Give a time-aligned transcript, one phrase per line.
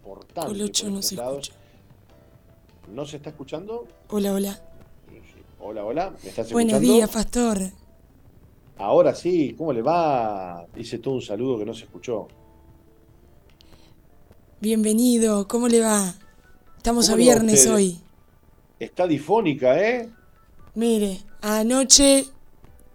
[0.00, 0.48] importante.
[0.50, 1.52] Colocho no se escucha.
[2.92, 3.86] ¿No se está escuchando?
[4.08, 4.60] Hola, hola.
[5.60, 6.14] Hola, hola.
[6.22, 6.94] ¿Me estás Buenos escuchando?
[6.94, 7.58] días, Pastor.
[8.78, 10.66] Ahora sí, ¿cómo le va?
[10.74, 12.26] Dice todo un saludo que no se escuchó.
[14.60, 16.14] Bienvenido, ¿cómo le va?
[16.78, 17.98] Estamos a ¿Cómo le va a viernes hoy.
[18.78, 20.08] Está difónica, ¿eh?
[20.74, 22.26] Mire, anoche,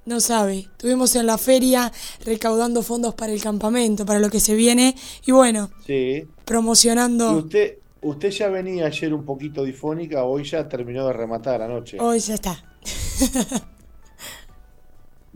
[0.06, 1.92] no sabe, estuvimos en la feria
[2.24, 4.96] recaudando fondos para el campamento, para lo que se viene,
[5.26, 5.94] y bueno, Sí.
[5.94, 7.32] ¿Y promocionando.
[7.32, 11.98] usted, usted ya venía ayer un poquito difónica, hoy ya terminó de rematar anoche.
[12.00, 12.64] Hoy ya está.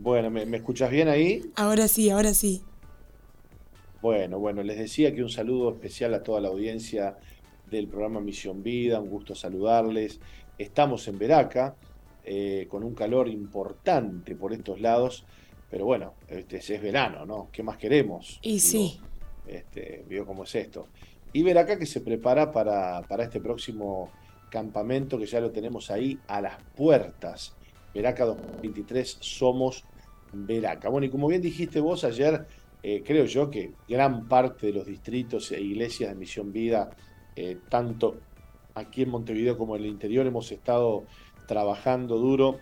[0.02, 1.42] Bueno, ¿me, me escuchas bien ahí?
[1.56, 2.62] Ahora sí, ahora sí.
[4.00, 7.18] Bueno, bueno, les decía que un saludo especial a toda la audiencia
[7.70, 10.18] del programa Misión Vida, un gusto saludarles.
[10.56, 11.76] Estamos en Veraca,
[12.24, 15.24] eh, con un calor importante por estos lados,
[15.70, 17.48] pero bueno, este, es verano, ¿no?
[17.52, 18.38] ¿Qué más queremos?
[18.42, 19.00] Y Digo, sí,
[19.46, 20.88] Este, vio cómo es esto.
[21.32, 24.10] Y Veraca que se prepara para, para este próximo
[24.50, 27.54] campamento que ya lo tenemos ahí a las puertas.
[27.94, 29.84] Veraca 2023 somos
[30.32, 30.88] Veraca.
[30.88, 32.46] Bueno, y como bien dijiste vos ayer,
[32.82, 36.90] eh, creo yo que gran parte de los distritos e iglesias de Misión Vida,
[37.36, 38.18] eh, tanto
[38.74, 41.04] aquí en Montevideo como en el interior, hemos estado
[41.50, 42.60] trabajando duro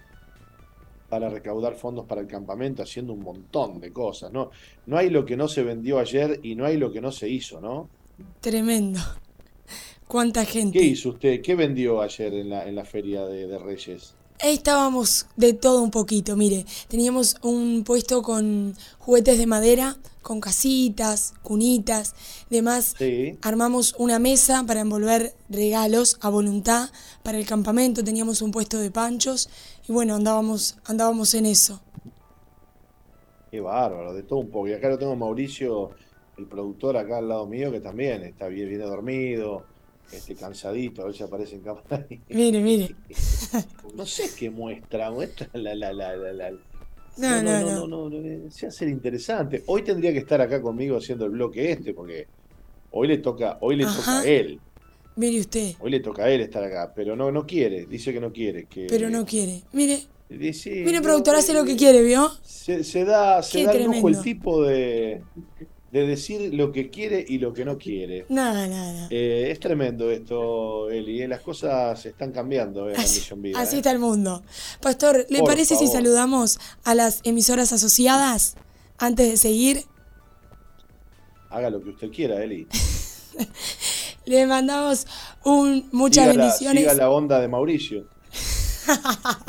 [1.10, 4.50] para recaudar fondos para el campamento, haciendo un montón de cosas, ¿no?
[4.86, 7.28] No hay lo que no se vendió ayer y no hay lo que no se
[7.28, 7.90] hizo, ¿no?
[8.40, 8.98] tremendo.
[10.06, 10.78] ¿Cuánta gente?
[10.78, 11.42] ¿Qué hizo usted?
[11.42, 14.14] ¿Qué vendió ayer en la, en la Feria de, de Reyes?
[14.40, 20.42] Ahí estábamos de todo un poquito, mire, teníamos un puesto con juguetes de madera, con
[20.42, 22.14] casitas, cunitas,
[22.50, 22.94] demás.
[22.98, 23.38] Sí.
[23.40, 26.90] Armamos una mesa para envolver regalos a voluntad
[27.22, 29.48] para el campamento, teníamos un puesto de panchos
[29.88, 31.80] y bueno, andábamos, andábamos en eso.
[33.50, 34.68] Qué bárbaro, de todo un poco.
[34.68, 35.92] Y acá lo tengo Mauricio,
[36.36, 39.64] el productor acá al lado mío, que también está bien, viene dormido,
[40.12, 42.06] este, cansadito, a ver si aparece en cámara.
[42.28, 42.94] Mire, mire.
[43.94, 46.58] No sé qué muestra, muestra la, la, la, la, la-
[47.18, 47.86] No, no, no.
[47.86, 49.64] no, no, no, se hace interesante.
[49.66, 52.26] Hoy tendría que estar acá conmigo haciendo el bloque este, porque
[52.92, 54.60] hoy le toca, hoy le toca a él,
[55.18, 58.20] Mire usted, hoy le toca a él estar acá, pero no, no quiere, dice que
[58.20, 59.62] no quiere, que pero no quiere.
[59.72, 62.30] Mire, dice, mire productor, hace lo eh, que quiere, ¿vio?
[62.44, 65.22] Se, se da, se da el lujo el tipo de,
[65.90, 68.26] de decir lo que quiere y lo que no quiere.
[68.28, 69.06] Nada, nada.
[69.10, 73.40] Eh, es tremendo esto, Eli, eh, las cosas están cambiando eh, en la Así, Mission
[73.42, 73.58] Vida.
[73.60, 73.78] así eh.
[73.78, 74.42] está el mundo.
[74.82, 78.56] Pastor, ¿le Por parece si saludamos a las emisoras asociadas
[78.98, 79.84] antes de seguir?
[81.48, 82.66] Haga lo que usted quiera, Eli.
[84.26, 85.06] Le mandamos
[85.44, 86.82] un, muchas Siga la- bendiciones.
[86.82, 88.06] siga la onda de Mauricio.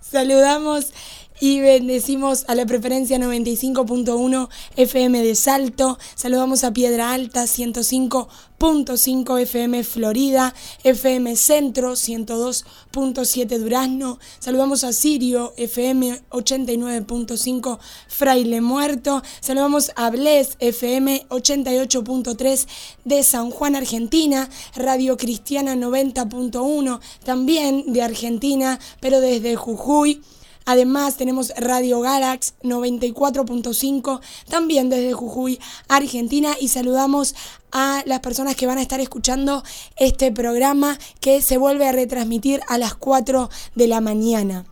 [0.00, 0.92] Saludamos
[1.40, 5.98] y bendecimos a la preferencia 95.1 FM de Salto.
[6.14, 10.54] Saludamos a Piedra Alta 105.5 FM Florida,
[10.84, 14.18] FM Centro 102.7 Durazno.
[14.38, 17.78] Saludamos a Sirio FM 89.5
[18.08, 19.22] Fraile Muerto.
[19.40, 22.66] Saludamos a Bles FM 88.3
[23.04, 24.48] de San Juan, Argentina.
[24.74, 30.20] Radio Cristiana 90.1 también de Argentina, pero desde Jujuy.
[30.68, 34.20] Además tenemos Radio Galax 94.5
[34.50, 35.58] también desde Jujuy,
[35.88, 37.34] Argentina y saludamos
[37.72, 39.62] a las personas que van a estar escuchando
[39.96, 44.66] este programa que se vuelve a retransmitir a las 4 de la mañana.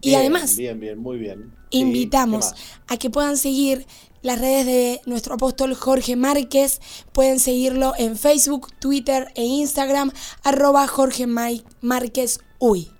[0.00, 1.52] Y además Bien, bien, muy bien.
[1.70, 2.54] Sí, invitamos
[2.86, 3.86] a que puedan seguir
[4.22, 6.80] las redes de nuestro apóstol Jorge Márquez.
[7.12, 10.12] Pueden seguirlo en Facebook, Twitter e Instagram,
[10.44, 12.93] arroba Jorge Márquez Uy.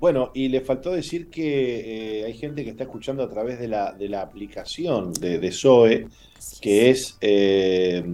[0.00, 3.66] Bueno, y le faltó decir que eh, hay gente que está escuchando a través de
[3.66, 6.06] la, de la aplicación de, de Zoe,
[6.60, 8.04] que es, eh,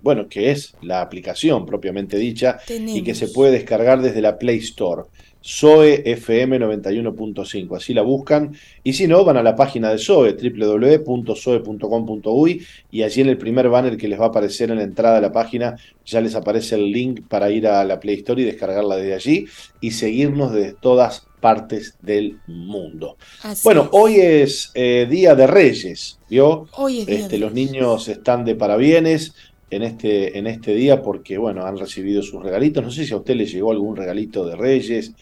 [0.00, 4.58] bueno, que es la aplicación propiamente dicha y que se puede descargar desde la Play
[4.58, 5.02] Store.
[5.42, 8.54] Zoe FM 91.5, así la buscan.
[8.84, 13.68] Y si no, van a la página de Zoe, www.zoe.com.uy, y allí en el primer
[13.68, 16.74] banner que les va a aparecer en la entrada de la página, ya les aparece
[16.74, 19.46] el link para ir a la Play Store y descargarla desde allí
[19.80, 23.16] y seguirnos desde todas partes del mundo.
[23.42, 23.88] Así Bueno, es.
[23.92, 26.66] hoy es eh, Día de Reyes, ¿vio?
[26.72, 27.54] Hoy es día Este, de los Reyes.
[27.54, 29.34] niños están de parabienes
[29.70, 32.84] en este, en este día porque, bueno, han recibido sus regalitos.
[32.84, 35.12] No sé si a usted le llegó algún regalito de Reyes,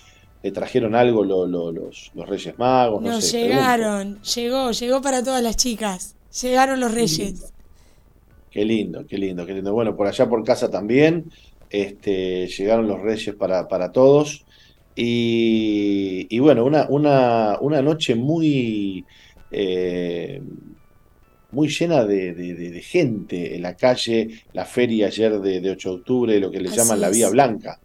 [0.49, 3.33] le trajeron algo lo- lo- los, los Reyes Magos, no Nos sé.
[3.39, 3.49] pregunto.
[3.49, 6.17] llegaron, llegó, llegó para todas las chicas.
[6.43, 7.55] Llegaron los reyes.
[8.51, 9.73] Qué lindo, qué lindo, qué lindo.
[9.75, 11.31] Bueno, por allá por casa también
[11.69, 14.47] este, llegaron los Reyes para, para todos.
[14.95, 19.07] Y, y bueno, una, una, una noche muy,
[19.51, 20.43] eh,
[21.51, 26.51] muy llena de, gente en la calle, la feria ayer de, 8 de octubre, lo
[26.51, 27.81] que le llaman la Vía Blanca.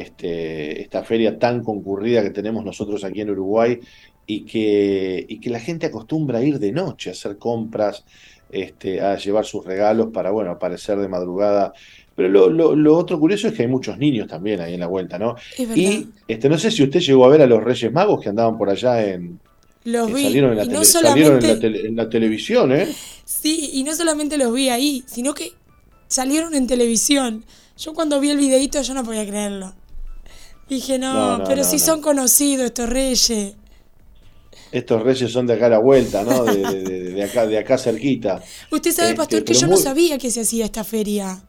[0.00, 3.78] Este, esta feria tan concurrida que tenemos nosotros aquí en Uruguay
[4.26, 8.04] y que, y que la gente acostumbra a ir de noche a hacer compras,
[8.50, 11.72] este, a llevar sus regalos para, bueno, aparecer de madrugada.
[12.16, 15.36] Pero lo, otro curioso es que hay muchos niños también ahí en la vuelta, ¿no?
[15.58, 18.56] Y este, no sé si usted llegó a ver a los Reyes Magos que andaban
[18.56, 19.40] por allá en,
[19.84, 20.24] los vi.
[20.24, 21.86] Salieron, en la, solamente...
[21.86, 22.88] en, la televisión, ¿eh?
[23.24, 25.52] Sí, y no solamente los vi ahí, sino que
[26.06, 27.44] salieron en televisión.
[27.76, 29.74] Yo cuando vi el videito yo no podía creerlo.
[30.68, 33.54] Dije, no, pero si son conocidos estos reyes.
[34.72, 36.44] Estos reyes son de acá a la vuelta, ¿no?
[36.44, 38.42] De, acá, de acá cerquita.
[38.72, 41.40] Usted sabe, este, pastor, que yo no sabía que se hacía esta feria.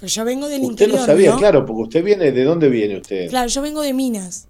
[0.00, 1.00] Pues yo vengo del interior.
[1.00, 3.28] Usted no sabía, claro, porque usted viene, ¿de dónde viene usted?
[3.28, 4.48] Claro, yo vengo de Minas.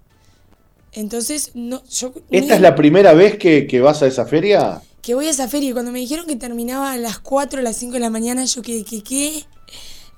[0.93, 2.13] Entonces, no, yo...
[2.31, 4.81] ¿Esta es la primera vez que, vas a esa feria?
[5.01, 7.63] Que voy a esa feria y cuando me dijeron que terminaba a las 4 o
[7.63, 9.43] las 5 de la mañana, yo que, que, ¿qué?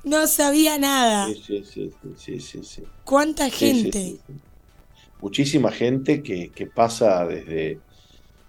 [0.04, 1.28] No sabía nada.
[1.28, 4.18] Sí, sí, sí, sí, sí, ¿Cuánta gente?
[5.22, 7.80] Muchísima gente que, que, pasa desde,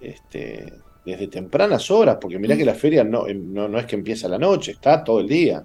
[0.00, 0.72] este,
[1.04, 2.58] desde tempranas horas, porque mirá mm.
[2.58, 5.28] que la feria no, no, no, es que empieza a la noche, está todo el
[5.28, 5.62] día.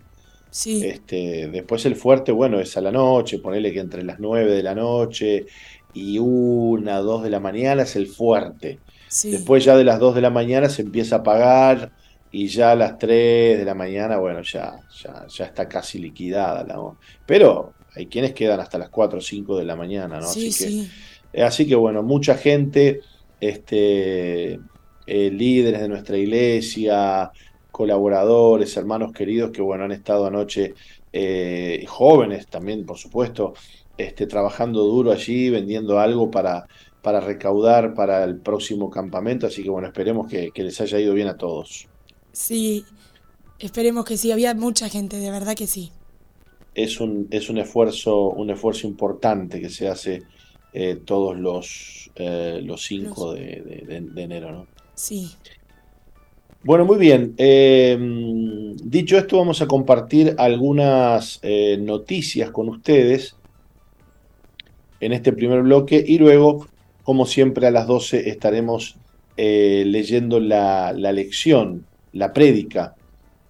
[0.50, 0.86] Sí.
[0.86, 4.64] Este, después el fuerte, bueno, es a la noche, ponele que entre las 9 de
[4.64, 5.46] la noche
[5.94, 8.80] y una, dos de la mañana es el fuerte.
[9.24, 11.92] Después ya de las dos de la mañana se empieza a apagar
[12.38, 14.80] y ya a las tres de la mañana, bueno, ya,
[15.28, 16.64] ya, está casi liquidada.
[16.64, 16.80] La...
[17.26, 20.28] Pero hay quienes quedan hasta las cuatro o cinco de la mañana, ¿no?
[20.28, 20.86] así, que,
[21.34, 23.02] eh, así que bueno, mucha gente,
[23.42, 24.60] este,
[25.08, 27.32] eh, líderes de nuestra iglesia,
[27.72, 30.76] colaboradores, hermanos queridos que bueno, han estado anoche,
[31.12, 33.56] eh, jóvenes también, por supuesto,
[33.98, 36.68] este, trabajando duro allí, vendiendo algo para,
[37.02, 39.48] para recaudar para el próximo campamento.
[39.48, 41.88] Así que bueno, esperemos que, les haya ido bien a todos.
[42.38, 42.86] Sí,
[43.58, 44.32] esperemos que sí.
[44.32, 45.92] Había mucha gente, de verdad que sí.
[46.76, 50.22] Es un, es un esfuerzo, un esfuerzo importante que se hace
[50.72, 54.68] eh, todos los, eh, los 5 de, enero, ¿no?
[54.94, 55.32] Sí.
[56.64, 57.34] Bueno, muy bien.
[57.38, 63.36] Em, dicho esto, vamos a compartir algunas eh, noticias con ustedes
[65.00, 66.68] en este primer bloque y luego,
[67.02, 68.96] como siempre, a las 12 estaremos
[69.38, 71.88] eh, leyendo la, lección,
[72.18, 72.96] la prédica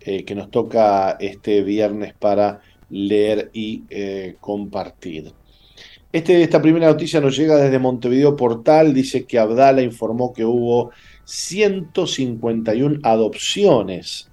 [0.01, 5.33] eh, que nos toca este viernes para leer y eh, compartir.
[6.11, 10.91] Este, esta primera noticia nos llega desde Montevideo Portal, dice que Abdala informó que hubo
[11.25, 14.29] 151 adopciones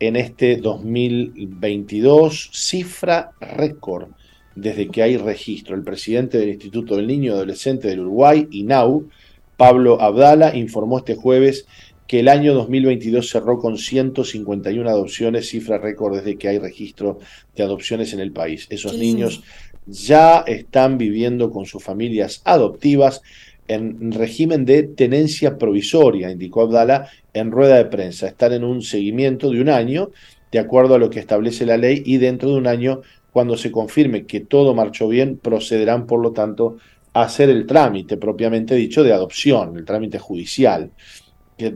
[0.00, 4.08] en este 2022, cifra récord
[4.54, 5.74] desde que hay registro.
[5.74, 9.08] El presidente del Instituto del Niño y Adolescente del Uruguay, INAU,
[9.56, 11.66] Pablo Abdala, informó este jueves
[12.06, 17.18] que el año 2022 cerró con 151 adopciones, cifra récord desde que hay registro
[17.56, 18.66] de adopciones en el país.
[18.70, 19.42] Esos niños
[19.86, 23.22] ya están viviendo con sus familias adoptivas
[23.66, 28.26] en régimen de tenencia provisoria, indicó Abdala en rueda de prensa.
[28.26, 30.10] Están en un seguimiento de un año,
[30.52, 33.00] de acuerdo a lo que establece la ley, y dentro de un año
[33.32, 36.76] cuando se confirme que todo marchó bien, procederán, por lo tanto,
[37.14, 40.90] a hacer el trámite propiamente dicho de adopción, el trámite judicial,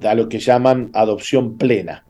[0.02, 2.04] a lo que llaman adopción plena.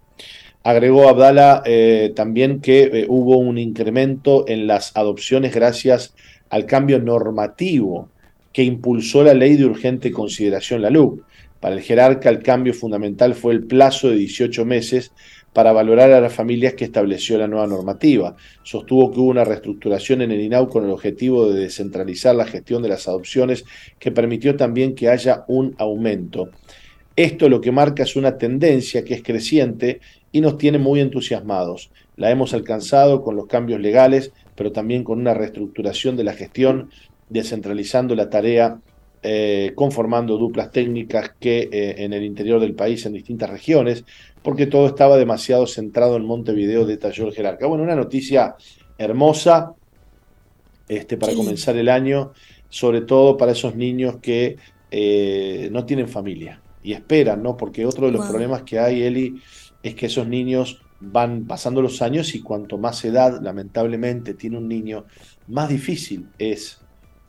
[0.62, 6.14] Agregó Abdala eh, también que eh, hubo un incremento en las adopciones gracias
[6.50, 8.10] al cambio normativo
[8.52, 11.22] que impulsó la ley de urgente consideración, la LUC.
[11.60, 15.12] Para el jerarca, el cambio fundamental fue el plazo de 18 meses
[15.52, 18.36] para valorar a las familias que estableció la nueva normativa.
[18.62, 22.82] Sostuvo que hubo una reestructuración en el INAU con el objetivo de descentralizar la gestión
[22.82, 23.64] de las adopciones
[23.98, 26.50] que permitió también que haya un aumento.
[27.18, 29.98] Esto lo que marca es una tendencia que es creciente
[30.30, 31.90] y nos tiene muy entusiasmados.
[32.14, 36.90] La hemos alcanzado con los cambios legales, pero también con una reestructuración de la gestión,
[37.28, 38.78] descentralizando la tarea
[39.24, 44.04] eh, conformando duplas técnicas que eh, en el interior del país, en distintas regiones,
[44.40, 47.66] porque todo estaba demasiado centrado en Montevideo, detalló el jerarca.
[47.66, 48.54] Bueno, una noticia
[48.96, 49.72] hermosa
[50.86, 52.30] este, para comenzar el año,
[52.68, 54.56] sobre todo para esos niños que
[54.92, 57.54] eh, no tienen familia y esperan, ¿no?
[57.54, 59.42] Porque otro de los problemas que hay, Eli,
[59.82, 64.68] es que esos niños van pasando los años y cuanto más edad, lamentablemente, tiene un
[64.68, 65.04] niño,
[65.48, 66.80] más difícil es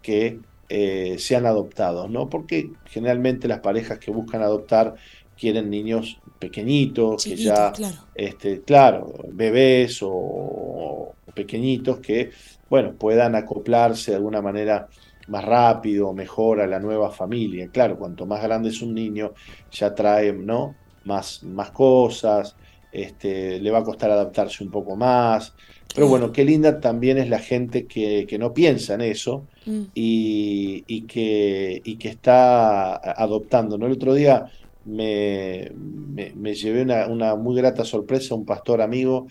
[0.02, 0.40] que
[0.70, 2.30] eh, sean adoptados, ¿no?
[2.30, 4.96] Porque generalmente las parejas que buscan adoptar
[5.38, 7.98] quieren niños pequeñitos, que ya, claro.
[8.16, 12.32] Este, claro, bebés o, pequeñitos que,
[12.70, 14.88] bueno, puedan acoplarse de alguna manera
[15.30, 17.70] más rápido, mejor a la nueva familia.
[17.72, 19.34] Claro, cuanto más grande es un niño,
[19.72, 20.76] ya trae, ¿no?
[21.06, 22.56] más, más cosas,
[22.92, 25.54] este, le va a costar adaptarse un poco más.
[25.94, 29.82] Pero bueno, qué linda también es la gente que, no piensa en eso mm.
[29.96, 33.78] y, que, y, que, está adoptando.
[33.78, 33.88] ¿no?
[33.88, 34.46] El otro día
[34.86, 39.28] me, me, llevé una, una, muy grata sorpresa, un pastor amigo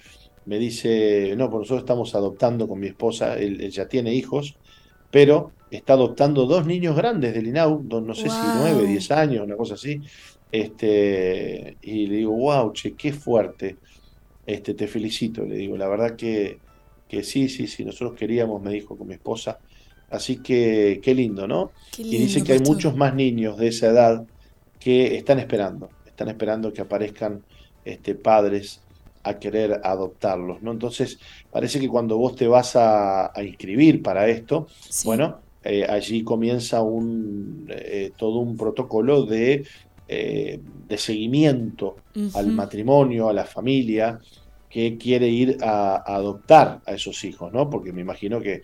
[0.49, 4.57] me dice, no, por nosotros estamos adoptando con mi esposa, él, ya tiene hijos,
[5.11, 9.57] pero está adoptando dos niños grandes del INAU, no sé si nueve, diez años, una
[9.57, 10.01] cosa así.
[10.51, 13.77] Este, y le digo, wow, che, qué fuerte.
[14.47, 16.59] Este, te felicito, le digo, la verdad que,
[17.07, 19.59] que sí, sí, sí, nosotros queríamos, me dijo con mi esposa.
[20.11, 21.73] Así que qué lindo, ¿no?
[21.99, 24.25] y dice que hay muchos más niños de esa edad
[24.81, 27.43] que están esperando, están esperando que aparezcan
[27.85, 28.81] este, padres
[29.23, 30.73] a querer adoptarlos, ¿no?
[30.73, 31.19] Entonces,
[31.51, 34.69] parece que cuando vos te vas a, inscribir para esto,
[35.05, 39.65] bueno, eh, allí comienza un, eh, todo un protocolo de,
[40.07, 41.97] eh, de seguimiento
[42.35, 44.19] al matrimonio, a la familia
[44.69, 47.71] que quiere ir a, adoptar a esos hijos, ¿no?
[47.71, 48.63] Porque me imagino que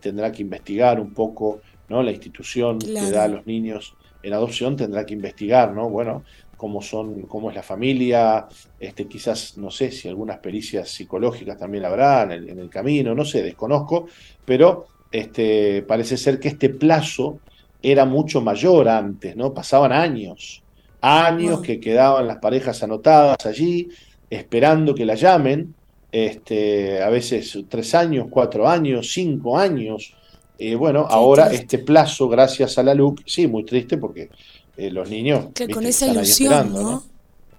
[0.00, 2.02] tendrá que investigar un poco, ¿no?
[2.02, 5.90] La institución que da a los niños en adopción tendrá que investigar, ¿no?
[5.90, 6.24] Bueno,
[6.56, 8.48] cómo son, cómo es la familia,
[8.80, 13.42] este, quizás, no sé si algunas pericias psicológicas también habrá en el, camino, no sé,
[13.42, 14.06] desconozco,
[14.44, 17.38] pero este, parece ser que este plazo
[17.82, 19.54] era mucho mayor antes, ¿no?
[19.54, 20.62] Pasaban años,
[21.00, 23.88] años que quedaban las parejas anotadas allí,
[24.28, 25.74] esperando que la llamen,
[26.10, 30.14] este, a veces tres años, cuatro años, cinco años.
[30.58, 34.30] Eh, bueno, ahora este plazo, gracias a la LUC, sí, muy triste porque
[34.76, 35.48] eh, los niños.
[35.54, 37.02] Que con esa ilusión, ¿no?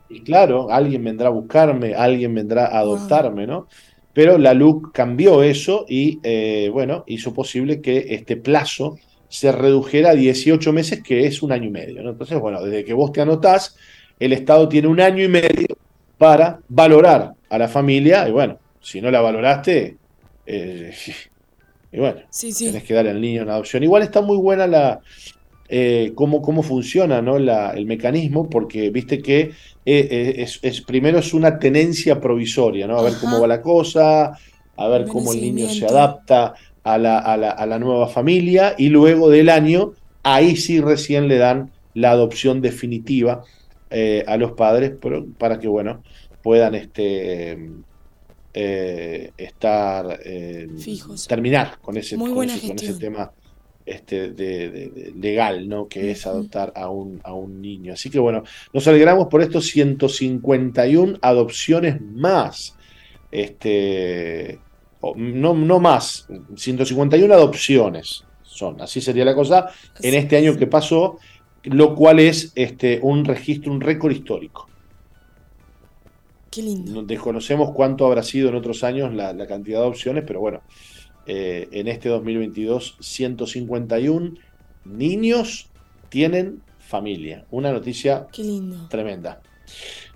[0.09, 3.67] Y claro, alguien vendrá a buscarme, alguien vendrá a adoptarme, ¿no?
[4.17, 8.97] Pero la LUC cambió eso y, eh, bueno, hizo posible que este plazo
[9.29, 12.09] se redujera a 18 meses, que es un año y medio, ¿no?
[12.09, 13.75] Entonces, bueno, desde que vos te anotás,
[14.19, 15.67] el Estado tiene un año y medio
[16.17, 19.97] para valorar a la familia, y bueno, si no la valoraste,
[20.47, 20.95] eh,
[21.91, 22.65] y bueno, sí, sí.
[22.65, 23.83] tenés que dar al niño una adopción.
[23.83, 24.99] Igual está muy buena la,
[25.69, 27.37] eh, cómo, cómo, funciona ¿no?
[27.39, 29.51] la, el mecanismo, porque viste que eh,
[29.85, 32.97] eh, es, primero es una tenencia provisoria, ¿no?
[32.97, 34.31] A ver cómo va la cosa,
[34.77, 38.75] a ver cómo el niño se adapta a la, a, la, a la, nueva familia
[38.77, 39.91] y luego del año,
[40.23, 43.43] ahí sí recién le dan la adopción definitiva
[44.25, 44.93] a los padres
[45.37, 46.01] para que, bueno,
[46.41, 47.57] puedan este,
[48.53, 50.19] estar,
[50.79, 51.27] Fijos.
[51.27, 53.31] terminar con ese, con ese tema
[53.87, 55.87] este, de, legal, ¿no?
[55.87, 57.93] Que es adoptar a un, a un niño.
[57.93, 62.75] Así que bueno, nos alegramos por estos 151 adopciones más.
[63.31, 64.59] Este,
[65.15, 68.25] no, no más, 151 adopciones
[68.57, 69.69] son, así sería la cosa,
[70.01, 71.19] en este año que pasó,
[71.63, 74.67] lo cual es este, un registro, un récord histórico.
[76.49, 77.03] Qué lindo.
[77.03, 80.61] Desconocemos cuánto habrá sido en otros años la, la cantidad de adopciones, pero bueno,
[81.27, 84.33] eh, en este 2022 151
[84.85, 85.67] niños
[86.09, 87.45] tienen familia.
[87.51, 88.27] Una noticia
[88.89, 89.41] tremenda.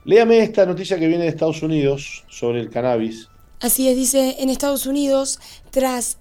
[0.05, 3.27] Léame esta noticia que viene de Estados Unidos sobre el cannabis.
[3.59, 5.39] Así es, dice, en Estados Unidos,
[5.69, 6.17] tras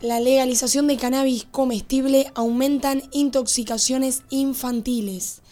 [0.00, 5.42] la legalización de cannabis comestible, aumentan intoxicaciones infantiles.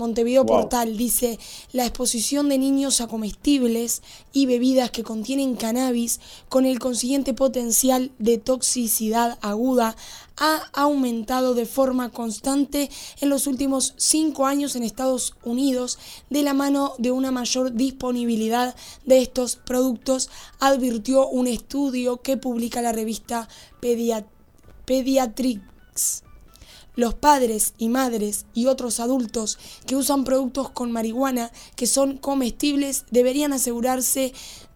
[0.00, 1.38] Montevideo Portal dice,
[1.72, 4.00] la exposición de niños a comestibles
[4.32, 9.94] y bebidas que contienen cannabis con el consiguiente potencial de toxicidad aguda
[10.38, 12.88] ha aumentado de forma constante
[13.20, 15.98] en los últimos cinco años en Estados Unidos
[16.30, 20.30] de la mano de una mayor disponibilidad de estos productos,
[20.60, 23.50] advirtió un estudio que publica la revista
[24.86, 25.60] Pediatrics.
[27.00, 33.06] Los padres y madres y otros adultos que usan productos con marihuana que son comestibles
[33.10, 34.34] deberían asegurarse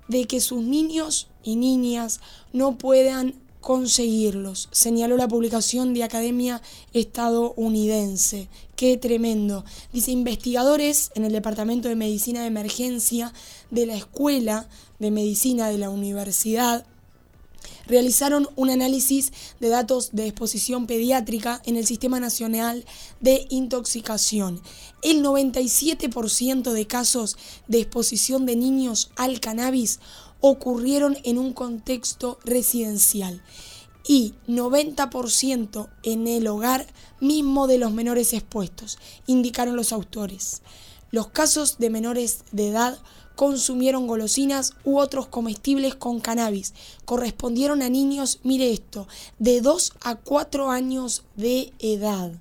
[0.09, 2.21] de que sus niños y niñas
[2.55, 6.63] no puedan conseguirlos, señaló la publicación de Academia
[6.95, 8.49] Estadounidense.
[8.75, 9.67] Qué tremendo.
[9.93, 13.35] Dice investigadores en el Departamento de Medicina de Emergencia
[13.71, 14.67] de la Escuela
[14.99, 16.87] de Medicina de la Universidad
[17.87, 22.85] realizaron un análisis de datos de exposición pediátrica en el Sistema Nacional
[23.21, 24.61] de Intoxicación.
[25.03, 27.37] El 97% de casos
[27.69, 30.01] de exposición de niños al cannabis
[30.41, 33.43] ocurrieron en un contexto residencial
[34.07, 36.87] y 90% en el hogar
[37.21, 40.63] mismo de los menores expuestos, indicaron los autores.
[41.11, 42.99] Los casos de menores de edad
[43.35, 46.75] consumieron golosinas u otros comestibles con cannabis.
[47.05, 52.33] Correspondieron a niños, mire esto, de 2 a 4 años de edad.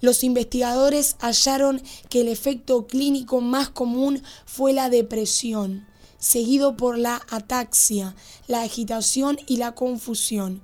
[0.00, 5.86] Los investigadores hallaron que el efecto clínico más común fue la depresión,
[6.18, 8.14] seguido por la ataxia,
[8.46, 10.60] la agitación y la confusión.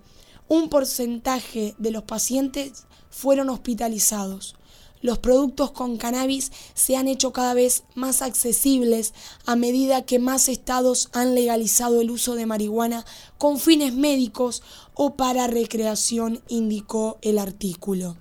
[0.48, 4.54] Un porcentaje de los pacientes fueron hospitalizados.
[5.02, 9.12] Los productos con cannabis se han hecho cada vez más accesibles
[9.44, 13.04] a medida que más estados han legalizado el uso de marihuana
[13.36, 14.62] con fines médicos
[14.94, 18.16] o para recreación, indicó el artículo.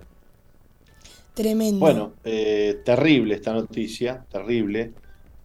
[1.34, 1.78] Tremendo.
[1.78, 4.92] Bueno, eh, terrible esta noticia, terrible,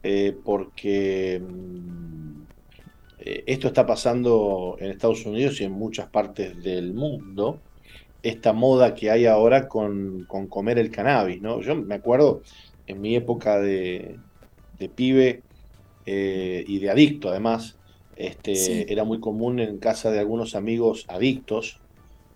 [0.03, 2.41] eh, porque mm,
[3.20, 7.60] eh, esto está pasando en Estados Unidos y en muchas partes del mundo
[8.24, 11.62] esta moda que hay ahora con, comer el cannabis, ¿no?
[11.62, 12.41] Yo me acuerdo
[12.88, 14.17] en mi época de,
[14.95, 15.41] pibe
[16.05, 17.77] eh, y de adicto además,
[18.15, 21.79] este, era muy común en casa de algunos amigos adictos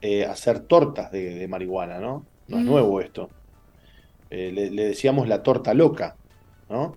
[0.01, 2.25] eh, hacer tortas de, marihuana, ¿no?
[2.47, 2.67] No es mm.
[2.67, 3.29] nuevo esto.
[4.29, 6.15] Eh, le, decíamos la torta loca,
[6.69, 6.95] ¿no?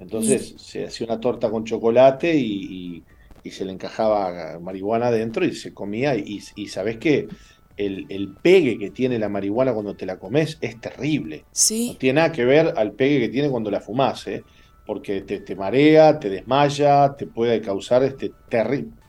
[0.00, 3.02] Entonces se hacía una torta con chocolate y,
[3.50, 7.28] se le encajaba marihuana adentro y se comía y, y sabes que
[7.76, 11.44] el, pegue que tiene la marihuana cuando te la comes es terrible.
[11.52, 11.92] Sí.
[11.92, 14.44] No tiene nada que ver al pegue que tiene cuando la fumas, ¿eh?
[14.86, 18.32] porque te, marea, te desmaya, te puede causar este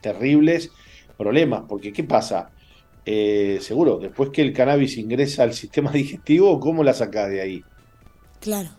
[0.00, 0.70] terribles
[1.16, 1.64] problemas.
[1.68, 2.50] Porque, ¿qué pasa?
[3.04, 7.64] Eh, seguro, después que el cannabis ingresa al sistema digestivo, ¿cómo la sacas de ahí?
[8.40, 8.70] Claro.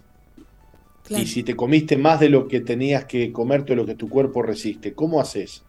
[1.07, 4.09] Y si te comiste más de lo que tenías que comerte, de lo que tu
[4.09, 5.63] cuerpo resiste, ¿cómo haces?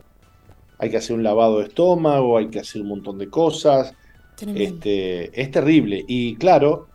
[0.79, 3.95] Hay que hacer un lavado de estómago, hay que hacer un montón de cosas
[4.41, 6.05] este, es terrible.
[6.07, 6.89] Y claro,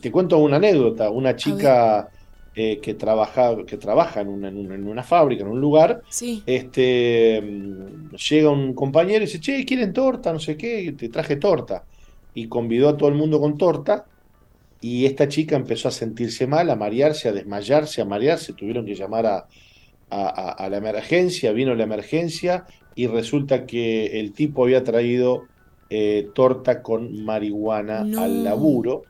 [0.00, 1.10] te cuento una anécdota.
[1.10, 2.08] Una chica
[2.54, 6.02] eh, que, trabaja, que trabaja en una, en, una, fábrica, en un lugar,
[6.46, 10.32] este, mm, llega un compañero y dice, che, ¿quieren torta?
[10.32, 11.84] No sé qué, te traje torta.
[12.34, 14.06] Y convidó a todo el mundo con torta.
[14.80, 18.52] Y esta chica empezó a sentirse mal, a marearse, a desmayarse, a marearse.
[18.52, 19.46] Tuvieron que llamar a,
[20.10, 25.44] a la emergencia, vino la emergencia y resulta que el tipo había traído
[25.90, 29.04] eh, torta con marihuana al laburo.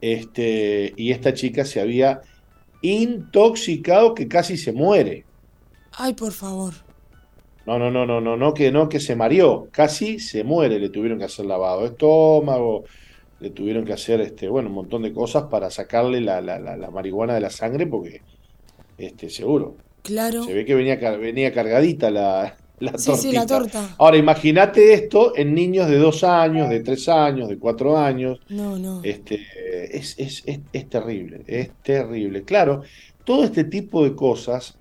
[0.00, 2.22] Este, y esta chica se había
[2.82, 5.24] intoxicado que casi se muere.
[5.92, 6.74] Ay, por favor.
[7.66, 10.88] No, no, no, no, no, no, que no, que se mareó, casi se muere, le
[10.88, 12.84] tuvieron que hacer lavado de estómago,
[13.38, 17.34] le tuvieron que hacer este, bueno, un montón de cosas para sacarle la, la, marihuana
[17.34, 18.22] de la sangre, porque
[18.96, 19.76] este, seguro.
[20.02, 20.44] Claro.
[20.44, 22.56] Se ve que venía, venía cargadita la,
[22.92, 23.94] la sí, la torta.
[23.98, 28.40] Ahora, imagínate esto en niños de dos años, de tres años, de cuatro años.
[28.48, 29.02] No, no.
[29.04, 29.40] Este,
[29.90, 32.42] es, es, es, terrible, es terrible.
[32.42, 32.82] Claro,
[33.24, 34.76] todo este tipo de cosas.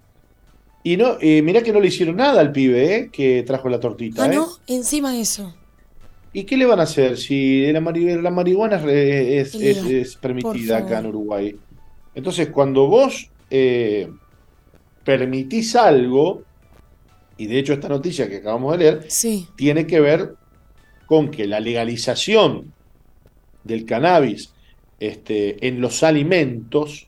[0.82, 3.82] Y no, eh, mirá que no le hicieron nada al pibe, eh, que trajo la
[3.82, 4.24] tortita.
[4.24, 4.76] Ah, no, eh.
[4.76, 5.54] encima de eso.
[6.32, 11.08] ¿Y qué le van a hacer si la, la marihuana es, es, permitida acá en
[11.08, 11.56] Uruguay?
[12.16, 13.30] Entonces, cuando vos
[15.04, 16.44] permitís algo,
[17.40, 19.08] y de hecho esta noticia que acabamos de leer
[19.56, 20.36] tiene que ver
[21.06, 22.74] con que la legalización
[23.64, 24.54] del cannabis
[25.00, 27.08] este, en los alimentos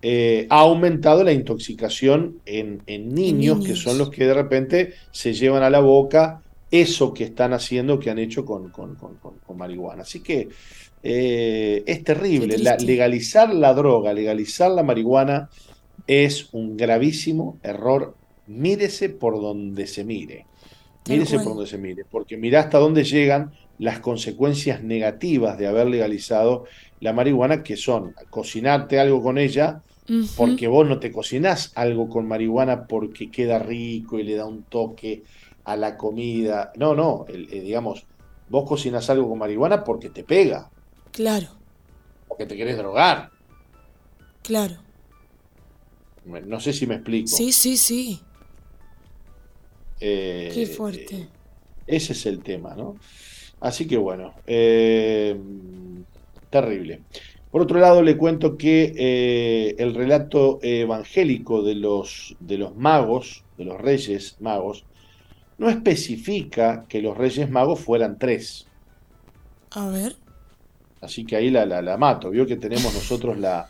[0.00, 5.64] eh, ha aumentado la intoxicación en, niños, que son los que de repente se llevan
[5.64, 6.40] a la boca
[6.70, 10.02] eso que están haciendo, que han hecho con, con, marihuana.
[10.02, 10.48] Así que
[11.02, 12.56] eh, es terrible.
[12.58, 15.50] legalizar la droga, legalizar la marihuana
[16.06, 18.14] es un gravísimo error
[18.48, 20.46] mírese por donde se mire.
[21.08, 25.86] Mírese por donde se mire, porque mira hasta dónde llegan las consecuencias negativas de haber
[25.86, 26.64] legalizado
[27.00, 29.82] la marihuana, que son cocinarte algo con ella,
[30.36, 34.64] porque vos no te cocinás algo con marihuana porque queda rico y le da un
[34.64, 35.22] toque
[35.64, 36.72] a la comida.
[36.76, 38.04] No, no, digamos,
[38.48, 40.70] vos cocinas algo con marihuana porque te pega.
[41.12, 41.48] Claro.
[42.26, 43.30] Porque te querés drogar.
[44.42, 44.76] Claro.
[46.24, 47.28] No sé si me explico.
[47.28, 48.20] Sí, sí, sí.
[50.00, 51.28] Eh, Qué fuerte.
[51.86, 52.96] ese es el tema, ¿no?
[53.60, 55.36] Así que bueno, eh,
[56.50, 57.02] terrible.
[57.50, 63.42] Por otro lado, le cuento que eh, el relato evangélico de los, de los magos,
[63.56, 64.84] de los reyes magos,
[65.56, 68.66] no especifica que los reyes magos fueran tres.
[69.70, 70.14] A ver.
[71.00, 72.30] Así que ahí la, la, mato.
[72.30, 73.68] Vio que tenemos nosotros la,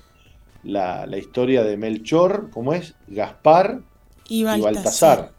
[0.65, 2.95] la, la, historia de Melchor, ¿cómo es?
[3.07, 3.81] Gaspar
[4.29, 5.38] y Baltasar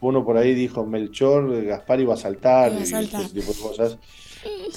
[0.00, 3.98] uno por ahí dijo Melchor, Gaspar iba a saltar, y ese tipo de cosas.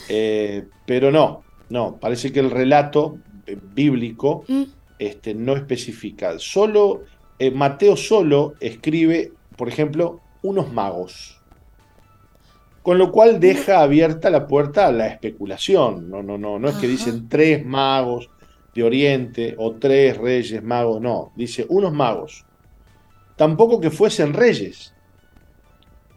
[0.09, 4.63] Eh, pero no, no, parece que el relato eh, bíblico mm.
[4.99, 6.38] este, no especifica.
[6.39, 7.03] Solo,
[7.39, 11.39] eh, Mateo solo escribe, por ejemplo, unos magos.
[12.81, 16.09] Con lo cual deja abierta la puerta a la especulación.
[16.09, 18.29] No, no, no, no es que dicen tres magos
[18.75, 22.45] de Oriente o tres reyes magos, no, dice unos magos.
[23.38, 24.92] Tampoco que fuesen reyes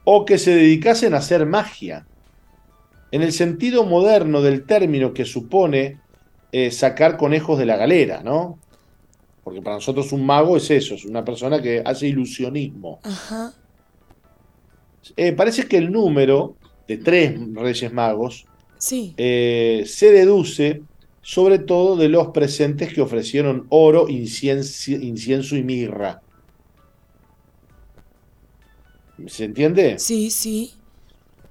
[0.09, 2.07] o que se dedicasen a hacer magia.
[3.11, 5.99] En el sentido moderno del término que supone
[6.53, 8.57] eh, sacar conejos de la galera, ¿no?
[9.43, 13.01] Porque para nosotros un mago es eso, es una persona que hace ilusionismo.
[13.03, 13.53] Ajá.
[15.17, 16.55] Eh, parece que el número
[16.87, 18.47] de tres reyes magos
[18.79, 19.13] sí.
[19.17, 20.83] Eh, se deduce
[21.21, 26.23] sobre todo de los presentes que ofrecieron oro, incienso, y mirra.
[29.27, 29.99] ¿Se entiende?
[29.99, 30.73] Sí, sí.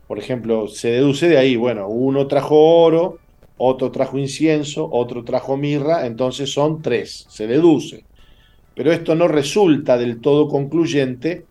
[0.07, 3.17] Por ejemplo, se deduce de ahí, bueno, uno trajo oro,
[3.57, 8.05] otro trajo incienso, otro trajo mirra, entonces son tres, se deduce.
[8.75, 11.45] Pero esto no resulta del todo concluyente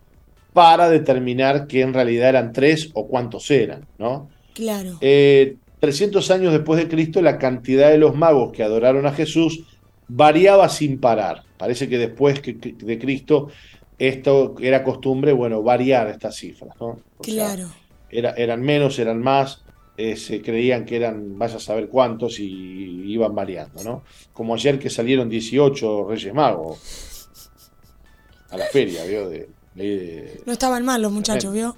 [0.52, 4.28] para determinar que en realidad eran tres o cuántos eran, ¿no?
[4.54, 4.98] Claro.
[5.00, 9.64] Eh, 300 años después de Cristo, la cantidad de los magos que adoraron a Jesús
[10.06, 11.42] variaba sin parar.
[11.58, 13.48] Parece que después de Cristo
[13.98, 16.74] esto era costumbre, bueno, variar estas cifras.
[16.80, 17.00] ¿no?
[17.22, 17.68] claro.
[18.10, 19.64] era, eran menos, eran más,
[19.96, 24.02] eh, se creían que eran, vaya a saber cuántos, y iban variando, ¿no?
[24.32, 27.28] Como ayer que salieron 18 Reyes Magos
[28.50, 29.30] a la feria, ¿vio?
[30.46, 31.76] no estaban mal los muchachos, ¿vio?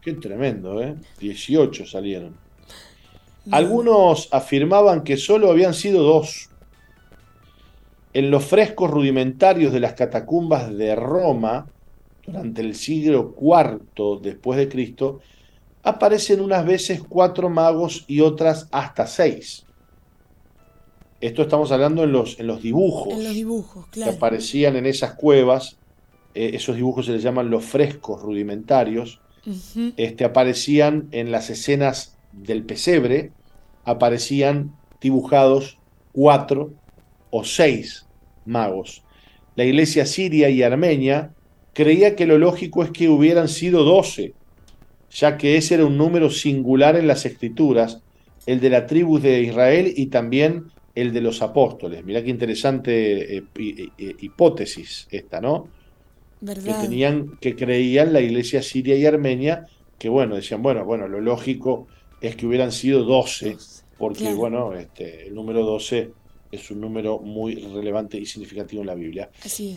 [0.00, 0.96] Qué tremendo, ¿eh?
[1.20, 2.36] 18 salieron.
[3.50, 6.48] Algunos afirmaban que solo habían sido dos.
[8.14, 11.66] En los frescos rudimentarios de las catacumbas de Roma,
[12.24, 15.20] durante el siglo IV después de Cristo,
[15.82, 19.66] aparecen unas veces cuatro magos y otras hasta seis.
[21.20, 23.12] Esto estamos hablando en los, en los dibujos.
[23.12, 24.12] En los dibujos, claro.
[24.12, 25.76] Que aparecían en esas cuevas.
[26.34, 29.20] Eh, esos dibujos se les llaman los frescos rudimentarios.
[29.96, 33.32] este, aparecían en las escenas del pesebre
[33.84, 35.78] aparecían dibujados
[36.12, 36.72] cuatro
[37.36, 38.06] o seis
[38.46, 39.02] magos.
[39.56, 41.34] La iglesia siria y armenia
[41.72, 44.34] creía que lo lógico es que hubieran sido doce,
[45.10, 48.02] ya que ese era un número singular en las escrituras,
[48.46, 52.04] el de la tribu de Israel y también el de los apóstoles.
[52.04, 55.66] Mirá qué interesante eh, eh, hipótesis esta, ¿no?
[56.40, 56.82] ¿Verdad?
[56.82, 59.66] Que tenían, que creían la iglesia siria y armenia,
[59.98, 61.88] que bueno, decían, bueno, bueno, lo lógico
[62.20, 63.56] es que hubieran sido 12,
[63.98, 66.12] porque bueno, este, el número 12
[66.54, 69.30] es un número muy relevante y significativo en la Biblia.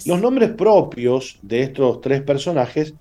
[0.06, 2.94] Los nombres propios de estos tres personajes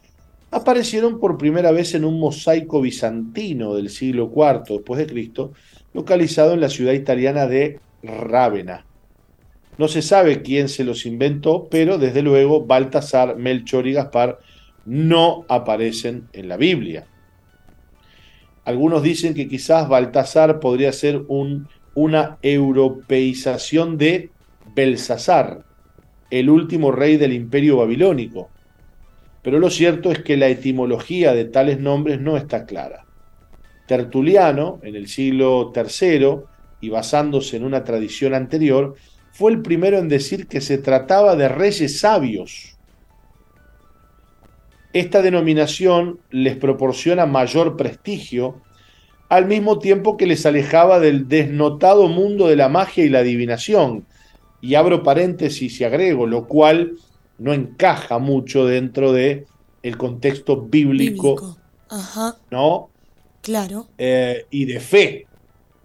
[0.50, 5.52] aparecieron por primera vez en un mosaico bizantino del siglo IV después de Cristo,
[5.92, 8.84] localizado en la ciudad italiana de Rávena.
[9.78, 14.38] No se sabe quién se los inventó, pero desde luego Baltasar, Melchor y Gaspar
[14.86, 17.06] no aparecen en la Biblia.
[18.64, 24.30] Algunos dicen que quizás Baltasar podría ser un, una europeización de
[24.74, 25.64] Belsasar,
[26.30, 28.48] el último rey del imperio babilónico.
[29.42, 33.04] Pero lo cierto es que la etimología de tales nombres no está clara.
[33.88, 36.36] Tertuliano, en el siglo III,
[36.80, 38.94] y basándose en una tradición anterior,
[39.32, 42.76] fue el primero en decir que se trataba de reyes sabios
[44.98, 48.62] esta denominación les proporciona mayor prestigio,
[49.28, 54.06] al mismo tiempo que les alejaba del desnotado mundo de la magia y la adivinación.
[54.60, 56.92] Y abro paréntesis y agrego, lo cual
[57.38, 59.46] no encaja mucho dentro de
[59.82, 61.56] el contexto bíblico,
[61.88, 62.36] Ajá.
[62.50, 62.90] ¿no?
[63.42, 63.86] Claro.
[63.98, 65.26] Eh, y de fe,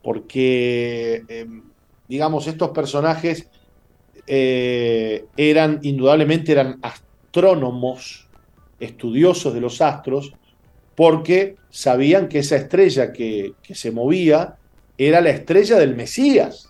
[0.01, 1.47] porque, eh,
[2.07, 3.47] digamos, estos personajes
[4.25, 8.27] eh, eran, indudablemente, eran astrónomos,
[8.79, 10.33] estudiosos de los astros
[10.95, 14.55] porque sabían que esa estrella que, se movía
[14.97, 16.69] era la estrella del Mesías.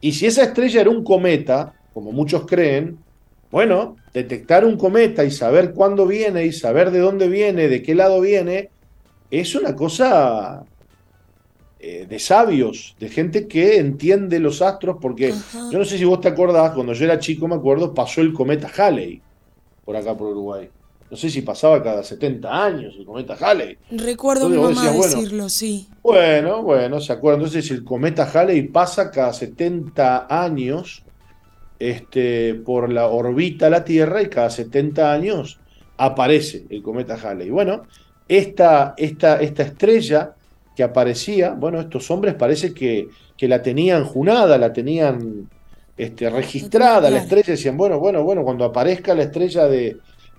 [0.00, 2.98] Y si esa estrella era un cometa, como muchos creen,
[3.50, 7.94] bueno, detectar un cometa y saber cuándo viene y saber de dónde viene, de qué
[7.94, 8.70] lado viene,
[9.30, 10.64] es una cosa
[11.80, 15.32] eh, de sabios, de gente que entiende los astros, porque
[15.70, 18.32] yo no sé si vos te acordás, cuando yo era chico me acuerdo, pasó el
[18.32, 19.22] cometa Halley
[19.84, 20.68] por acá por Uruguay.
[21.10, 23.78] No sé si pasaba cada 70 años el cometa Halley.
[23.90, 25.88] Recuerdo a mi mamá decirlo, sí.
[26.02, 27.40] Bueno, bueno, se acuerdan.
[27.40, 31.02] Entonces el cometa Halley pasa cada 70 años
[31.78, 35.58] este, por la órbita la Tierra y cada 70 años
[35.96, 37.50] aparece el cometa Halley.
[37.50, 37.84] Bueno,
[38.28, 40.34] esta, esta, esta estrella
[40.76, 45.48] que aparecía, bueno, estos hombres parece que, que la tenían junada, la tenían
[45.96, 49.96] este, registrada la estrella, decían, bueno, bueno, bueno, cuando aparezca la estrella de,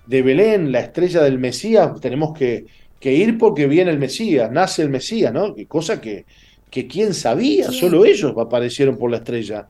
[0.09, 2.65] Belén, la estrella del Mesías, tenemos que,
[2.99, 5.55] que ir porque viene el Mesías, nace el Mesías, ¿no?
[5.67, 6.25] Cosa que,
[6.69, 9.67] que quién sabía, solo ellos aparecieron por la estrella.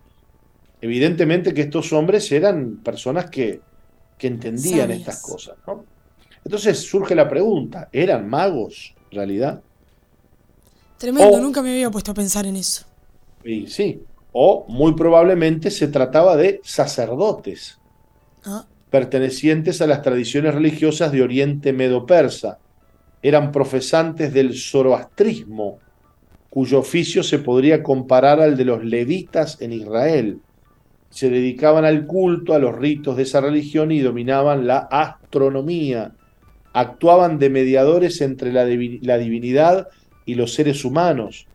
[0.81, 3.59] Evidentemente que estos hombres eran personas que,
[4.17, 5.83] que entendían estas cosas, ¿no?
[6.43, 9.61] Entonces surge la pregunta, ¿eran magos en realidad?
[10.97, 12.85] Tremendo, nunca me había puesto a pensar en eso.
[13.43, 17.79] Y sí, o muy probablemente se trataba de sacerdotes
[18.45, 18.65] ah.
[18.89, 22.59] Pertenecientes a las tradiciones religiosas de Oriente Medo-Persa.
[23.21, 25.79] Eran profesantes del zoroastrismo,
[26.49, 30.39] cuyo oficio se podría comparar al de los levitas en Israel.
[31.09, 36.13] Se dedicaban al culto, a los ritos de esa religión y dominaban la astronomía.
[36.73, 39.89] Actuaban de mediadores entre la, la divinidad
[40.25, 41.47] y los seres humanos.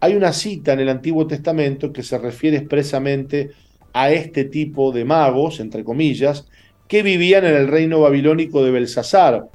[0.00, 3.50] Hay una cita en el Antiguo Testamento que se refiere expresamente
[3.92, 6.48] a este tipo de magos, entre comillas,
[6.92, 9.46] que vivían en el reino babilónico de Belsasar,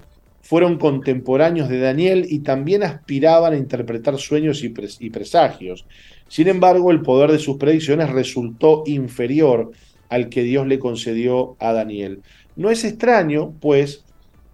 [0.41, 5.85] fueron contemporáneos de Daniel y también aspiraban a interpretar sueños y, presagios.
[6.27, 9.69] Sin embargo, el poder de sus predicciones resultó inferior
[10.09, 12.23] al que Dios le concedió a Daniel.
[12.55, 14.03] No es extraño, pues,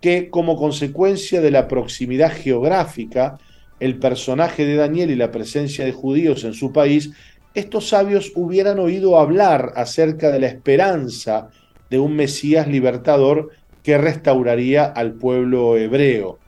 [0.02, 3.38] que como consecuencia de la proximidad geográfica,
[3.80, 7.12] el personaje de Daniel y la presencia de judíos en su país,
[7.54, 11.50] estos sabios hubieran oído hablar acerca de la esperanza
[11.94, 13.52] de un Mesías libertador
[13.84, 16.40] que restauraría al pueblo hebreo.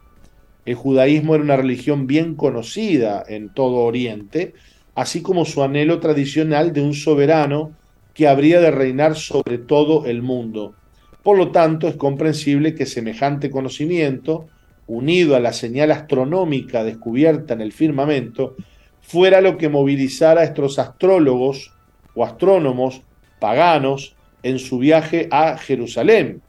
[0.65, 4.55] El judaísmo era una religión bien conocida en todo Oriente,
[4.95, 7.73] así como su anhelo tradicional de un soberano
[8.15, 10.73] que habría de reinar sobre todo el mundo.
[11.21, 14.47] Por lo tanto, es comprensible que semejante conocimiento,
[14.87, 18.55] unido a la señal astronómica descubierta en el firmamento,
[18.99, 21.71] fuera lo que movilizara a estos astrólogos
[22.15, 23.03] o astrónomos
[23.39, 24.14] paganos
[24.45, 26.39] en su viaje a Jerusalén,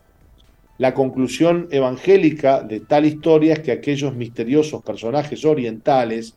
[0.76, 6.36] la conclusión evangélica de tal historia es que aquellos misteriosos personajes orientales,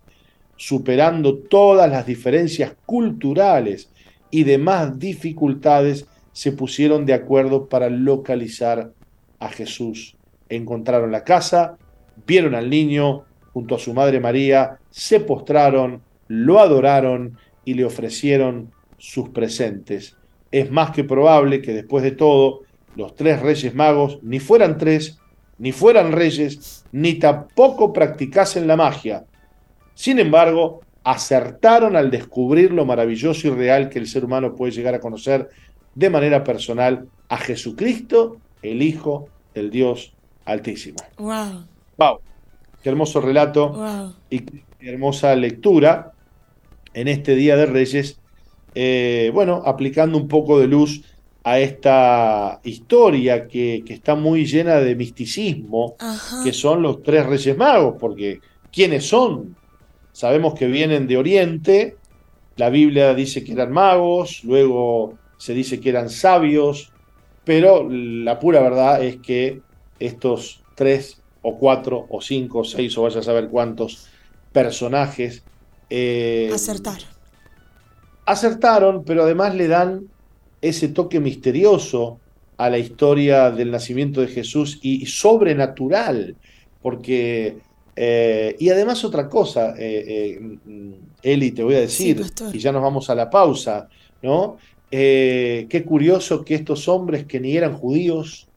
[0.55, 3.89] superando todas las diferencias culturales
[4.31, 8.93] y demás dificultades, se pusieron de acuerdo para localizar
[9.37, 10.15] a Jesús.
[10.47, 11.77] Encontraron la casa,
[12.25, 18.71] vieron al niño junto a su madre María, se postraron, lo adoraron y le ofrecieron
[18.97, 20.15] sus presentes.
[20.51, 22.61] Es más que probable que después de todo,
[22.95, 25.19] los tres reyes magos ni fueran tres,
[25.57, 29.25] ni fueran reyes, ni tampoco practicasen la magia.
[29.93, 34.95] Sin embargo, acertaron al descubrir lo maravilloso y real que el ser humano puede llegar
[34.95, 35.49] a conocer
[35.95, 40.13] de manera personal a Jesucristo, el Hijo del Dios
[40.45, 40.97] Altísimo.
[41.17, 41.65] Wow.
[41.97, 42.19] Wow.
[42.81, 46.13] Qué hermoso relato y qué hermosa lectura
[46.93, 48.18] en este Día de Reyes.
[48.81, 51.01] Eh, bueno, aplicando un poco de luz
[51.43, 55.97] a esta historia que, está muy llena de misticismo,
[56.45, 58.39] que son los tres reyes magos, porque
[58.71, 59.57] ¿quiénes son?
[60.13, 61.97] Sabemos que vienen de Oriente,
[62.55, 66.93] la Biblia dice que eran magos, luego se dice que eran sabios,
[67.43, 69.59] pero la pura verdad es que
[69.99, 74.07] estos tres o cuatro o cinco o seis o vaya a saber cuántos
[74.53, 75.43] personajes
[75.89, 77.18] eh, acertaron.
[78.29, 80.03] Acertaron, pero además le dan
[80.61, 82.19] ese toque misterioso
[82.57, 86.35] a la historia del nacimiento de Jesús y, sobrenatural,
[86.79, 87.57] porque,
[87.95, 90.57] eh, y además otra cosa, eh, eh,
[91.23, 93.89] Eli, te voy a decir, y ya nos vamos a la pausa,
[94.21, 94.57] ¿no?
[94.91, 98.47] qué curioso que estos hombres que ni eran judíos,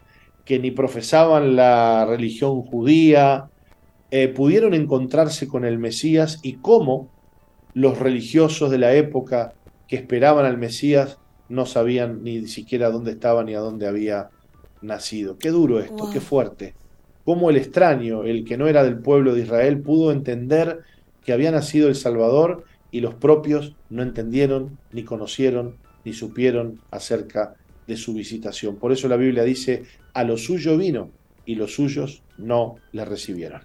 [0.44, 3.48] que ni profesaban la religión judía,
[4.34, 7.08] pudieron encontrarse con el Mesías y cómo
[7.72, 9.54] los religiosos de la época
[9.92, 11.18] que esperaban al Mesías
[11.50, 14.30] no sabían ni siquiera dónde estaba ni a dónde había
[14.80, 15.36] nacido.
[15.36, 16.72] Qué duro esto, qué fuerte.
[17.26, 20.80] Cómo el extraño, el que no era del pueblo de Israel, pudo entender
[21.22, 25.76] que había nacido el Salvador y los propios no entendieron, ni conocieron,
[26.06, 27.54] ni supieron acerca
[27.86, 28.76] de su visitación.
[28.76, 29.82] Por eso la Biblia dice,
[30.14, 31.10] a lo suyo vino
[31.44, 33.60] y los suyos no le recibieron.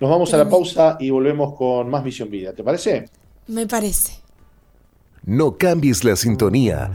[0.00, 2.52] Nos vamos a la pausa y volvemos con más Misión Vida.
[2.52, 3.04] ¿Te parece?
[3.46, 4.23] Me parece.
[5.26, 6.92] No cambies la sintonía.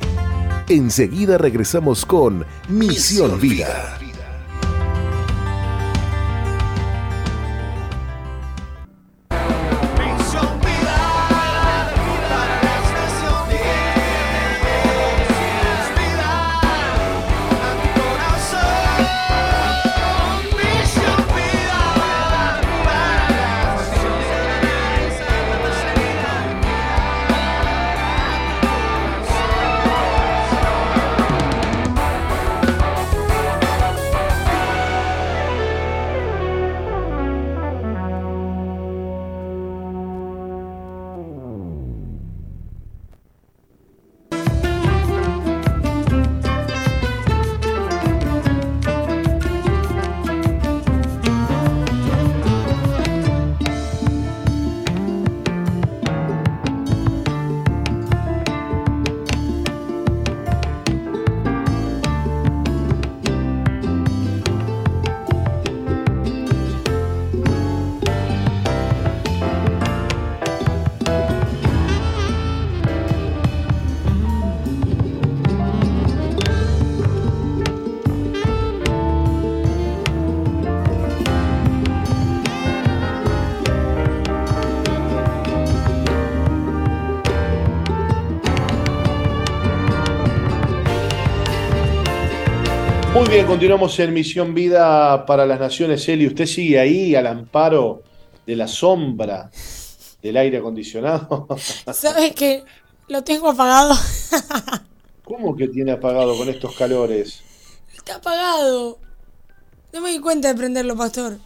[0.68, 3.98] Enseguida regresamos con Misión Vida.
[93.30, 96.10] Muy bien, continuamos en Misión Vida para las Naciones.
[96.10, 98.02] Eli, ¿usted sigue ahí al amparo
[98.44, 99.52] de la sombra
[100.20, 101.48] del aire acondicionado?
[101.94, 102.64] ¿Sabes que
[103.08, 103.94] Lo tengo apagado.
[105.24, 107.44] ¿Cómo que tiene apagado con estos calores?
[107.96, 108.98] Está apagado.
[109.94, 111.38] No me di cuenta de prenderlo, pastor.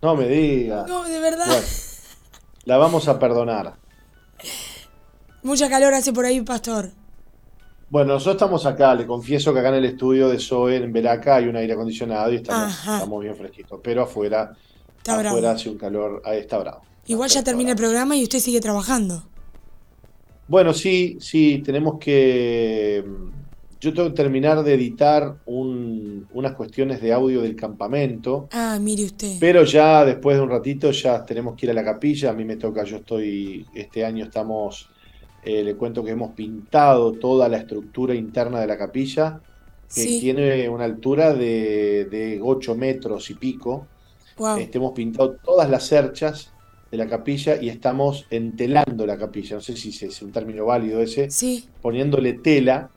[0.00, 0.86] No me diga.
[0.86, 1.46] No, de verdad.
[1.48, 1.66] Bueno,
[2.66, 3.74] la vamos a perdonar.
[5.42, 6.92] Mucha calor hace por ahí, pastor.
[7.90, 11.36] Bueno, nosotros estamos acá, le confieso que acá en el estudio de Zoe en Veraca
[11.36, 14.52] hay un aire acondicionado y estamos, estamos bien fresquitos, pero afuera,
[14.98, 15.48] Está afuera bravo.
[15.48, 16.82] hace un calor, ahí está bravo.
[17.06, 19.22] Igual ya termina el programa y usted sigue trabajando.
[20.46, 23.04] Bueno, sí, sí, tenemos que...
[23.80, 29.04] Yo tengo que terminar de editar un- unas cuestiones de audio del campamento, Ah, mire
[29.04, 29.36] usted.
[29.38, 32.44] pero ya después de un ratito ya tenemos que ir a la capilla, a mí
[32.44, 34.90] me toca, yo estoy, este año estamos,
[35.48, 39.40] eh, le cuento que hemos pintado toda la estructura interna de la capilla,
[39.94, 40.20] que Sí.
[40.20, 43.86] tiene una altura de, de 8 metros y pico.
[44.36, 44.58] Wow.
[44.58, 46.52] Este, hemos pintado todas las cerchas
[46.90, 49.56] de la capilla y estamos entelando la capilla.
[49.56, 51.66] No sé si es- es un término válido ese, Sí.
[51.80, 52.90] poniéndole tela,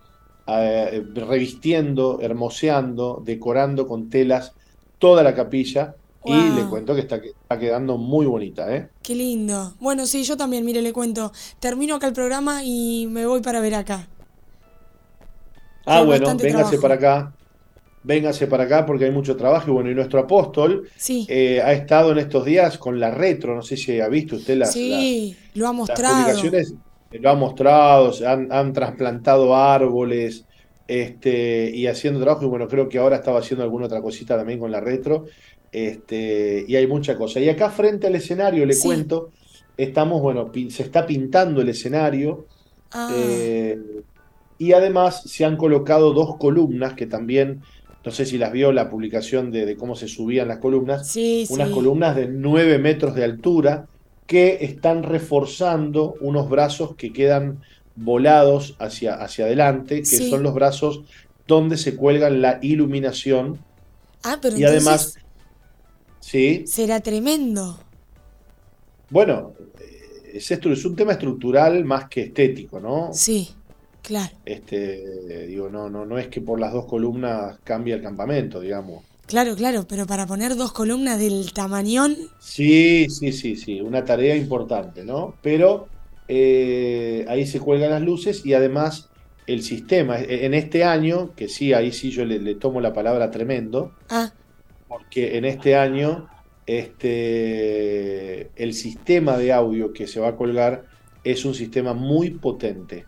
[0.47, 4.53] eh, revistiendo, hermoseando, decorando con telas
[4.99, 5.95] toda la capilla.
[6.23, 8.89] Y le cuento que está, está quedando muy bonita, ¿eh?
[9.01, 9.75] Qué lindo.
[9.79, 11.31] Bueno, sí, yo también, mire, le cuento.
[11.60, 14.07] Termino acá el programa y me voy para ver acá.
[15.86, 16.81] Ah, bueno, véngase trabajo.
[16.81, 17.36] para acá.
[18.03, 19.69] Véngase para acá porque hay mucho trabajo.
[19.71, 21.25] Y bueno, y nuestro apóstol Sí.
[21.29, 23.55] eh, ha estado en estos días con la retro.
[23.55, 26.15] No sé si ha visto usted las, sí, lo ha las- las mostrado.
[26.15, 26.75] publicaciones.
[27.12, 30.47] eh, Lo ha mostrado, han, han trasplantado árboles
[30.88, 32.45] este, y haciendo trabajo.
[32.45, 35.25] Y bueno, creo que ahora estaba haciendo alguna otra cosita también con la retro.
[35.71, 37.39] Este, y hay mucha cosa.
[37.39, 38.81] Y acá frente al escenario, le Sí.
[38.84, 39.31] cuento,
[39.77, 42.47] estamos, bueno, se está pintando el escenario.
[42.91, 43.77] Ah, Eh,
[44.57, 47.63] y además se han colocado dos columnas que también,
[48.05, 51.45] no sé si las vio la publicación de, de cómo se subían las columnas, sí,
[51.47, 51.73] unas sí.
[51.73, 53.88] columnas de 9 metros de altura
[54.27, 57.62] que están reforzando unos brazos que quedan
[57.95, 60.29] volados hacia, hacia adelante, que Sí.
[60.29, 61.01] son los brazos
[61.47, 63.65] donde se cuelgan la iluminación.
[64.23, 65.15] Ah, pero Y además,
[66.21, 66.73] ¿sí?
[66.73, 67.63] será tremendo.
[69.10, 73.23] Bueno, eh, es, es un tema estructural más que estético, ¿no?
[73.23, 73.55] Sí,
[74.01, 74.36] claro.
[74.45, 79.05] Este, digo, no, no, no es que por las dos columnas cambie el campamento, digamos.
[79.31, 84.36] Claro, claro, pero para poner dos columnas del tamañón, Sí, sí, sí, sí, una tarea
[84.36, 85.38] importante, ¿no?
[85.41, 85.91] Pero
[86.27, 89.12] eh, ahí se cuelgan las luces y además
[89.45, 92.93] el sistema, e- en este año, que sí, ahí sí yo le, le tomo la
[92.93, 94.31] palabra tremendo, ah,
[94.91, 96.27] porque en este año
[96.65, 100.84] este, el sistema de audio que se va a colgar
[101.23, 103.06] es un sistema muy potente.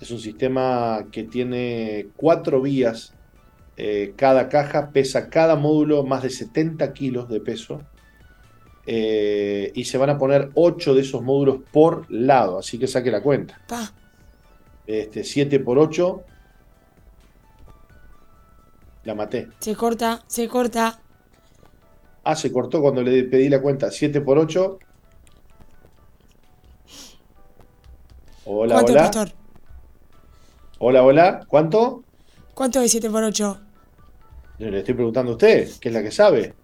[0.00, 3.16] Es un sistema que tiene cuatro vías.
[3.76, 7.80] eh, cada caja pesa cada módulo más de 70 kilos de peso.
[8.86, 12.58] eh, y se van a poner ocho de esos módulos por lado.
[12.58, 13.60] Así que saque la cuenta.
[13.66, 13.92] pa,
[14.86, 16.22] Este, 7 por 8.
[19.04, 19.48] La maté.
[19.58, 21.03] se corta, se corta.
[22.24, 23.90] Ah, se cortó cuando le pedí la cuenta.
[23.90, 24.78] 7 por 8.
[28.46, 29.02] Hola, ¿Cuánto, hola.
[29.02, 29.32] pastor?
[30.78, 31.40] Hola, hola.
[31.46, 32.02] ¿Cuánto?
[32.54, 33.60] ¿Cuánto es 7 por 8?
[34.58, 36.54] Yo le estoy preguntando a usted, que es la que sabe.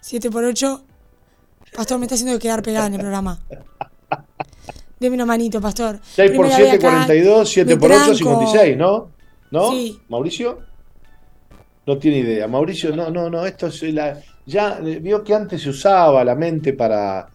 [0.00, 0.82] 7 por 8.
[1.76, 3.38] Pastor, me está haciendo quedar pegada en el programa.
[4.98, 6.00] Deme una manito, pastor.
[6.02, 7.48] 6 por Primera 7, vez acá, 42.
[7.48, 8.14] 7 me por 8, tranco.
[8.16, 9.10] 56, ¿no?
[9.50, 9.70] ¿No?
[9.70, 10.00] Sí.
[10.08, 10.58] ¿Mauricio?
[11.88, 12.46] No tiene idea.
[12.46, 13.46] Mauricio, no, no, no.
[13.46, 14.20] Esto es la.
[14.44, 17.26] Ya eh, vio que antes se usaba la mente para,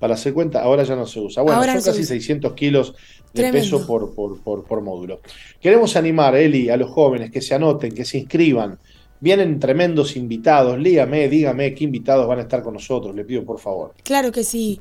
[0.00, 1.44] para hacer cuenta, ahora ya no se usa.
[1.44, 2.16] Bueno, Ahora son casi usa.
[2.16, 2.92] 600 kilos
[3.32, 3.76] de Tremendo.
[3.78, 5.20] peso por, por, por, por módulo.
[5.60, 8.80] Queremos animar, Eli, a los jóvenes que se anoten, que se inscriban.
[9.20, 10.76] Vienen tremendos invitados.
[10.76, 13.14] Lígame, dígame qué invitados van a estar con nosotros.
[13.14, 13.94] Le pido por favor.
[14.02, 14.80] Claro que sí.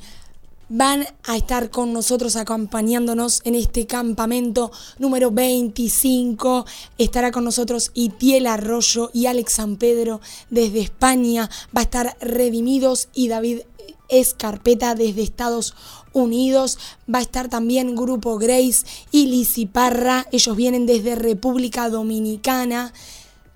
[0.71, 6.63] Van a estar con nosotros acompañándonos en este campamento número 25.
[6.99, 11.49] Estará con nosotros Itiel Arroyo y Alex San Pedro desde España.
[11.75, 13.61] Va a estar Redimidos y David
[14.09, 15.73] Escarpeta desde Estados
[16.13, 16.77] Unidos.
[17.11, 20.27] Va a estar también Grupo Grace y Lizzy Parra.
[20.31, 22.93] Ellos vienen desde República Dominicana.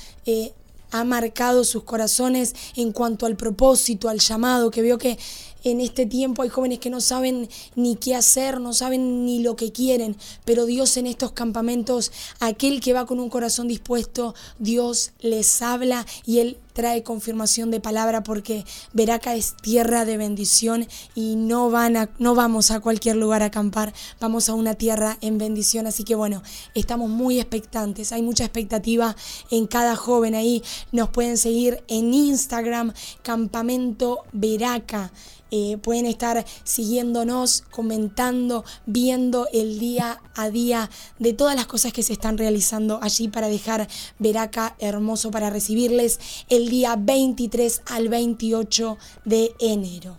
[0.91, 5.19] ha marcado sus corazones en cuanto al propósito, al llamado, que veo que
[5.67, 9.57] en este tiempo hay jóvenes que no saben ni qué hacer, no saben ni lo
[9.57, 15.11] que quieren, pero Dios en estos campamentos, aquel que va con un corazón dispuesto, Dios
[15.21, 21.35] les habla y Él trae confirmación de palabra porque Veraca es tierra de bendición y
[21.35, 25.39] no, van a, no vamos a cualquier lugar a acampar, vamos a una tierra en
[25.39, 25.87] bendición.
[25.87, 26.43] Así que bueno,
[26.75, 29.17] estamos muy expectantes, hay mucha expectativa
[29.51, 30.63] en cada joven ahí.
[30.93, 32.93] Nos pueden seguir en Instagram,
[33.23, 35.11] Campamento Veraca.
[35.53, 40.91] Eh, pueden estar siguiéndonos, comentando, viendo el día a día
[41.21, 43.87] de todas las cosas que se están realizando allí para dejar
[44.19, 46.19] Veraca hermoso para recibirles
[46.49, 50.17] el día 23 al 28 de enero.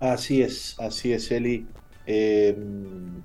[0.00, 1.64] Así es, así es, Eli.
[2.06, 3.22] Em,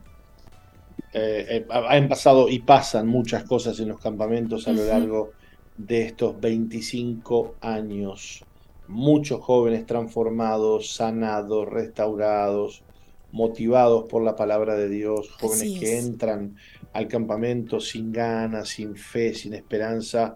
[1.13, 5.31] eh, eh, han pasado y pasan muchas cosas en los campamentos a lo largo
[5.75, 8.43] de estos 25 años
[8.91, 12.83] muchos jóvenes transformados, sanados, restaurados,
[13.31, 16.57] motivados por la palabra de Dios, jóvenes que entran
[16.93, 20.35] al campamento sin ganas, sin fe, sin esperanza.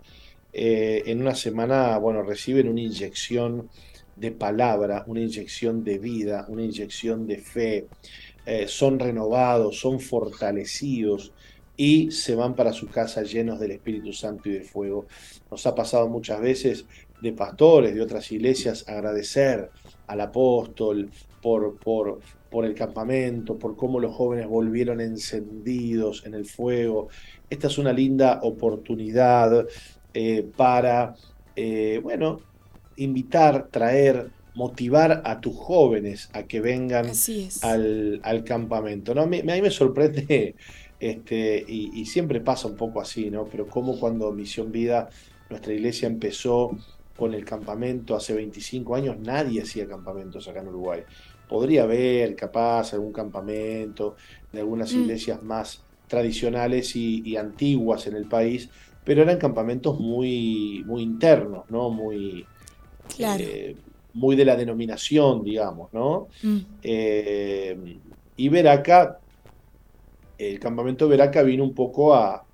[0.53, 3.69] Eh, en una semana, bueno, reciben una inyección
[4.15, 7.87] de palabra, una inyección de vida, una inyección de fe.
[8.45, 11.33] Eh, son renovados, son fortalecidos
[11.75, 15.07] y se van para su casa llenos del Espíritu Santo y de fuego.
[15.51, 16.85] Nos ha pasado muchas veces
[17.21, 19.69] de pastores de otras iglesias agradecer
[20.07, 21.09] al apóstol
[21.41, 27.09] por, por, por, el campamento, por cómo los jóvenes volvieron encendidos en el fuego.
[27.49, 29.65] Esta es una linda oportunidad
[30.13, 31.15] eh, para,
[31.55, 32.41] eh, bueno,
[32.97, 37.07] invitar, traer, motivar a tus jóvenes a que vengan
[37.61, 39.13] al, al, campamento.
[39.13, 39.21] ¿no?
[39.21, 40.55] A, mí, me sorprende,
[40.99, 43.45] este, y, y siempre pasa un poco así, ¿no?
[43.45, 45.09] pero como cuando Misión Vida,
[45.49, 46.71] nuestra iglesia empezó
[47.15, 51.01] con el campamento hace 25 años, nadie hacía campamentos acá en Uruguay.
[51.47, 54.15] Podría haber capaz algún campamento
[54.51, 55.01] de algunas mm.
[55.01, 58.69] iglesias más tradicionales y, antiguas en el país,
[59.03, 61.89] pero eran campamentos muy, muy internos, ¿no?
[61.89, 62.45] Muy,
[63.17, 63.75] eh,
[64.13, 66.27] muy de la denominación, digamos, ¿no?
[66.43, 66.57] Mm.
[66.83, 67.97] Eh,
[68.37, 69.19] y Veraca,
[70.37, 72.44] el campamento Veraca vino un poco a,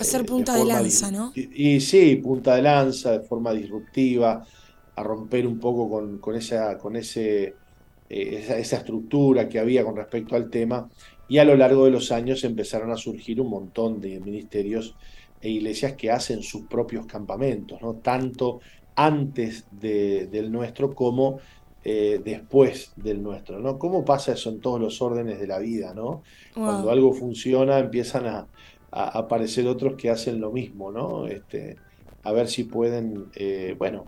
[0.00, 1.32] Hacer punta de, lanza, ¿no?
[1.34, 4.44] Y, sí, punta de lanza, de forma disruptiva,
[4.94, 5.88] a romper un poco
[6.20, 7.54] con, esa, con ese,
[8.08, 10.88] eh, esa, estructura que había con respecto al tema.
[11.28, 14.96] Y a lo largo de los años empezaron a surgir un montón de ministerios
[15.40, 17.94] e iglesias que hacen sus propios campamentos, ¿no?
[17.94, 18.60] Tanto
[18.96, 21.38] antes del nuestro como
[21.84, 23.78] eh, después del nuestro, ¿no?
[23.78, 26.22] ¿Cómo pasa eso en todos los órdenes de la vida, ¿no?
[26.52, 28.48] Cuando algo funciona empiezan a,
[28.90, 31.26] a aparecer otros que hacen lo mismo, ¿no?
[31.26, 31.76] Este,
[32.22, 34.04] a ver si pueden, eh, bueno,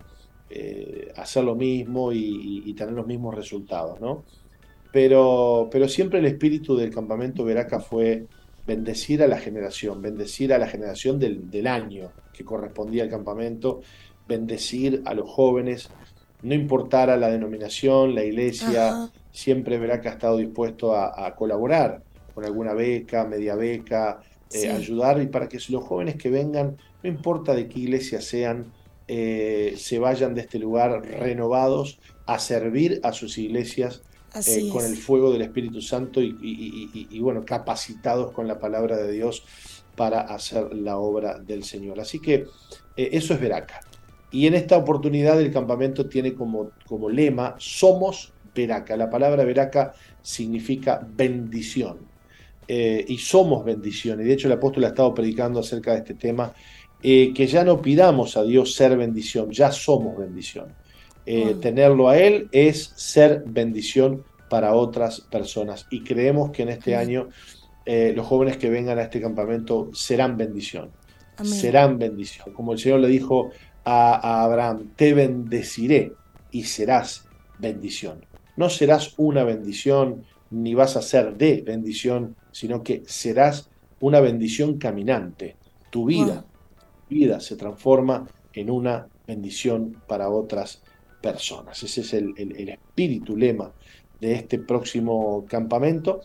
[0.49, 4.23] eh, hacer lo mismo y, tener los mismos resultados, ¿no?
[4.91, 8.25] Pero, pero siempre el espíritu del campamento Veraca fue
[8.65, 13.81] bendecir a la generación, bendecir a la generación del, año que correspondía al campamento,
[14.27, 15.89] bendecir a los jóvenes,
[16.41, 22.01] no importara la denominación, la iglesia, siempre Veraca ha estado dispuesto a, a colaborar
[22.33, 24.21] con alguna beca, media beca,
[24.53, 28.71] eh, ayudar y para que los jóvenes que vengan, no importa de qué iglesia sean,
[29.07, 34.03] eh, se vayan de este lugar renovados a servir a sus iglesias
[34.47, 39.43] eh, con el fuego del Espíritu Santo y, bueno, capacitados con la palabra de Dios
[39.95, 41.99] para hacer la obra del Señor.
[41.99, 42.45] Así que
[42.95, 43.81] eso es Veraca.
[44.31, 48.95] Y en esta oportunidad el campamento tiene como, como lema, somos Veraca.
[48.95, 52.10] La palabra Veraca significa bendición.
[52.73, 54.25] Eh, y somos bendiciones.
[54.25, 56.53] De hecho, el apóstol ha estado predicando acerca de este tema,
[57.03, 60.73] eh, que ya no pidamos a Dios ser bendición, ya somos bendición.
[61.25, 65.85] Eh, tenerlo a Él es ser bendición para otras personas.
[65.91, 67.27] Y creemos que en este año
[67.85, 70.91] los jóvenes que vengan a este campamento serán bendición.
[71.43, 72.53] Serán bendición.
[72.53, 73.49] Como el Señor le dijo
[73.83, 76.13] a, a Abraham, te bendeciré
[76.51, 77.27] y serás
[77.59, 78.25] bendición.
[78.55, 84.77] No serás una bendición ni vas a ser de bendición, sino que serás una bendición
[84.77, 85.55] caminante.
[85.89, 86.45] Tu vida,
[87.09, 90.81] vida se transforma en una bendición para otras
[91.21, 91.81] personas.
[91.83, 92.33] Ese es el,
[92.69, 93.71] espíritu lema
[94.19, 96.21] de este próximo campamento.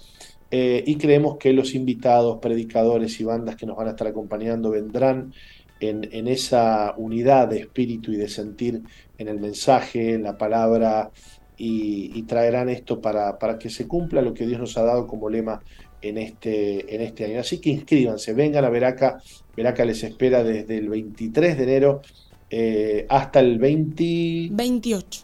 [0.50, 4.70] Eh, y creemos que los invitados, predicadores y bandas que nos van a estar acompañando
[4.70, 5.32] vendrán
[5.80, 8.82] en, esa unidad de espíritu y de sentir
[9.18, 11.10] en el mensaje, en la palabra,
[11.58, 15.30] y, traerán esto para, para, que se cumpla lo que Dios nos ha dado como
[15.30, 15.62] lema
[16.02, 17.40] en este, en este año.
[17.40, 19.20] Así que inscríbanse, vengan a Veraca.
[19.56, 22.02] Veraca les espera desde el 23 de enero
[22.50, 24.48] eh, hasta el 20...
[24.52, 25.22] 28.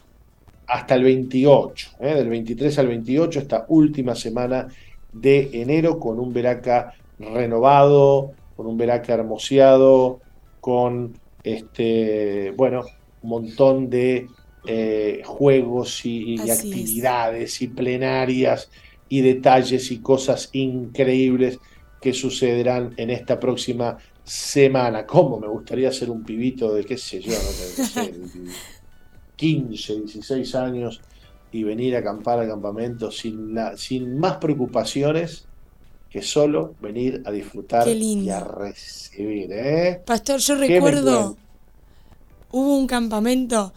[0.65, 4.67] Hasta el 28, eh, del 23 al 28, esta última semana
[5.11, 10.21] de enero, con un Veraca renovado, con un Veraca hermoseado,
[10.59, 11.13] con
[11.43, 12.85] este, bueno,
[13.21, 14.27] un montón de
[14.65, 18.69] eh, juegos y, actividades y plenarias
[19.13, 21.59] y detalles y cosas increíbles
[22.01, 25.05] que sucederán en esta próxima semana.
[25.05, 28.11] ¿Cómo me gustaría ser un pibito de qué sé yo, no sé,
[29.35, 30.99] 15, 16 años
[31.51, 35.45] y venir a acampar al campamento sin, la, sin más preocupaciones
[36.09, 39.51] que solo venir a disfrutar y a recibir.
[39.51, 40.01] ¿eh?
[40.03, 41.37] Pastor, yo recuerdo,
[42.49, 43.73] hubo un campamento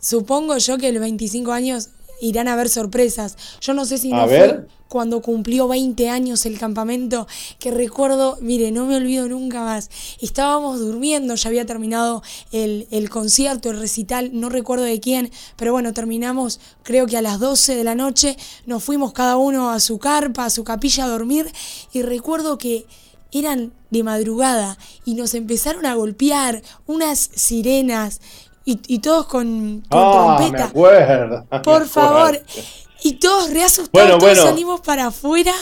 [0.00, 1.90] Supongo yo que los 25 años
[2.20, 3.36] irán a haber sorpresas.
[3.60, 7.28] Yo no sé si no fue cuando cumplió 20 años el campamento,
[7.60, 9.88] que recuerdo, mire, no me olvido nunca más.
[10.20, 15.70] Estábamos durmiendo, ya había terminado el, el, concierto, el recital, no recuerdo de quién, pero
[15.70, 19.78] bueno, terminamos creo que a las 12 de la noche, nos fuimos cada uno a
[19.78, 21.52] su carpa, a su capilla a dormir,
[21.92, 22.84] y recuerdo que
[23.32, 28.20] eran de madrugada y nos empezaron a golpear unas sirenas
[28.64, 30.64] y, todos con, con ah, trompeta.
[30.74, 32.40] Me acuerdo, Por favor.
[33.02, 35.54] Y todos reasustados, todos salimos para afuera.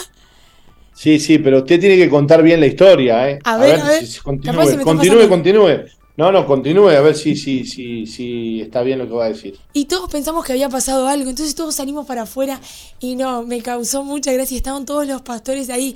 [0.93, 3.39] Sí, sí, pero usted tiene que contar bien la historia, ¿eh?
[3.45, 4.03] A ver, a ver.
[4.21, 5.85] continúe, continúe, continúe.
[6.19, 9.29] No, no, continúe a ver si, si, si, si está bien lo que va a
[9.29, 9.57] decir.
[9.71, 12.59] Y todos pensamos que había pasado algo, entonces todos salimos para afuera
[12.99, 14.57] y no, me causó mucha gracia.
[14.57, 15.95] Estaban todos los pastores ahí,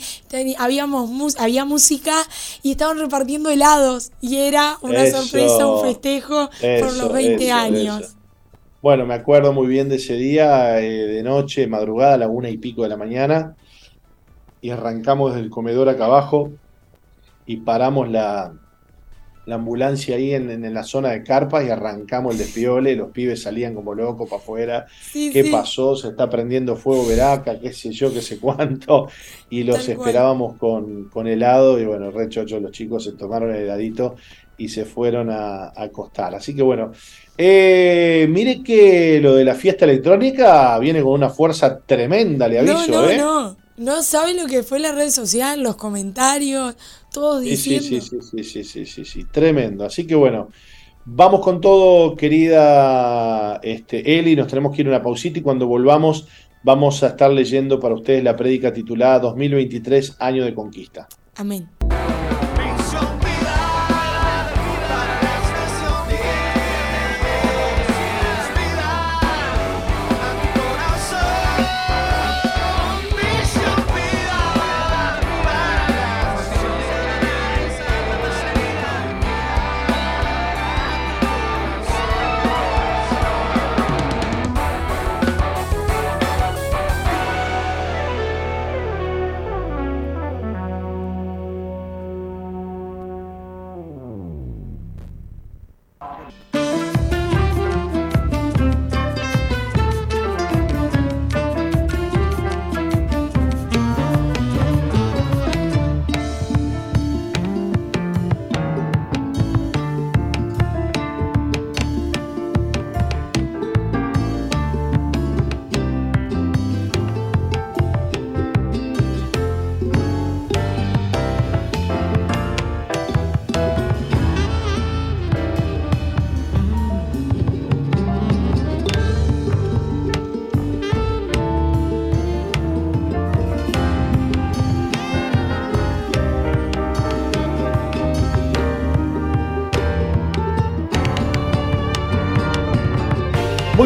[0.57, 2.15] habíamos, había música
[2.61, 6.49] y estaban repartiendo helados y era una sorpresa, un festejo
[6.79, 8.15] por los 20 años.
[8.81, 12.49] Bueno, me acuerdo muy bien de ese día, eh, de noche, madrugada, a la una
[12.49, 13.57] y pico de la mañana,
[14.61, 16.49] y arrancamos del comedor acá abajo
[17.45, 18.53] y paramos la,
[19.45, 23.75] la ambulancia ahí en, la zona de carpas y arrancamos el despiole, los pibes salían
[23.75, 25.95] como locos para afuera, ¿qué pasó?
[25.95, 29.09] Se está prendiendo fuego Veraca, qué sé yo, qué sé cuánto,
[29.49, 33.63] y los esperábamos con, con, helado y bueno, re chocho, los chicos se tomaron el
[33.63, 34.15] heladito
[34.57, 36.35] y se fueron a, acostar.
[36.35, 36.91] Así que bueno,
[37.37, 42.87] eh, mire que lo de la fiesta electrónica viene con una fuerza tremenda, le aviso,
[42.87, 43.17] no, no, ¿eh?
[43.17, 46.75] No, no saben lo que fue la red social, los comentarios,
[47.13, 47.87] todos diciendo.
[47.87, 49.85] Sí, sí, sí, sí, sí, sí, sí, tremendo.
[49.85, 50.49] Así que bueno,
[51.05, 55.67] vamos con todo, querida este, Eli, nos tenemos que ir a una pausita y cuando
[55.67, 56.27] volvamos
[56.63, 61.07] vamos a estar leyendo para ustedes la prédica titulada 2023, Año de Conquista.
[61.35, 61.67] Amén.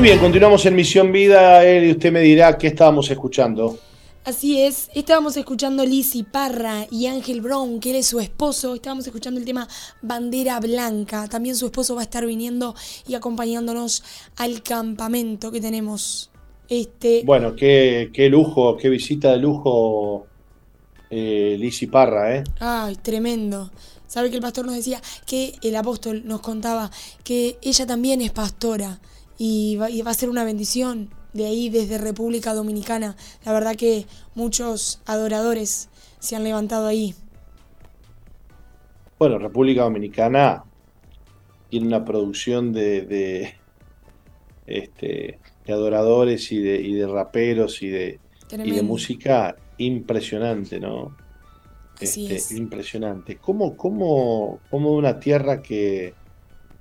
[0.08, 1.66] Bien, continuamos en Misión Vida.
[1.66, 3.78] Él y usted me dirá qué estábamos escuchando.
[4.24, 8.74] Así es, estábamos escuchando Lizzy Parra y Ángel Brown, que él es su esposo.
[8.74, 9.68] Estábamos escuchando el tema
[10.02, 11.28] Bandera Blanca.
[11.28, 12.74] También su esposo va a estar viniendo
[13.06, 14.02] y acompañándonos
[14.38, 16.32] al campamento que tenemos.
[16.70, 17.24] Este...
[17.26, 20.26] Bueno, qué, qué lujo, qué visita de lujo
[21.10, 22.44] eh, Lizzy Parra, ¿eh?
[22.62, 23.72] Ay, tremendo.
[24.08, 26.92] Sabe que el pastor nos decía que el apóstol nos contaba
[27.26, 29.02] que ella también es pastora
[29.38, 33.16] y va, y va a ser una bendición de ahí desde República Dominicana.
[33.46, 37.14] La verdad que muchos adoradores se han levantado ahí.
[39.20, 40.64] Bueno, República Dominicana
[41.70, 43.54] tiene una producción de, de,
[44.66, 48.20] este, de adoradores y de, y de raperos y de,
[48.52, 51.16] y de música impresionante, ¿no?
[52.00, 53.38] Este, impresionante.
[53.38, 56.14] ¿Cómo, cómo, cómo una tierra que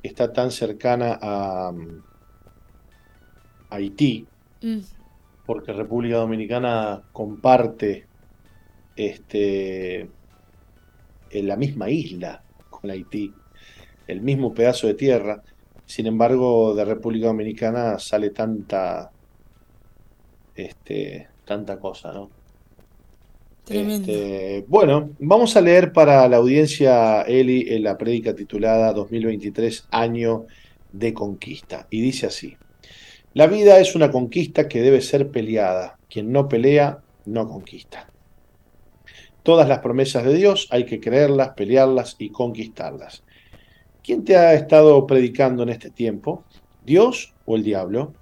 [0.03, 1.73] está tan cercana a,
[3.71, 4.27] Haití,
[4.63, 4.79] mm.
[5.45, 8.07] porque República Dominicana comparte
[8.97, 10.09] este,
[11.31, 13.33] en la misma isla con Haití,
[14.07, 15.43] el mismo pedazo de tierra.
[15.85, 19.11] Sin embargo, de República Dominicana sale tanta,
[20.55, 22.31] este, tanta cosa, ¿no?
[23.65, 24.13] Tremendo.
[24.13, 30.47] Este, bueno, vamos a leer para la audiencia, Eli, en la prédica titulada 2023, Año
[30.93, 31.87] de Conquista.
[31.91, 32.57] Y dice así.
[33.37, 35.99] La vida es una conquista que debe ser peleada.
[36.09, 38.09] Quien no pelea, no conquista.
[39.43, 43.25] Todas las promesas de Dios hay que creerlas, pelearlas y conquistarlas.
[44.03, 46.45] ¿Quién te ha estado predicando en este tiempo?
[46.87, 48.15] ¿Dios o el diablo?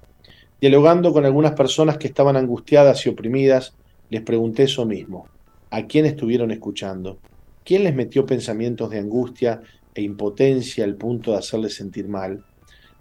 [0.60, 3.76] Dialogando con algunas personas que estaban angustiadas y oprimidas,
[4.10, 5.28] les pregunté eso mismo.
[5.70, 7.18] ¿A quién estuvieron escuchando?
[7.64, 9.62] ¿Quién les metió pensamientos de angustia
[9.94, 12.44] e impotencia al punto de hacerles sentir mal?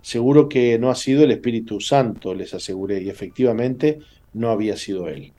[0.04, 4.00] Seguro que no ha sido el Espíritu Santo, les aseguré, y efectivamente
[4.34, 5.32] no había sido él.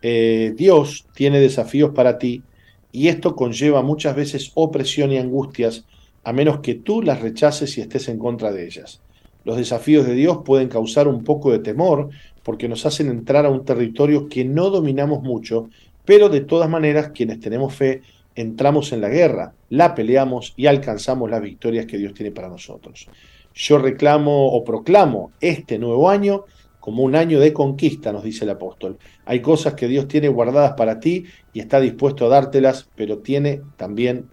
[0.00, 2.42] Eh, Dios tiene desafíos para ti
[2.90, 5.84] y esto conlleva muchas veces opresión y angustias
[6.24, 9.02] a menos que tú las rechaces y estés en contra de ellas.
[9.44, 12.08] Los desafíos de Dios pueden causar un poco de temor
[12.42, 15.68] porque nos hacen entrar a un territorio que no dominamos mucho,
[16.06, 18.00] pero de todas maneras quienes tenemos fe
[18.40, 23.08] entramos en la guerra, la peleamos y alcanzamos las victorias que Dios tiene para nosotros.
[23.54, 26.44] Yo reclamo o proclamo este nuevo año
[26.80, 28.98] como un año de conquista, nos dice el apóstol.
[29.26, 33.60] Hay cosas que Dios tiene guardadas para ti y está dispuesto a dártelas, pero tiene
[33.76, 34.30] también,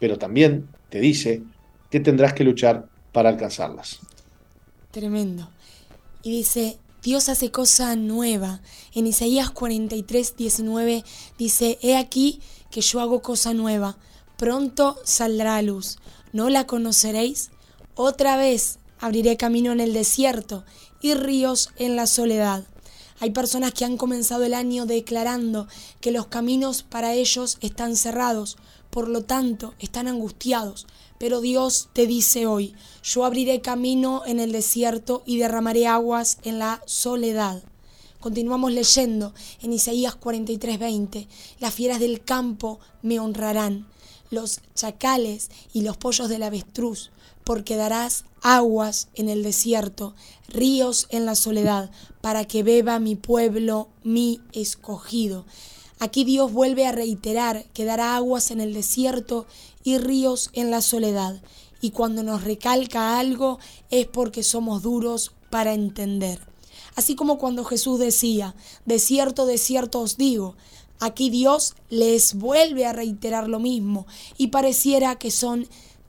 [0.00, 1.42] pero también te dice
[1.90, 4.00] que tendrás que luchar para alcanzarlas.
[4.90, 5.50] Tremendo.
[6.22, 8.62] Y dice, Dios hace cosa nueva.
[8.94, 11.04] En Isaías 43, 19
[11.38, 12.40] dice, He aquí
[12.76, 13.96] que yo hago cosa nueva,
[14.36, 15.96] pronto saldrá a luz.
[16.34, 17.48] ¿No la conoceréis?
[17.94, 20.62] Otra vez abriré camino en el desierto
[21.00, 22.64] y ríos en la soledad.
[23.18, 25.68] Hay personas que han comenzado el año declarando
[26.02, 28.58] que los caminos para ellos están cerrados,
[28.90, 30.86] por lo tanto están angustiados.
[31.18, 36.58] Pero Dios te dice hoy, yo abriré camino en el desierto y derramaré aguas en
[36.58, 37.62] la soledad.
[38.26, 41.28] Continuamos leyendo en Isaías 43:20,
[41.60, 43.86] las fieras del campo me honrarán,
[44.32, 47.12] los chacales y los pollos del avestruz,
[47.44, 50.16] porque darás aguas en el desierto,
[50.48, 55.44] ríos en la soledad, para que beba mi pueblo, mi escogido.
[56.00, 59.46] Aquí Dios vuelve a reiterar que dará aguas en el desierto
[59.84, 61.40] y ríos en la soledad.
[61.80, 63.60] Y cuando nos recalca algo
[63.92, 66.55] es porque somos duros para entender.
[66.96, 68.54] Así como cuando Jesús decía,
[68.86, 70.56] de cierto, de cierto os digo,
[70.98, 74.06] aquí Dios les vuelve a reiterar lo mismo
[74.38, 75.68] y pareciera que son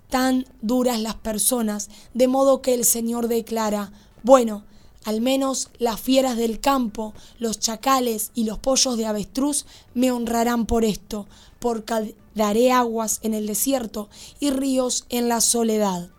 [0.09, 3.91] tan duras las personas, de modo que el Señor declara,
[4.23, 4.63] bueno,
[5.03, 10.65] al menos las fieras del campo, los chacales y los pollos de avestruz me honrarán
[10.65, 11.27] por esto,
[11.59, 14.07] porque daré aguas en el desierto
[14.39, 16.09] y ríos en la soledad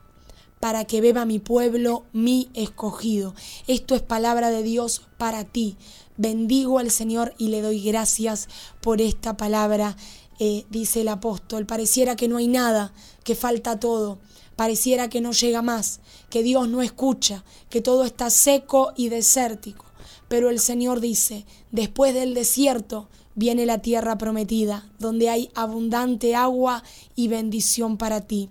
[0.61, 3.35] para que beba mi pueblo, mi escogido.
[3.67, 5.77] Esto es palabra de Dios para ti.
[6.17, 8.49] Bendigo al Señor y le doy gracias
[8.81, 9.97] por esta palabra,
[10.39, 11.67] eh, dice el apóstol.
[11.67, 12.93] Pareciera que no hay nada,
[13.25, 14.19] que falta todo.
[14.57, 16.01] Pareciera que no llega más,
[16.31, 19.85] que Dios no escucha, que todo está seco y desértico.
[20.27, 26.83] Pero el Señor dice, después del desierto viene la tierra prometida, donde hay abundante agua
[27.15, 28.51] y bendición para ti.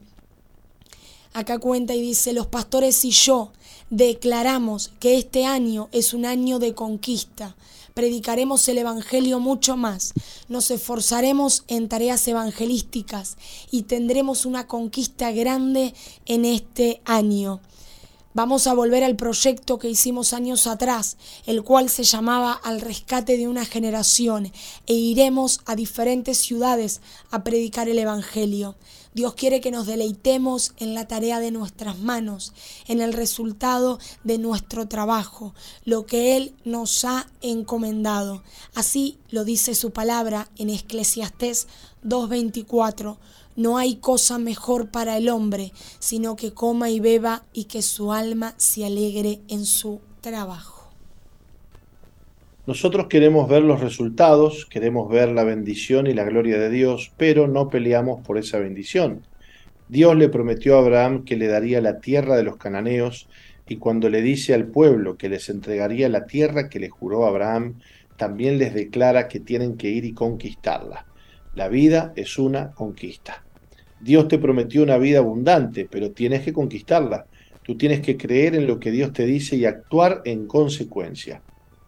[1.38, 3.52] Acá cuenta y dice, los pastores y yo
[3.92, 7.56] declaramos que este año es un año de conquista.
[7.94, 10.14] Predicaremos el Evangelio mucho más,
[10.50, 13.38] nos esforzaremos en tareas evangelísticas
[13.70, 15.94] y tendremos una conquista grande
[16.26, 17.60] en este año.
[18.38, 21.18] Vamos a volver al proyecto que hicimos años atrás,
[21.48, 24.52] el cual se llamaba Al rescate de una generación,
[24.86, 28.76] e iremos a diferentes ciudades a predicar el Evangelio.
[29.16, 32.54] Dios quiere que nos deleitemos en la tarea de nuestras manos,
[32.88, 38.44] en el resultado de nuestro trabajo, lo que Él nos ha encomendado.
[38.76, 41.68] Así lo dice su palabra en Eclesiastés
[42.04, 43.18] 2.24.
[43.58, 48.14] No hay cosa mejor para el hombre, sino que coma y beba y que su
[48.14, 50.94] alma se alegre en su trabajo.
[52.68, 57.48] Nosotros queremos ver los resultados, queremos ver la bendición y la gloria de Dios, pero
[57.48, 59.24] no peleamos por esa bendición.
[59.90, 63.28] Dios le prometió a Abraham que le daría la tierra de los cananeos,
[63.68, 67.80] y cuando le dice al pueblo que les entregaría la tierra que le juró Abraham,
[68.18, 71.08] también les declara que tienen que ir y conquistarla.
[71.56, 73.44] La vida es una conquista.
[74.00, 77.26] Dios te prometió una vida abundante, pero tienes que conquistarla.
[77.64, 81.42] Tú tienes que creer en lo que Dios te dice y actuar en consecuencia.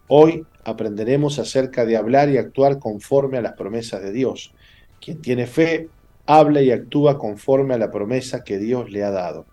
[0.08, 4.52] Hoy aprenderemos acerca de hablar y actuar conforme a las promesas de Dios.
[5.00, 5.88] Quien tiene fe,
[6.26, 9.46] habla y actúa conforme a la promesa que Dios le ha dado,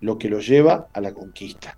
[0.00, 1.76] lo que lo lleva a la conquista.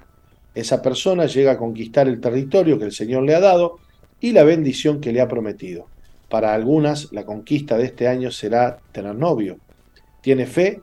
[0.55, 3.79] Esa persona llega a conquistar el territorio que el Señor le ha dado
[4.21, 5.87] y la bendición que le ha prometido.
[6.29, 9.59] Para algunas, la conquista de este año será tener novio,
[10.25, 10.81] tiene fe.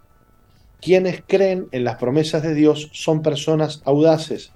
[0.80, 4.54] Quienes creen en las promesas de Dios son personas audaces.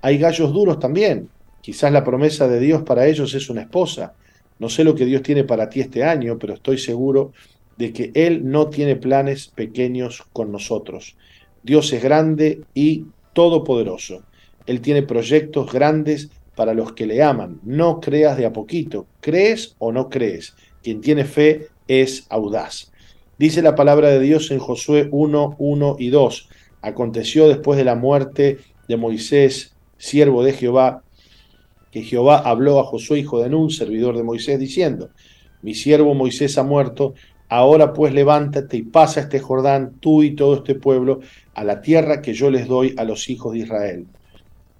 [0.00, 1.28] Hay gallos duros también.
[1.60, 4.14] Quizás la promesa de Dios para ellos es una esposa.
[4.58, 7.32] No sé lo que Dios tiene para ti este año, pero estoy seguro
[7.76, 11.14] de que Él no tiene planes pequeños con nosotros.
[11.62, 13.04] Dios es grande y
[13.34, 14.22] todopoderoso.
[14.64, 17.60] Él tiene proyectos grandes para los que le aman.
[17.64, 19.06] No creas de a poquito.
[19.20, 20.54] ¿Crees o no crees?
[20.82, 22.91] Quien tiene fe es audaz.
[23.42, 26.48] Dice la palabra de Dios en Josué 1, 1 y 2.
[26.80, 31.02] Aconteció después de la muerte de Moisés, siervo de Jehová,
[31.90, 35.10] que Jehová habló a Josué, hijo de Nun, servidor de Moisés, diciendo,
[35.60, 37.14] mi siervo Moisés ha muerto,
[37.48, 41.18] ahora pues levántate y pasa este Jordán, tú y todo este pueblo,
[41.54, 44.06] a la tierra que yo les doy a los hijos de Israel.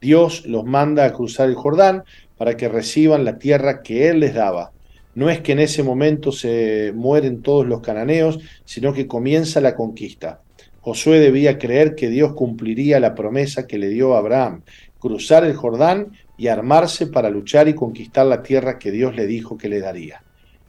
[0.01, 2.05] Dios los manda a cruzar el Jordán
[2.39, 4.71] para que reciban la tierra que él les daba.
[5.15, 9.75] No es que en ese momento se mueren todos los cananeos, sino que comienza la
[9.75, 10.41] conquista.
[10.81, 14.63] Josué debía creer que Dios cumpliría la promesa que le dio a Abraham,
[14.99, 19.59] cruzar el Jordán y armarse para luchar y conquistar la tierra que Dios le dijo
[19.59, 20.23] que le daría.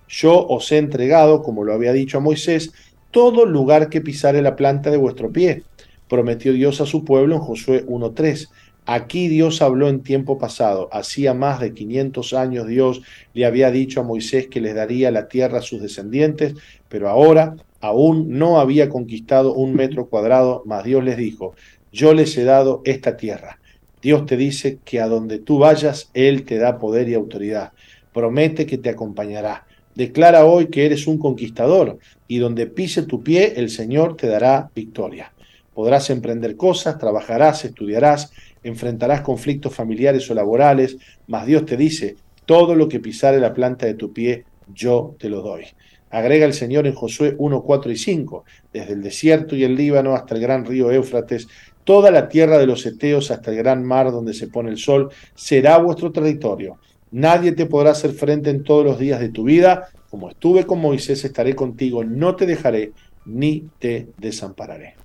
[0.08, 2.72] Yo os he entregado, como lo había dicho a Moisés,
[3.10, 5.64] todo lugar que pisare la planta de vuestro pie,
[6.08, 8.50] prometió Dios a su pueblo en Josué 1.3.
[8.86, 10.90] Aquí Dios habló en tiempo pasado.
[10.92, 13.02] Hacía más de 500 años Dios
[13.34, 16.56] le había dicho a Moisés que les daría la tierra a sus descendientes,
[16.90, 21.54] pero ahora aún no había conquistado un metro cuadrado, mas Dios les dijo,
[21.92, 23.60] yo les he dado esta tierra.
[24.02, 27.72] Dios te dice que a donde tú vayas, Él te da poder y autoridad.
[28.12, 29.66] Promete que te acompañará.
[29.96, 34.70] Declara hoy que eres un conquistador y donde pise tu pie, el Señor te dará
[34.76, 35.32] victoria.
[35.74, 38.32] Podrás emprender cosas, trabajarás, estudiarás,
[38.64, 40.98] enfrentarás conflictos familiares o laborales,
[41.28, 45.30] mas Dios te dice, todo lo que pisare la planta de tu pie, yo te
[45.30, 45.66] lo doy.
[46.10, 50.14] Agrega el Señor en Josué 1, 4 y 5, desde el desierto y el Líbano
[50.14, 51.48] hasta el gran río Éufrates,
[51.84, 55.10] toda la tierra de los Eteos hasta el gran mar donde se pone el sol,
[55.34, 56.78] será vuestro territorio.
[57.12, 59.90] Nadie te podrá hacer frente en todos los días de tu vida.
[60.10, 62.92] Como estuve con Moisés, estaré contigo, no te dejaré
[63.26, 65.03] ni te desampararé.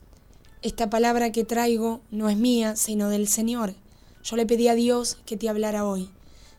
[0.61, 3.74] Esta palabra que traigo no es mía, sino del Señor.
[4.24, 6.11] Yo le pedí a Dios que te hablara hoy.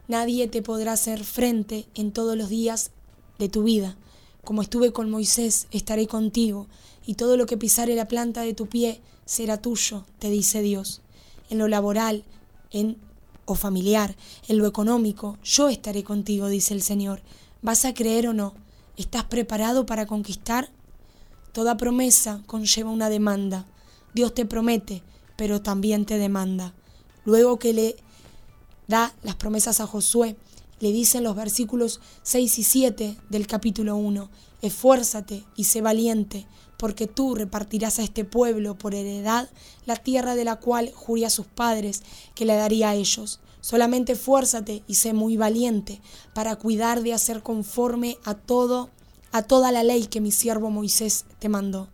[0.08, 2.92] Nadie te podrá hacer frente en todos los días
[3.40, 3.98] de tu vida.
[4.46, 6.68] Como estuve con Moisés, estaré contigo,
[7.06, 11.02] y todo lo que pisare la planta de tu pie será tuyo, te dice Dios.
[11.50, 12.24] En lo laboral,
[12.72, 12.98] en
[13.44, 14.16] o familiar,
[14.48, 17.22] en lo económico, yo estaré contigo, dice el Señor.
[17.62, 18.54] ¿Vas a creer o no?
[18.96, 20.70] ¿Estás preparado para conquistar?
[21.52, 23.66] Toda promesa conlleva una demanda.
[24.14, 25.04] Dios te promete,
[25.36, 26.74] pero también te demanda.
[27.26, 27.96] Luego que le
[28.88, 30.36] da las promesas a Josué,
[30.80, 34.30] le dicen los versículos 6 y 7 del capítulo 1,
[34.62, 36.48] esfuérzate y sé valiente,
[36.78, 39.50] porque tú repartirás a este pueblo por heredad
[39.86, 42.02] la tierra de la cual juré a sus padres
[42.36, 43.42] que le daría a ellos.
[43.62, 46.02] Solamente esfuérzate y sé muy valiente
[46.34, 48.90] para cuidar de hacer conforme a todo
[49.32, 51.88] a toda la ley que mi siervo Moisés te mandó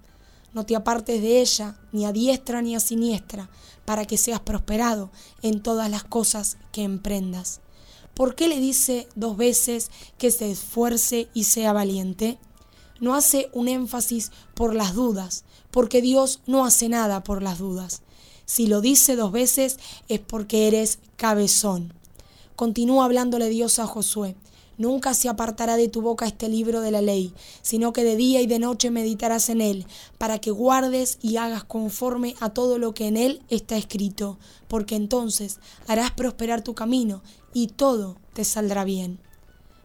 [0.55, 3.49] no te apartes de ella, ni a diestra ni a siniestra,
[3.83, 7.59] para que seas prosperado en todas las cosas que emprendas.
[8.13, 12.39] ¿Por qué le dice dos veces que se esfuerce y sea valiente?
[13.01, 18.01] No hace un énfasis por las dudas, porque Dios no hace nada por las dudas.
[18.45, 19.77] Si lo dice dos veces
[20.07, 21.93] es porque eres cabezón.
[22.55, 24.37] Continúa hablándole Dios a Josué.
[24.77, 28.41] Nunca se apartará de tu boca este libro de la ley, sino que de día
[28.41, 29.85] y de noche meditarás en él,
[30.17, 34.95] para que guardes y hagas conforme a todo lo que en él está escrito, porque
[34.95, 37.21] entonces harás prosperar tu camino
[37.53, 39.19] y todo te saldrá bien.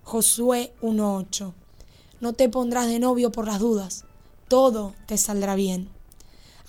[0.03, 1.53] Josué 1.8.
[2.20, 4.05] No te pondrás de novio por las dudas,
[4.49, 6.00] todo te saldrá bien.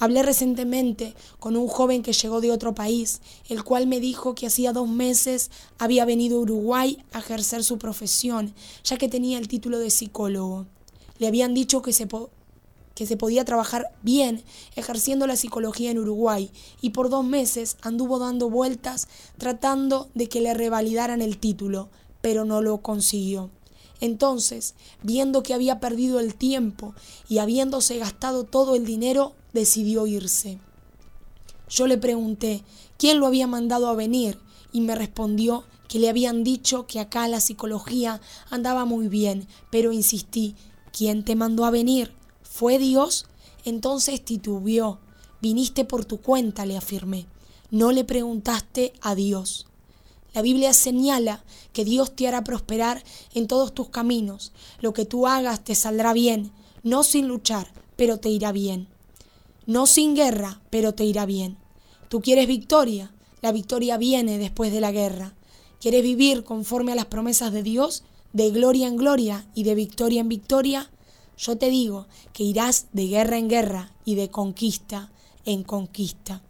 [0.02, 4.48] Hablé recientemente con un joven que llegó de otro país, el cual me dijo que
[4.48, 9.48] hacía dos meses había venido a Uruguay a ejercer su profesión, ya que tenía el
[9.48, 10.66] título de psicólogo.
[11.20, 12.08] Le habían dicho que se,
[12.96, 14.44] que se podía trabajar bien
[14.76, 16.50] ejerciendo la psicología en Uruguay
[16.82, 21.90] y por dos meses anduvo dando vueltas tratando de que le revalidaran el título,
[22.22, 23.52] pero no lo consiguió.
[24.00, 24.74] Entonces,
[25.04, 26.96] viendo que había perdido el tiempo
[27.30, 30.60] y habiéndose gastado todo el dinero, decidió irse.
[31.70, 32.64] Yo le pregunté
[32.98, 34.40] quién lo había mandado a venir
[34.72, 39.92] y me respondió que le habían dicho que acá la psicología andaba muy bien, pero
[39.92, 40.56] insistí,
[40.92, 42.14] ¿quién te mandó a venir?
[42.44, 43.26] ¿Fue Dios?
[43.66, 45.00] Entonces titubeó.
[45.42, 47.28] Viniste por tu cuenta, le afirmé.
[47.72, 49.68] No le preguntaste a Dios.
[50.34, 51.44] La Biblia señala
[51.74, 54.54] que Dios te hará prosperar en todos tus caminos.
[54.80, 56.52] Lo que tú hagas te saldrá bien,
[56.84, 58.88] no sin luchar, pero te irá bien.
[59.66, 61.58] No sin guerra, pero te irá bien.
[62.10, 65.34] Tú quieres victoria, la victoria viene después de la guerra.
[65.80, 68.04] ¿Quieres vivir conforme a las promesas de Dios,
[68.34, 70.92] de gloria en gloria y de victoria en victoria?
[71.38, 75.12] Yo te digo que irás de guerra en guerra y de conquista
[75.46, 76.42] en conquista.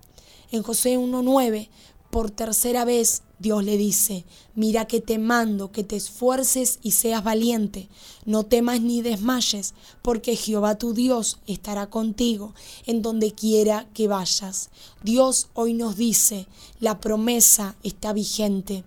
[0.51, 1.70] En José 1.9,
[2.09, 4.24] por tercera vez Dios le dice,
[4.54, 7.89] mira que te mando que te esfuerces y seas valiente,
[8.26, 9.74] no temas ni desmayes,
[10.04, 12.54] porque Jehová tu Dios estará contigo
[12.86, 14.70] en donde quiera que vayas.
[15.04, 16.46] Dios hoy nos dice,
[16.80, 18.84] la promesa está vigente.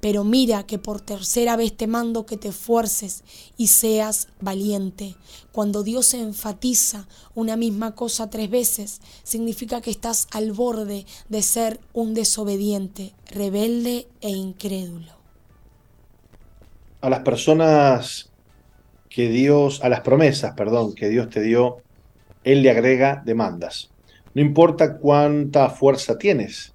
[0.00, 3.24] Pero mira que por tercera vez te mando que te esfuerces
[3.56, 5.16] y seas valiente.
[5.52, 11.80] Cuando Dios enfatiza una misma cosa tres veces, significa que estás al borde de ser
[11.92, 15.16] un desobediente, rebelde e incrédulo.
[17.00, 18.30] A las personas
[19.08, 21.78] que Dios, a las promesas, perdón, que Dios te dio,
[22.44, 23.90] Él le agrega demandas.
[24.34, 26.74] No importa cuánta fuerza tienes,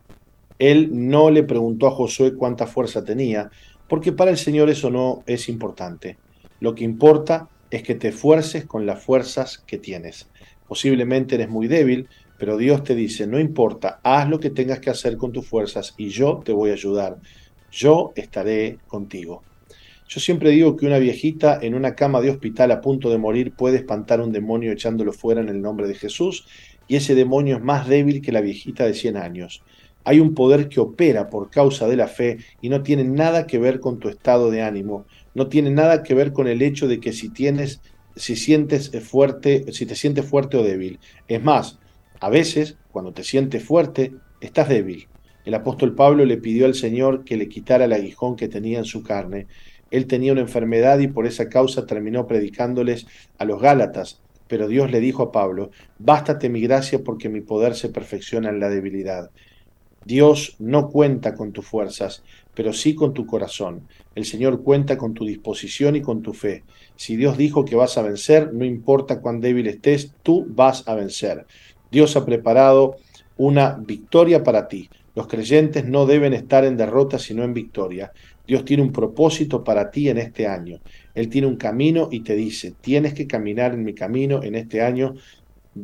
[0.62, 3.50] él no le preguntó a Josué cuánta fuerza tenía,
[3.88, 6.20] porque para el Señor eso no es importante.
[6.60, 10.30] Lo que importa es que te esfuerces con las fuerzas que tienes.
[10.68, 12.08] Posiblemente eres muy débil,
[12.38, 15.96] pero Dios te dice, no importa, haz lo que tengas que hacer con tus fuerzas
[15.98, 17.18] y yo te voy a ayudar.
[17.72, 19.42] Yo estaré contigo.
[20.08, 23.54] Yo siempre digo que una viejita en una cama de hospital a punto de morir
[23.54, 26.46] puede espantar un demonio echándolo fuera en el nombre de Jesús
[26.88, 29.64] y ese demonio es más débil que la viejita de 100 años.
[30.04, 33.60] Hay un poder que opera por causa de la fe y no tiene nada que
[33.60, 37.00] ver con tu estado de ánimo, no tiene nada que ver con el hecho de
[37.00, 37.82] que si tienes,
[38.16, 41.00] si sientes fuerte, si te sientes fuerte o débil.
[41.28, 41.80] Es más,
[42.20, 45.08] a veces, cuando te sientes fuerte, estás débil.
[45.46, 48.86] El apóstol Pablo le pidió al Señor que le quitara el aguijón que tenía en
[48.86, 49.48] su carne.
[49.90, 54.22] Él tenía una enfermedad y por esa causa terminó predicándoles a los Gálatas.
[54.48, 58.60] Pero Dios le dijo a Pablo, bástate mi gracia porque mi poder se perfecciona en
[58.60, 59.32] la debilidad.
[60.06, 62.24] Dios no cuenta con tus fuerzas,
[62.54, 63.88] pero sí con tu corazón.
[64.16, 66.64] El Señor cuenta con tu disposición y con tu fe.
[66.96, 70.96] Si Dios dijo que vas a vencer, no importa cuán débil estés, tú vas a
[70.96, 71.46] vencer.
[71.92, 72.98] Dios ha preparado
[73.38, 74.90] una victoria para ti.
[75.14, 78.12] Los creyentes no deben estar en derrota, sino en victoria.
[78.48, 80.80] Dios tiene un propósito para ti en este año.
[81.14, 84.82] Él tiene un camino y te dice, tienes que caminar en mi camino en este
[84.82, 85.16] año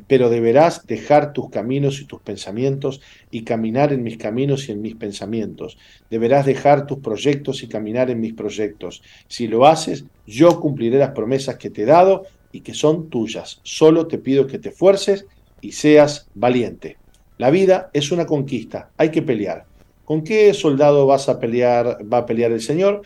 [0.07, 4.81] pero deberás dejar tus caminos y tus pensamientos y caminar en mis caminos y en
[4.81, 5.77] mis pensamientos.
[6.09, 9.01] Deberás dejar tus proyectos y caminar en mis proyectos.
[9.27, 13.59] Si lo haces, yo cumpliré las promesas que te he dado y que son tuyas.
[13.63, 15.25] Solo te pido que te esfuerces
[15.61, 16.97] y seas valiente.
[17.37, 19.65] La vida es una conquista, hay que pelear.
[20.05, 23.01] ¿Con qué soldado vas a pelear, va a pelear el Señor?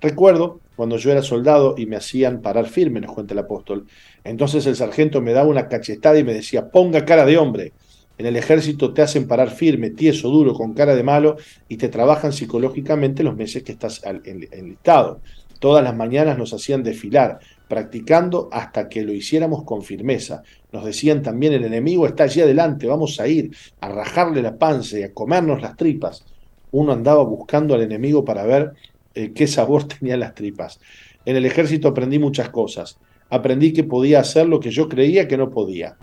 [0.00, 3.86] Recuerdo cuando yo era soldado y me hacían parar firme, nos cuenta el apóstol.
[4.26, 7.72] Entonces el sargento me daba una cachetada y me decía, ponga cara de hombre.
[8.18, 11.36] En el ejército te hacen parar firme, tieso, duro, con cara de malo
[11.68, 15.20] y te trabajan psicológicamente los meses que estás enlistado.
[15.60, 20.42] Todas las mañanas nos hacían desfilar, practicando hasta que lo hiciéramos con firmeza.
[20.72, 23.50] Nos decían también, el enemigo está allí adelante, vamos a ir
[23.80, 26.24] a rajarle la panza y a comernos las tripas.
[26.72, 28.72] Uno andaba buscando al enemigo para ver
[29.14, 30.80] eh, qué sabor tenían las tripas.
[31.24, 32.98] En el ejército aprendí muchas cosas.
[33.30, 35.96] Aprendí que podía hacer lo que yo creía que no podía.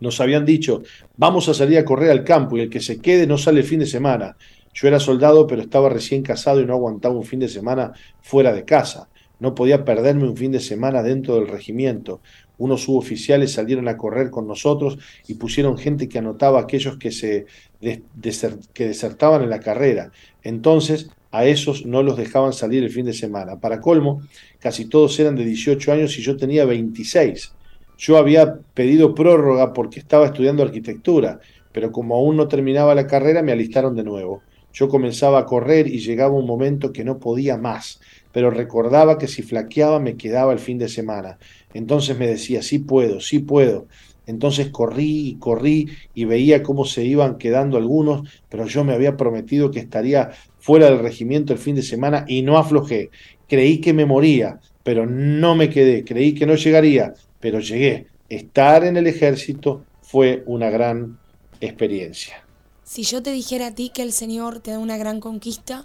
[0.00, 0.82] Nos habían dicho,
[1.16, 3.66] vamos a salir a correr al campo y el que se quede no sale el
[3.66, 4.36] fin de semana.
[4.74, 8.52] Yo era soldado, pero estaba recién casado y no aguantaba un fin de semana fuera
[8.52, 9.08] de casa.
[9.38, 12.20] No podía perderme un fin de semana dentro del regimiento.
[12.58, 14.98] Unos suboficiales salieron a correr con nosotros
[15.28, 17.46] y pusieron gente que anotaba a aquellos que, se
[17.80, 20.10] que desertaban en la carrera.
[20.42, 23.58] Entonces, a esos no los dejaban salir el fin de semana.
[23.60, 24.22] Para colmo,
[24.58, 27.52] casi todos eran de 18 años y yo tenía 26.
[27.98, 31.40] Yo había pedido prórroga porque estaba estudiando arquitectura,
[31.72, 34.42] pero como aún no terminaba la carrera, me alistaron de nuevo.
[34.72, 38.00] Yo comenzaba a correr y llegaba un momento que no podía más
[38.36, 41.38] pero recordaba que si flaqueaba me quedaba el fin de semana.
[41.72, 43.86] Entonces me decía, sí puedo, sí puedo.
[44.26, 49.16] Entonces corrí y corrí y veía cómo se iban quedando algunos, pero yo me había
[49.16, 50.32] prometido que estaría
[50.66, 53.10] fuera del regimiento el fin de semana y no aflojé.
[53.46, 56.04] Creí que me moría, pero no me quedé.
[56.04, 58.08] Creí que no llegaría, pero llegué.
[58.28, 61.20] Estar en el ejército fue una gran
[61.60, 62.44] experiencia.
[62.82, 65.84] Si yo te dijera a ti que el Señor te da una gran conquista,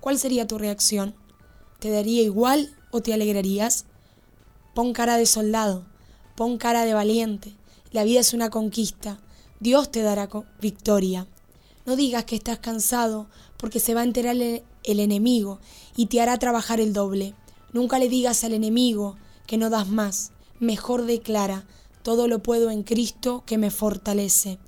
[0.00, 1.14] ¿cuál sería tu reacción?
[1.78, 3.86] ¿Te daría igual o te alegrarías?
[4.74, 5.86] Pon cara de soldado,
[6.34, 7.52] pon cara de valiente.
[7.92, 9.20] La vida es una conquista.
[9.60, 10.28] Dios te dará
[10.60, 11.28] victoria.
[11.86, 15.58] No digas que estás cansado porque se va a enterar el, enemigo
[15.96, 17.34] y te hará trabajar el doble.
[17.72, 20.32] Nunca le digas al enemigo que no das más.
[20.58, 21.66] Mejor declara,
[22.02, 24.58] todo lo puedo en Cristo que me fortalece.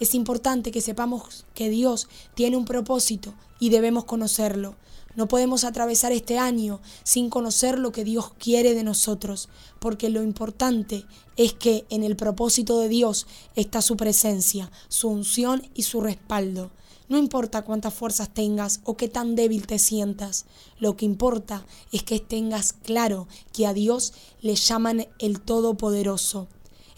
[0.00, 4.74] Es importante que sepamos que Dios tiene un propósito y debemos conocerlo.
[5.14, 10.22] No podemos atravesar este año sin conocer lo que Dios quiere de nosotros, porque lo
[10.22, 11.04] importante
[11.36, 16.70] es que en el propósito de Dios está su presencia, su unción y su respaldo.
[17.08, 20.46] No importa cuántas fuerzas tengas o qué tan débil te sientas,
[20.78, 26.48] lo que importa es que tengas claro que a Dios le llaman el Todopoderoso.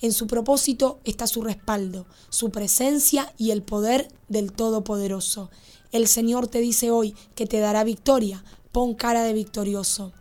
[0.01, 5.51] En su propósito está su respaldo, su presencia y el poder del Todopoderoso.
[5.93, 8.45] El Señor te dice hoy que te dará victoria.
[8.73, 10.13] Pon cara de victorioso.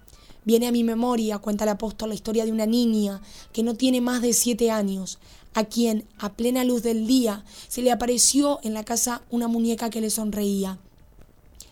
[0.45, 3.21] Viene a mi memoria, cuenta el apóstol, la historia de una niña
[3.51, 5.19] que no tiene más de siete años,
[5.53, 9.89] a quien, a plena luz del día, se le apareció en la casa una muñeca
[9.89, 10.79] que le sonreía.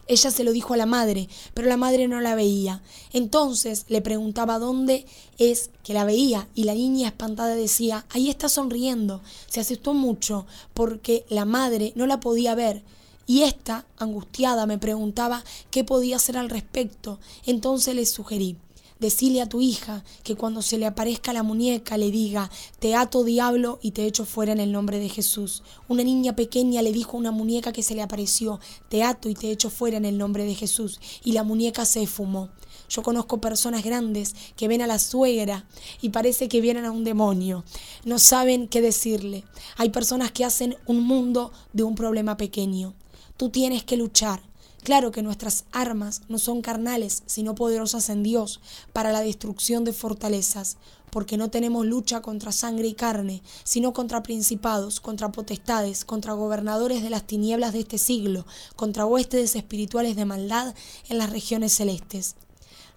[0.07, 2.81] Ella se lo dijo a la madre, pero la madre no la veía.
[3.13, 5.05] Entonces le preguntaba dónde
[5.37, 9.21] es que la veía y la niña espantada decía, ahí está sonriendo.
[9.47, 12.83] Se asustó mucho porque la madre no la podía ver
[13.31, 17.17] y esta, angustiada, me preguntaba qué podía hacer al respecto.
[17.45, 18.57] Entonces le sugerí,
[19.01, 22.49] decile a tu hija que cuando se le aparezca la muñeca le diga,
[22.79, 25.63] te ato diablo y te echo fuera en el nombre de Jesús.
[25.89, 29.33] Una niña pequeña le dijo a una muñeca que se le apareció, te ato y
[29.33, 30.99] te echo fuera en el nombre de Jesús.
[31.23, 32.49] Y la muñeca se esfumó.
[32.89, 35.65] Yo conozco personas grandes que ven a la suegra
[36.01, 37.63] y parece que vienen a un demonio.
[38.05, 39.45] No saben qué decirle.
[39.77, 42.93] Hay personas que hacen un mundo de un problema pequeño.
[43.35, 44.50] Tú tienes que luchar.
[44.83, 48.61] Claro que nuestras armas no son carnales, sino poderosas en Dios
[48.93, 50.77] para la destrucción de fortalezas,
[51.11, 57.03] porque no tenemos lucha contra sangre y carne, sino contra principados, contra potestades, contra gobernadores
[57.03, 60.73] de las tinieblas de este siglo, contra huestes espirituales de maldad
[61.09, 62.35] en las regiones celestes.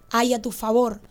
[0.09, 1.01] Hay a tu favor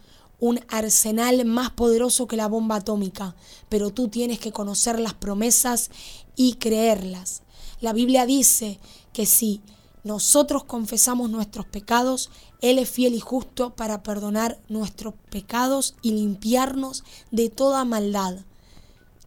[0.40, 3.36] un arsenal más poderoso que la bomba atómica,
[3.68, 5.90] pero tú tienes que conocer las promesas
[6.34, 7.42] y creerlas.
[7.80, 8.80] La Biblia dice
[9.12, 9.60] que si
[10.04, 12.30] nosotros confesamos nuestros pecados,
[12.60, 18.44] Él es fiel y justo para perdonar nuestros pecados y limpiarnos de toda maldad.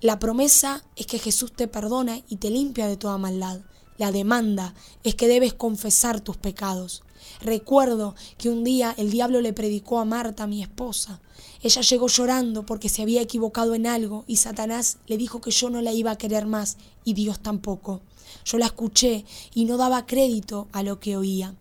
[0.02, 3.62] La promesa es que Jesús te perdona y te limpia de toda maldad.
[3.98, 7.02] La demanda es que debes confesar tus pecados.
[7.42, 11.20] Recuerdo que un día el diablo le predicó a Marta, mi esposa.
[11.64, 15.72] Ella llegó llorando porque se había equivocado en algo y Satanás le dijo que yo
[15.72, 18.02] no la iba a querer más y Dios tampoco.
[18.46, 21.56] Yo la escuché y no daba crédito a lo que oía.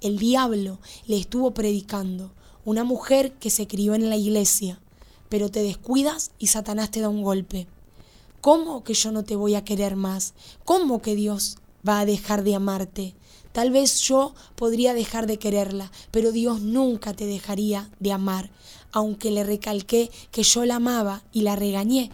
[0.00, 2.32] El diablo le estuvo predicando,
[2.64, 4.80] una mujer que se crió en la iglesia,
[5.28, 7.66] pero te descuidas y Satanás te da un golpe.
[8.40, 10.34] ¿Cómo que yo no te voy a querer más?
[10.64, 13.14] ¿Cómo que Dios va a dejar de amarte?
[13.52, 18.50] Tal vez yo podría dejar de quererla, pero Dios nunca te dejaría de amar,
[18.92, 22.10] aunque le recalqué que yo la amaba y la regañé,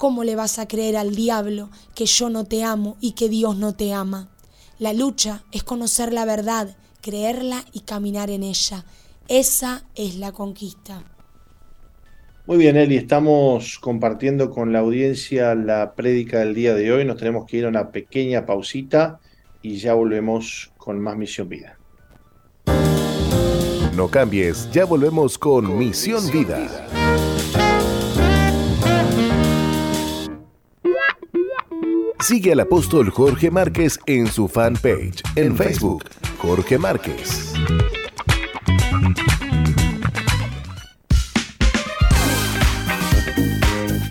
[0.00, 3.58] ¿Cómo le vas a creer al diablo que yo no te amo y que Dios
[3.58, 4.30] no te ama?
[4.78, 8.86] La lucha es conocer la verdad, creerla y caminar en ella.
[9.28, 11.04] Esa es la conquista.
[12.46, 17.04] Muy bien, Eli, estamos compartiendo con la audiencia la prédica del día de hoy.
[17.04, 19.20] Nos tenemos que ir a una pequeña pausita
[19.60, 21.78] y ya volvemos con más Misión Vida.
[23.94, 27.19] No cambies, ya volvemos con, Misión, Vida.
[32.30, 36.04] Sigue al apóstol Jorge Márquez en su fanpage en Facebook,
[36.38, 37.52] Jorge Márquez.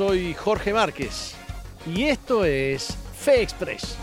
[0.00, 1.34] Soy Jorge Márquez
[1.84, 3.98] y esto es Fe Express.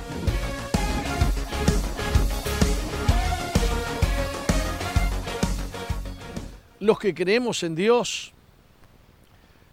[6.79, 8.31] Los que creemos en Dios,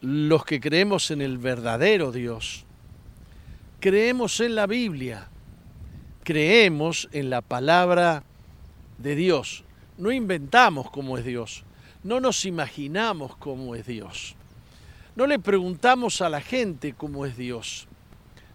[0.00, 2.64] los que creemos en el verdadero Dios,
[3.78, 5.28] creemos en la Biblia,
[6.22, 8.22] creemos en la palabra
[8.96, 9.64] de Dios.
[9.98, 11.64] No inventamos cómo es Dios,
[12.02, 14.36] no nos imaginamos cómo es Dios.
[15.16, 17.86] No le preguntamos a la gente cómo es Dios.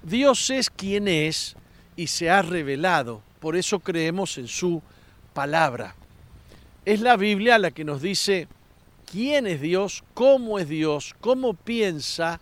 [0.03, 1.55] Dios es quien es
[1.95, 3.22] y se ha revelado.
[3.39, 4.82] Por eso creemos en su
[5.34, 5.95] palabra.
[6.84, 8.49] Es la Biblia la que nos dice
[9.10, 12.41] quién es Dios, cómo es Dios, cómo piensa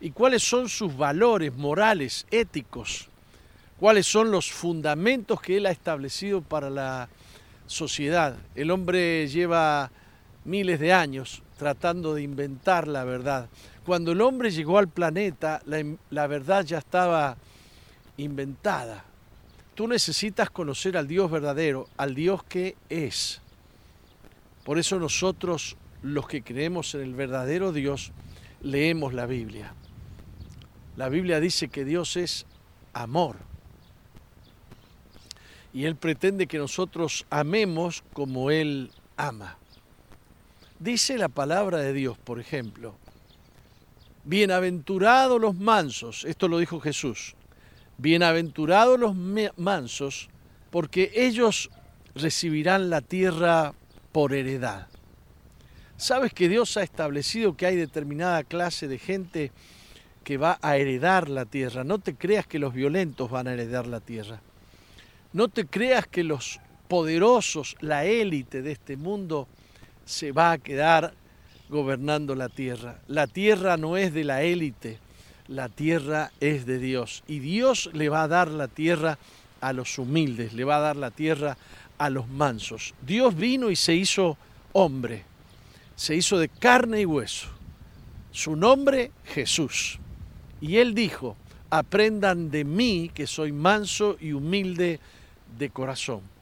[0.00, 3.08] y cuáles son sus valores morales, éticos,
[3.78, 7.08] cuáles son los fundamentos que Él ha establecido para la
[7.68, 8.36] sociedad.
[8.56, 9.92] El hombre lleva
[10.44, 13.48] miles de años tratando de inventar la verdad.
[13.84, 17.36] Cuando el hombre llegó al planeta, la, verdad ya estaba
[18.16, 19.04] inventada.
[19.74, 23.40] Tú necesitas conocer al Dios verdadero, al Dios que es.
[24.64, 28.12] Por eso nosotros, los que creemos en el verdadero Dios,
[28.62, 29.74] leemos la Biblia.
[30.96, 32.46] La Biblia dice que Dios es
[32.92, 33.36] amor.
[35.72, 39.58] Y Él pretende que nosotros amemos como Él ama.
[40.84, 42.94] Dice la palabra de Dios, por ejemplo,
[44.24, 47.36] bienaventurados los mansos, esto lo dijo Jesús,
[47.96, 49.16] bienaventurados los
[49.56, 50.28] mansos,
[50.70, 51.70] porque ellos
[52.14, 53.72] recibirán la tierra
[54.12, 54.88] por heredad.
[55.96, 59.52] ¿Sabes que Dios ha establecido que hay determinada clase de gente
[60.22, 61.82] que va a heredar la tierra?
[61.82, 64.42] No te creas que los violentos van a heredar la tierra.
[65.32, 69.48] No te creas que los poderosos, la élite de este mundo,
[70.04, 71.14] se va a quedar
[71.68, 73.00] gobernando la tierra.
[73.08, 74.98] La tierra no es de la élite,
[75.48, 77.22] la tierra es de Dios.
[77.26, 79.18] Y Dios le va a dar la tierra
[79.60, 81.56] a los humildes, le va a dar la tierra
[81.98, 82.94] a los mansos.
[83.02, 84.36] Dios vino y se hizo
[84.72, 85.24] hombre,
[85.96, 87.48] se hizo de carne y hueso.
[88.30, 89.98] Su nombre, Jesús.
[90.60, 91.36] Y él dijo,
[91.70, 94.98] aprendan de mí que soy manso y humilde
[95.58, 96.33] de corazón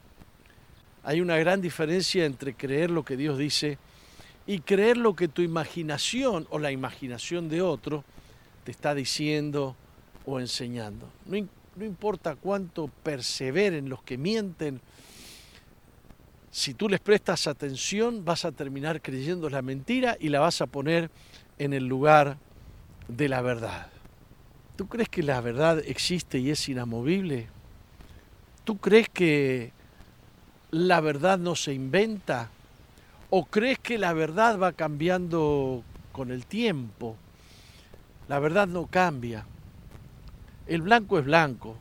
[1.04, 3.78] hay una gran diferencia entre creer lo que Dios dice
[4.46, 8.04] y creer lo que tu imaginación o la imaginación de otro
[8.64, 9.76] te está diciendo
[10.24, 11.08] o enseñando.
[11.26, 11.36] No,
[11.76, 14.80] no importa cuánto perseveren los que mienten,
[16.50, 20.66] si tú les prestas atención vas a terminar creyendo la mentira y la vas a
[20.66, 21.10] poner
[21.58, 22.36] en el lugar
[23.08, 23.88] de la verdad.
[24.76, 27.48] ¿Tú crees que la verdad existe y es inamovible?
[28.64, 29.72] ¿Tú crees que
[30.72, 32.48] la verdad no se inventa?
[33.30, 37.16] ¿O crees que la verdad va cambiando con el tiempo?
[38.28, 39.46] La verdad no cambia.
[40.66, 41.76] El blanco es blanco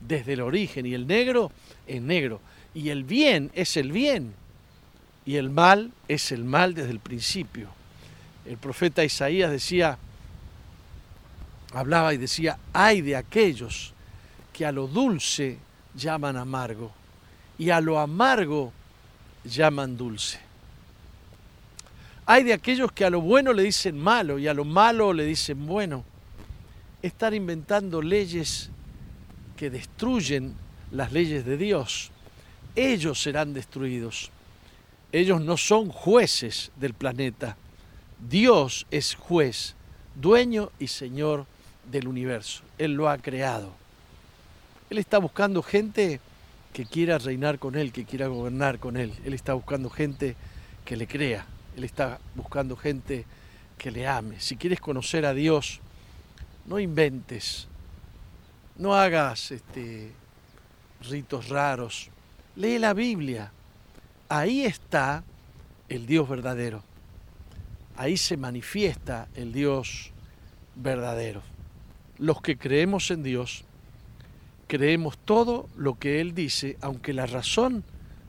[0.00, 1.52] desde el origen y el negro
[1.86, 2.40] es negro.
[2.74, 4.34] Y el bien es el bien
[5.24, 7.68] y el mal es el mal desde el principio.
[8.46, 9.98] El profeta Isaías decía,
[11.74, 13.92] hablaba y decía, ay de aquellos
[14.52, 15.58] que a lo dulce
[15.94, 17.01] llaman amargo
[17.58, 18.72] y a lo amargo
[19.44, 20.38] llaman dulce.
[22.26, 25.24] Hay de aquellos que a lo bueno le dicen malo y a lo malo le
[25.24, 26.04] dicen bueno.
[27.02, 28.70] Están inventando leyes
[29.56, 30.54] que destruyen
[30.92, 32.10] las leyes de Dios.
[32.76, 34.30] Ellos serán destruidos.
[35.10, 37.56] Ellos no son jueces del planeta.
[38.30, 39.74] Dios es juez,
[40.14, 41.46] dueño y señor
[41.90, 42.62] del universo.
[42.78, 43.72] Él lo ha creado.
[44.90, 46.20] Él está buscando gente
[46.72, 49.12] que quiera reinar con Él, que quiera gobernar con Él.
[49.24, 50.36] Él está buscando gente
[50.84, 51.46] que le crea.
[51.76, 53.24] Él está buscando gente
[53.78, 54.40] que le ame.
[54.40, 55.80] Si quieres conocer a Dios,
[56.66, 57.68] no inventes,
[58.76, 60.12] no hagas este,
[61.02, 62.10] ritos raros.
[62.56, 63.52] Lee la Biblia.
[64.28, 65.24] Ahí está
[65.88, 66.82] el Dios verdadero.
[67.96, 70.12] Ahí se manifiesta el Dios
[70.74, 71.42] verdadero.
[72.18, 73.64] Los que creemos en Dios,
[74.72, 77.84] creemos todo lo que Él dice, aunque la razón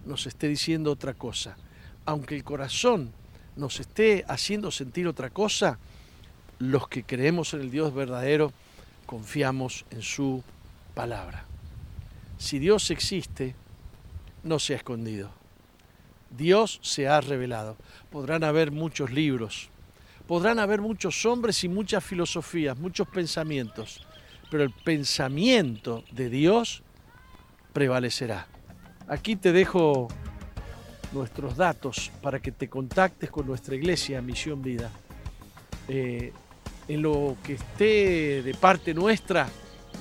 [0.05, 1.55] nos esté diciendo otra cosa.
[2.03, 3.13] Aunque el corazón
[3.55, 5.79] nos esté haciendo sentir otra cosa,
[6.59, 8.51] los que creemos en el Dios verdadero
[9.05, 10.43] confiamos en su
[10.93, 11.45] palabra.
[12.37, 13.55] Si Dios existe,
[14.43, 15.31] no se ha escondido.
[16.29, 17.77] Dios se ha revelado.
[18.11, 19.69] Podrán haber muchos libros,
[20.27, 24.05] podrán haber muchos hombres y muchas filosofías, muchos pensamientos,
[24.53, 26.83] pero el pensamiento de Dios
[27.73, 28.45] prevalecerá.
[29.07, 30.09] Aquí te dejo
[31.11, 34.91] nuestros datos para que te contactes con nuestra iglesia Misión Vida.
[35.87, 36.33] Eh,
[36.87, 39.49] en lo que esté de parte nuestra,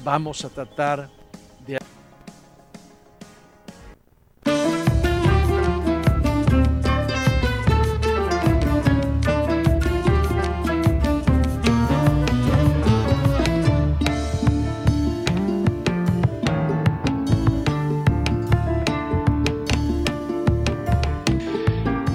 [0.05, 1.09] vamos a tratar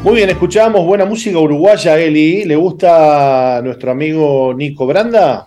[0.08, 2.46] Muy bien, escuchamos buena música uruguaya, Eli.
[2.46, 5.46] ¿Le gusta nuestro amigo Nico Branda?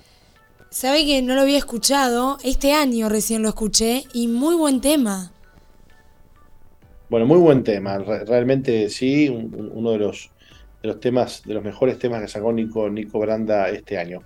[0.69, 5.33] Sabe que no lo había escuchado, este año recién lo escuché y muy buen tema.
[7.09, 10.31] Bueno, muy buen tema, realmente sí, uno de los,
[10.83, 14.25] de los temas, de los mejores temas que sacó Nico, Nico Branda este año.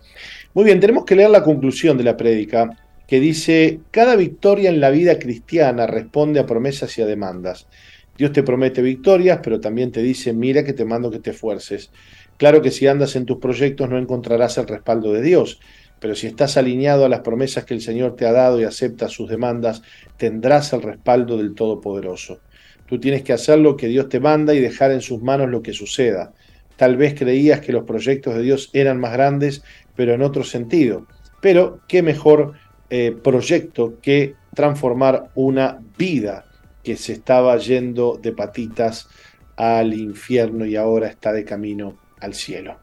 [0.52, 4.80] Muy bien, tenemos que leer la conclusión de la prédica que dice, cada victoria en
[4.80, 7.68] la vida cristiana responde a promesas y a demandas.
[8.16, 11.90] Dios te promete victorias, pero también te dice, mira que te mando que te esfuerces.
[12.36, 15.60] Claro que si andas en tus proyectos no encontrarás el respaldo de Dios,
[16.00, 19.12] pero si estás alineado a las promesas que el Señor te ha dado y aceptas
[19.12, 19.82] sus demandas,
[20.16, 22.40] tendrás el respaldo del Todopoderoso.
[22.86, 25.62] Tú tienes que hacer lo que Dios te manda y dejar en sus manos lo
[25.62, 26.32] que suceda.
[26.76, 29.62] Tal vez creías que los proyectos de Dios eran más grandes,
[29.96, 31.06] pero en otro sentido.
[31.40, 32.52] Pero qué mejor
[32.90, 36.44] eh, proyecto que transformar una vida
[36.84, 39.08] que se estaba yendo de patitas
[39.56, 42.78] al infierno y ahora está de camino al cielo.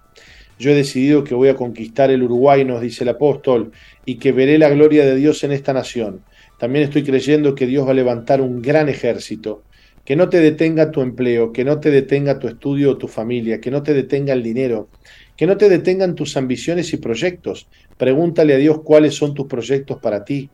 [0.59, 3.71] Yo he decidido que voy a conquistar el Uruguay, nos dice el apóstol,
[4.05, 6.21] y que veré la gloria de Dios en esta nación.
[6.59, 9.63] También estoy creyendo que Dios va a levantar un gran ejército,
[10.05, 13.59] que no te detenga tu empleo, que no te detenga tu estudio o tu familia,
[13.59, 14.89] que no te detenga el dinero,
[15.35, 17.67] que no te detengan tus ambiciones y proyectos.
[17.97, 20.49] Pregúntale a Dios cuáles son tus proyectos para ti.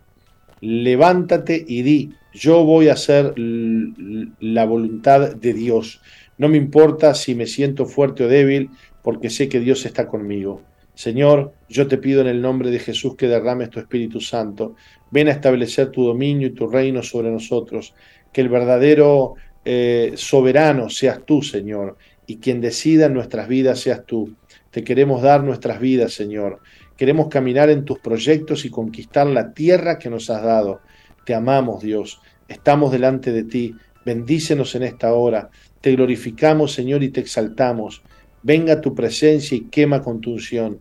[0.62, 6.02] Levántate y di, yo voy a hacer la voluntad de Dios.
[6.38, 8.70] No me importa si me siento fuerte o débil,
[9.02, 10.62] porque sé que Dios está conmigo.
[10.94, 14.76] Señor, yo te pido en el nombre de Jesús que derrames tu Espíritu Santo.
[15.12, 17.94] Ven a establecer tu dominio y tu reino sobre nosotros.
[18.32, 19.36] Que el verdadero
[19.66, 21.98] eh, soberano seas tú, Señor,
[22.28, 24.36] y quien decida nuestras vidas seas tú.
[24.70, 26.60] Te queremos dar nuestras vidas, Señor.
[26.98, 30.82] Queremos caminar en tus proyectos y conquistar la tierra que nos has dado.
[31.28, 32.22] Te amamos, Dios.
[32.48, 33.76] Estamos delante de ti.
[34.06, 35.50] Bendícenos en esta hora.
[35.82, 38.02] Te glorificamos, Señor, y te exaltamos.
[38.44, 40.80] Venga tu presencia y quema con tu unción.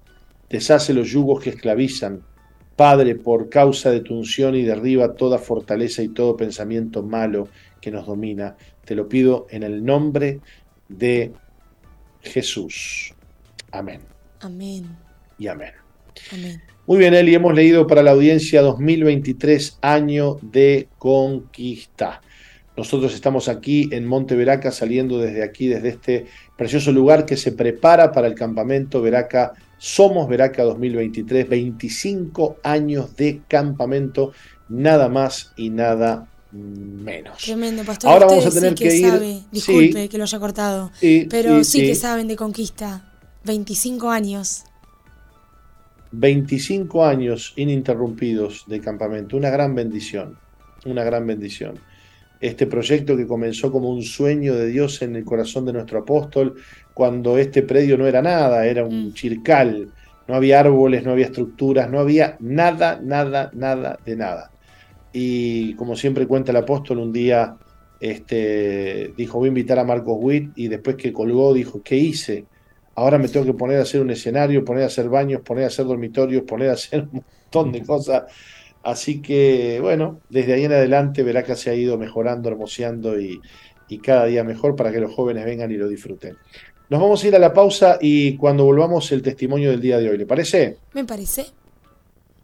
[0.49, 2.23] Deshace los yugos que esclavizan.
[2.77, 7.49] Padre, por causa de tu unción y derriba toda fortaleza y todo pensamiento malo
[7.81, 8.57] que nos domina.
[8.85, 10.39] Te lo pido en el nombre
[10.89, 11.33] de
[12.23, 13.13] Jesús.
[13.73, 14.01] Amén.
[14.39, 14.97] Amén.
[15.39, 15.73] Y amén.
[16.33, 16.63] Amén.
[16.87, 22.21] Muy bien, Eli, hemos leído para la audiencia 2023, año de conquista.
[22.77, 26.27] Nosotros estamos aquí en Monte Veraca, saliendo desde aquí, desde este
[26.57, 29.55] precioso lugar que se prepara para el campamento Veraca.
[29.79, 34.31] Somos Veraca 2023, 25 años de campamento,
[34.69, 37.39] nada más y nada menos.
[37.39, 38.13] Tremendo, pastor.
[38.13, 39.43] Ahora vamos a tener que, ir.
[39.51, 40.93] disculpe que lo haya cortado,
[41.29, 43.13] pero sí que saben de conquista.
[43.43, 44.65] 25 años.
[46.13, 50.39] 25 años ininterrumpidos de campamento, una gran bendición,
[50.85, 51.79] una gran bendición.
[52.41, 56.57] Este proyecto que comenzó como un sueño de Dios en el corazón de nuestro apóstol,
[56.95, 59.13] cuando este predio no era nada, era un mm.
[59.15, 59.89] chircal,
[60.29, 64.51] no había árboles, no había estructuras, no había nada, nada, nada de nada.
[65.13, 67.57] y como siempre cuenta el apóstol, un día
[68.01, 72.45] este, dijo voy a invitar a Marcos Witt y después que colgó dijo, ¿qué hice?
[72.97, 75.67] Ahora me tengo que poner a hacer un escenario, poner a hacer baños, poner a
[75.69, 78.25] hacer dormitorios, poner a hacer un montón de cosas.
[78.83, 83.41] Así que bueno, desde ahí en adelante verá que se ha ido mejorando, hermoseando y,
[83.89, 86.37] y cada día mejor para que los jóvenes vengan y lo disfruten.
[86.89, 90.09] Nos vamos a ir a la pausa y cuando volvamos el testimonio del día de
[90.09, 90.79] hoy, ¿le parece?
[90.95, 91.47] Me parece.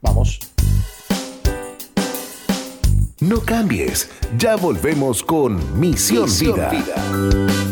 [0.00, 0.40] Vamos.
[3.20, 6.70] No cambies, ya volvemos con Misión, Misión Vida.
[6.70, 7.71] Vida.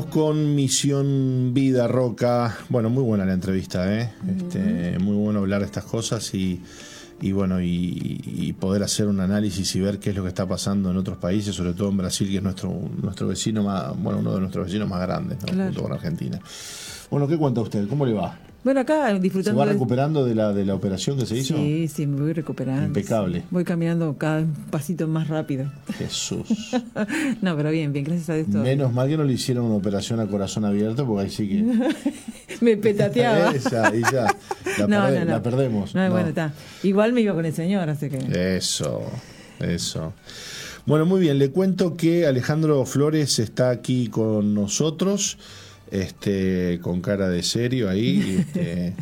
[0.00, 2.56] Con Misión Vida Roca.
[2.70, 4.10] Bueno, muy buena la entrevista, ¿eh?
[4.26, 6.62] Este, muy bueno hablar de estas cosas y,
[7.20, 10.46] y bueno, y, y poder hacer un análisis y ver qué es lo que está
[10.46, 14.20] pasando en otros países, sobre todo en Brasil, que es nuestro, nuestro vecino más, bueno,
[14.20, 15.46] uno de nuestros vecinos más grandes, ¿no?
[15.46, 15.64] Claro.
[15.66, 16.40] junto con Argentina.
[17.10, 17.86] Bueno, ¿qué cuenta usted?
[17.88, 18.38] ¿Cómo le va?
[18.64, 19.58] Bueno, acá ¿Se disfrutando.
[19.58, 21.56] va de- recuperando de la, de la operación que se hizo?
[21.56, 22.86] Sí, sí, me voy recuperando.
[22.86, 23.42] Impecable.
[23.50, 25.66] Voy caminando cada un pasito más rápido.
[25.98, 26.46] Jesús.
[27.42, 28.46] no, pero bien, bien, gracias a Dios.
[28.52, 28.62] todo.
[28.62, 31.92] Menos mal que no le hicieron una operación a corazón abierto, porque ahí sí que.
[32.60, 33.50] Me petateaba.
[33.54, 34.26] Esa, y ya.
[34.78, 35.30] La, No, perde- no, no.
[35.32, 35.94] la perdemos.
[35.96, 36.10] No, No.
[36.12, 36.52] bueno, está.
[36.84, 38.56] Igual me iba con el señor, así que.
[38.56, 39.02] Eso,
[39.58, 40.12] eso.
[40.86, 45.38] Bueno, muy bien, le cuento que Alejandro Flores está aquí con nosotros,
[45.92, 48.94] este, con cara de serio ahí, este,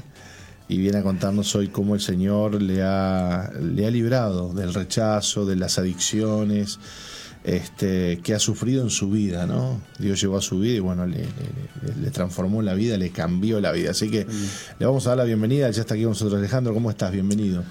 [0.68, 5.46] y viene a contarnos hoy cómo el Señor le ha, le ha librado del rechazo,
[5.46, 6.78] de las adicciones,
[7.42, 9.80] este, que ha sufrido en su vida, ¿no?
[9.98, 13.60] Dios llegó a su vida y bueno, le, le- le transformó la vida, le cambió
[13.60, 13.92] la vida.
[13.92, 14.26] Así que
[14.78, 17.12] le vamos a dar la bienvenida, ya está aquí con nosotros Alejandro, ¿cómo estás?
[17.12, 17.62] Bienvenido.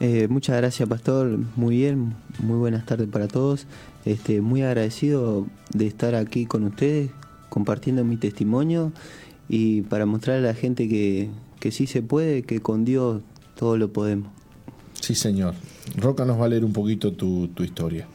[0.00, 1.38] Eh, muchas gracias, Pastor.
[1.56, 3.66] Muy bien, muy buenas tardes para todos.
[4.04, 7.10] Este, muy agradecido de estar aquí con ustedes,
[7.48, 8.92] compartiendo mi testimonio
[9.48, 11.30] y para mostrar a la gente que,
[11.60, 13.22] que sí se puede, que con Dios
[13.56, 14.28] todo lo podemos.
[15.00, 15.54] Sí, señor.
[15.96, 18.06] Roca nos va a leer un poquito tu, tu historia.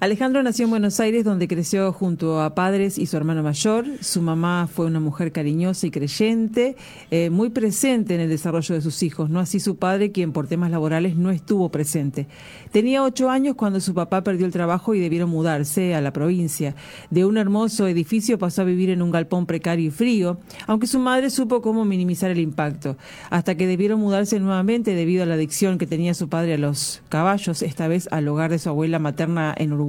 [0.00, 3.84] Alejandro nació en Buenos Aires, donde creció junto a padres y su hermano mayor.
[4.00, 6.76] Su mamá fue una mujer cariñosa y creyente,
[7.10, 10.46] eh, muy presente en el desarrollo de sus hijos, no así su padre, quien por
[10.46, 12.28] temas laborales no estuvo presente.
[12.70, 16.76] Tenía ocho años cuando su papá perdió el trabajo y debieron mudarse a la provincia.
[17.10, 20.38] De un hermoso edificio pasó a vivir en un galpón precario y frío,
[20.68, 22.96] aunque su madre supo cómo minimizar el impacto,
[23.30, 27.02] hasta que debieron mudarse nuevamente debido a la adicción que tenía su padre a los
[27.08, 29.87] caballos, esta vez al hogar de su abuela materna en Uruguay,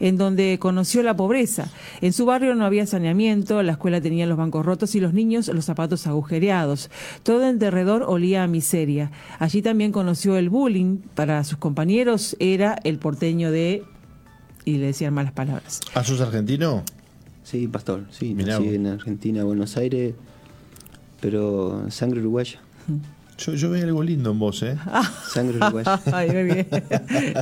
[0.00, 1.70] en donde conoció la pobreza.
[2.00, 5.48] En su barrio no había saneamiento, la escuela tenía los bancos rotos y los niños
[5.48, 6.90] los zapatos agujereados.
[7.22, 9.10] Todo en derredor olía a miseria.
[9.38, 10.98] Allí también conoció el bullying.
[11.14, 13.84] Para sus compañeros era el porteño de...
[14.64, 15.80] y le decían malas palabras.
[15.94, 16.82] ¿Ah, sos argentino?
[17.44, 18.74] Sí, Pastor, sí, Mirá nací vos.
[18.74, 20.14] en Argentina, Buenos Aires,
[21.20, 22.60] pero sangre uruguaya.
[23.38, 24.76] Yo, yo veo algo lindo en vos, ¿eh?
[25.28, 26.00] Sangre uruguaya.
[26.12, 26.66] Ay, muy bien.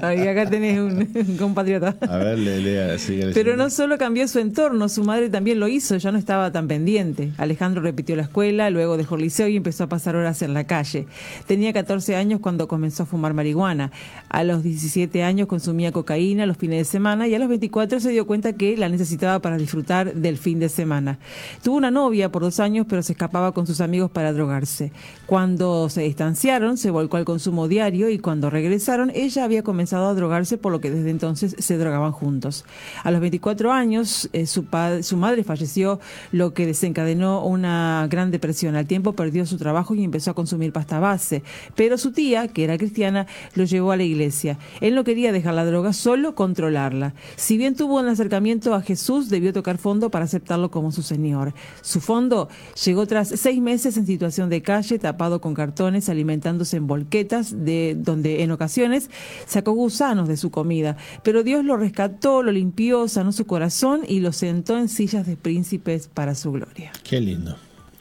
[0.02, 1.96] Ay, acá tenés un, un compatriota.
[2.08, 2.98] A ver, le, lea.
[2.98, 6.50] sigue Pero no solo cambió su entorno, su madre también lo hizo, ya no estaba
[6.52, 7.32] tan pendiente.
[7.38, 10.64] Alejandro repitió la escuela, luego dejó el liceo y empezó a pasar horas en la
[10.64, 11.06] calle.
[11.46, 13.90] Tenía 14 años cuando comenzó a fumar marihuana.
[14.28, 18.10] A los 17 años consumía cocaína los fines de semana y a los 24 se
[18.10, 21.18] dio cuenta que la necesitaba para disfrutar del fin de semana.
[21.62, 24.92] Tuvo una novia por dos años, pero se escapaba con sus amigos para drogarse.
[25.26, 30.15] Cuando Se distanciaron, se volcó al consumo diario y cuando regresaron, ella había comenzado a
[30.15, 32.65] drogarse, por lo que desde entonces se drogaban juntos.
[33.02, 34.66] A los 24 años, eh, su,
[35.02, 36.01] su madre falleció,
[36.32, 38.77] lo que desencadenó una gran depresión.
[38.77, 41.43] Al tiempo perdió su trabajo y empezó a consumir pasta base.
[41.74, 44.59] Pero su tía, que era cristiana, lo llevó a la iglesia.
[44.81, 47.15] Él no quería dejar la droga, solo controlarla.
[47.36, 51.55] Si bien tuvo un acercamiento a Jesús, debió tocar fondo para aceptarlo como su Señor.
[51.81, 52.48] Su fondo
[52.85, 57.97] llegó tras seis meses en situación de calle, tapado con cartones, alimentándose en volquetas, de
[57.97, 59.09] donde en ocasiones
[59.47, 60.97] sacó gusanos de su comida.
[61.22, 65.36] Pero Dios lo rescató, lo limpió, sanó su corazón y lo sentó en sillas de
[65.36, 66.90] príncipes para su gloria.
[67.05, 67.56] Qué lindo,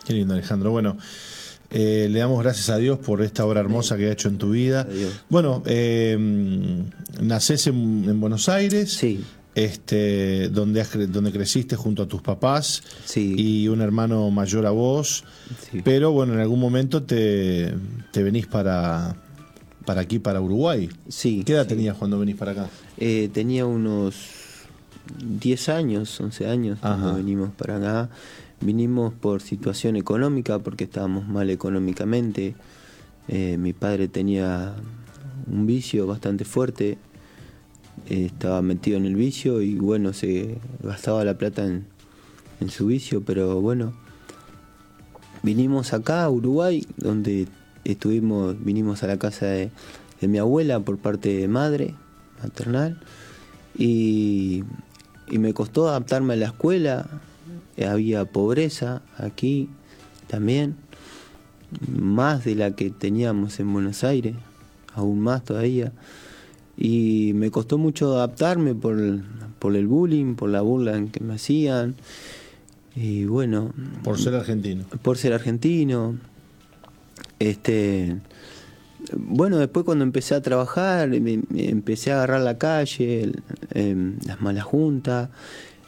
[0.05, 0.71] qué lindo Alejandro.
[0.71, 0.97] Bueno,
[1.69, 4.49] eh, le damos gracias a Dios por esta obra hermosa que ha hecho en tu
[4.49, 4.81] vida.
[4.81, 5.21] Adiós.
[5.29, 6.17] Bueno, eh,
[7.21, 9.23] nacés en, en Buenos Aires, Sí,
[9.55, 14.65] este, donde, has cre- donde creciste junto a tus papás sí, y un hermano mayor
[14.65, 15.23] a vos,
[15.71, 15.81] sí.
[15.83, 17.73] pero bueno, en algún momento te,
[18.11, 19.15] te venís para,
[19.85, 20.89] para aquí, para Uruguay.
[21.07, 21.69] sí, ¿Qué edad sí.
[21.69, 22.69] tenías cuando venís para acá?
[22.97, 24.15] Eh, tenía unos
[25.23, 28.09] 10 años, 11 años cuando venimos para acá.
[28.61, 32.55] Vinimos por situación económica, porque estábamos mal económicamente.
[33.29, 34.75] Eh, mi padre tenía
[35.49, 36.97] un vicio bastante fuerte,
[38.07, 41.85] eh, estaba metido en el vicio y bueno, se gastaba la plata en,
[42.59, 43.93] en su vicio, pero bueno,
[45.43, 47.47] vinimos acá a Uruguay, donde
[47.83, 49.71] estuvimos, vinimos a la casa de,
[50.21, 51.95] de mi abuela por parte de madre,
[52.41, 52.99] maternal,
[53.77, 54.63] y,
[55.29, 57.07] y me costó adaptarme a la escuela,
[57.87, 59.69] había pobreza aquí
[60.27, 60.75] también,
[61.87, 64.35] más de la que teníamos en Buenos Aires,
[64.95, 65.93] aún más todavía,
[66.81, 69.21] y me costó mucho adaptarme por el,
[69.59, 71.95] por el bullying, por la burla en que me hacían,
[72.95, 73.73] y bueno,
[74.03, 74.85] Por ser argentino.
[75.01, 76.15] por ser argentino.
[77.39, 78.17] Este,
[79.15, 81.19] bueno, después cuando empecé a trabajar, me,
[81.49, 83.43] me empecé a agarrar la calle, el-
[83.73, 85.29] em, las malas juntas,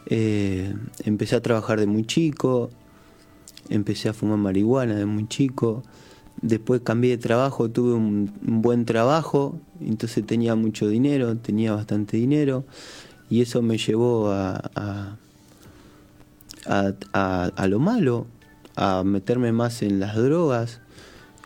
[0.07, 0.73] eh,
[1.05, 2.69] empecé a trabajar de muy chico,
[3.69, 5.83] empecé a fumar marihuana de muy chico,
[6.41, 12.17] después cambié de trabajo, tuve un, un buen trabajo, entonces tenía mucho dinero, tenía bastante
[12.17, 12.65] dinero,
[13.29, 15.17] y eso me llevó a- a,
[16.65, 18.27] a, a- a lo malo,
[18.75, 20.79] a meterme más en las drogas.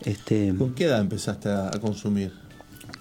[0.04, 2.32] Este, ¿Con qué edad empezaste a, consumir?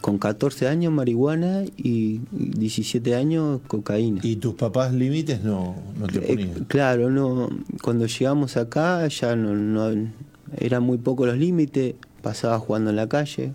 [0.01, 4.21] con 14 años marihuana y 17 años cocaína.
[4.23, 6.65] ¿Y tus papás límites no, no te Eh, ponían?
[6.65, 7.49] claro, no,
[7.81, 10.09] cuando llegamos acá ya no, no
[10.57, 13.53] eran muy pocos los límites, pasaba jugando en la calle,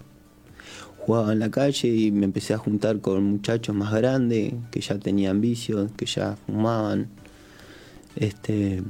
[0.98, 4.98] jugaba en la calle y me empecé a juntar con muchachos más grandes que ya
[4.98, 7.08] tenían vicios, que ya fumaban.
[8.16, 8.82] Este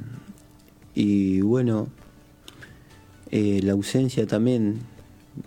[0.93, 1.87] y bueno,
[3.29, 4.79] eh, la ausencia también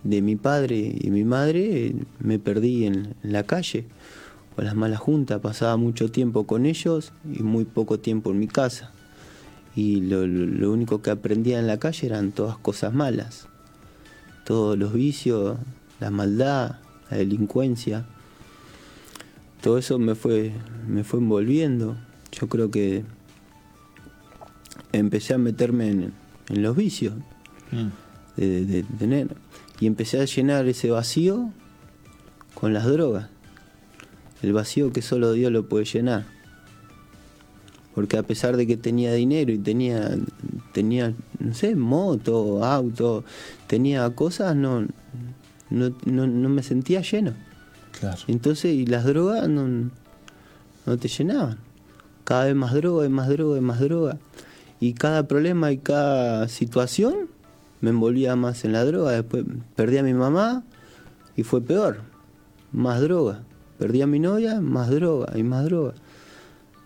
[0.03, 3.85] de mi padre y mi madre, eh, me perdí en, en la calle,
[4.55, 8.47] con las malas juntas, pasaba mucho tiempo con ellos y muy poco tiempo en mi
[8.47, 8.94] casa.
[9.75, 13.47] Y lo, lo- único que aprendía en la calle eran todas cosas malas,
[14.45, 15.57] todos los vicios,
[15.99, 16.77] la maldad,
[17.11, 18.05] la delincuencia.
[19.61, 20.53] Todo eso me fue,
[20.87, 21.97] me fue envolviendo.
[22.31, 23.03] Yo creo que
[24.91, 26.13] empecé a meterme en,
[26.49, 27.13] en los vicios
[27.71, 27.87] Mm.
[28.37, 29.35] de, de- de tener.
[29.79, 31.49] Y empecé a llenar ese vacío
[32.53, 33.27] con las drogas.
[34.43, 36.25] El vacío que solo Dios lo puede llenar.
[37.95, 40.15] Porque a pesar de que tenía dinero y tenía,
[40.73, 43.23] tenía no sé, moto, auto,
[43.67, 44.81] tenía cosas, no,
[45.69, 47.33] no, no, no me sentía lleno.
[47.99, 48.21] Claro.
[48.27, 49.89] Entonces, y las drogas no,
[50.85, 51.57] no te llenaban.
[52.25, 54.17] Cada vez más droga, y más droga, y más droga.
[54.79, 57.29] Y cada problema y cada situación
[57.81, 59.11] me envolvía más en la droga.
[59.11, 59.45] Después
[59.75, 60.63] perdí a mi mamá
[61.35, 62.01] y fue peor.
[62.71, 63.43] Más droga.
[63.77, 65.93] Perdí a mi novia, más droga y más droga.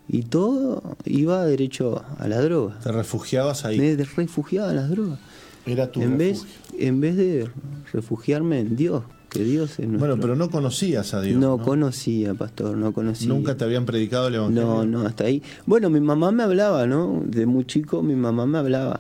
[0.10, 2.80] Y todo iba derecho a la droga.
[2.80, 3.78] Te refugiabas ahí.
[3.78, 5.20] Me refugiaba en las drogas.
[5.66, 6.46] Era tu En vez,
[6.78, 7.48] en vez de
[7.94, 10.00] refugiarme en Dios, que Dios es nuestro.
[10.00, 11.40] Bueno, pero no conocías a Dios.
[11.40, 11.64] no, ¿no?
[11.64, 13.28] conocía, pastor, no conocía.
[13.28, 14.64] Nunca te habían predicado el evangelio.
[14.64, 15.44] No, no, hasta ahí.
[15.68, 17.22] Bueno, mi mamá me hablaba, ¿no?
[17.26, 19.00] De muy chico mi mamá me hablaba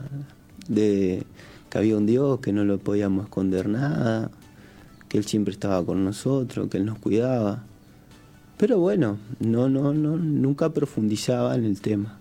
[0.68, 1.24] de
[1.70, 4.30] que había un Dios, que no lo podíamos esconder nada,
[5.08, 7.64] que Él siempre estaba con nosotros, que Él nos cuidaba.
[8.60, 12.18] Pero bueno, no, no, no, nunca profundizaba en el tema.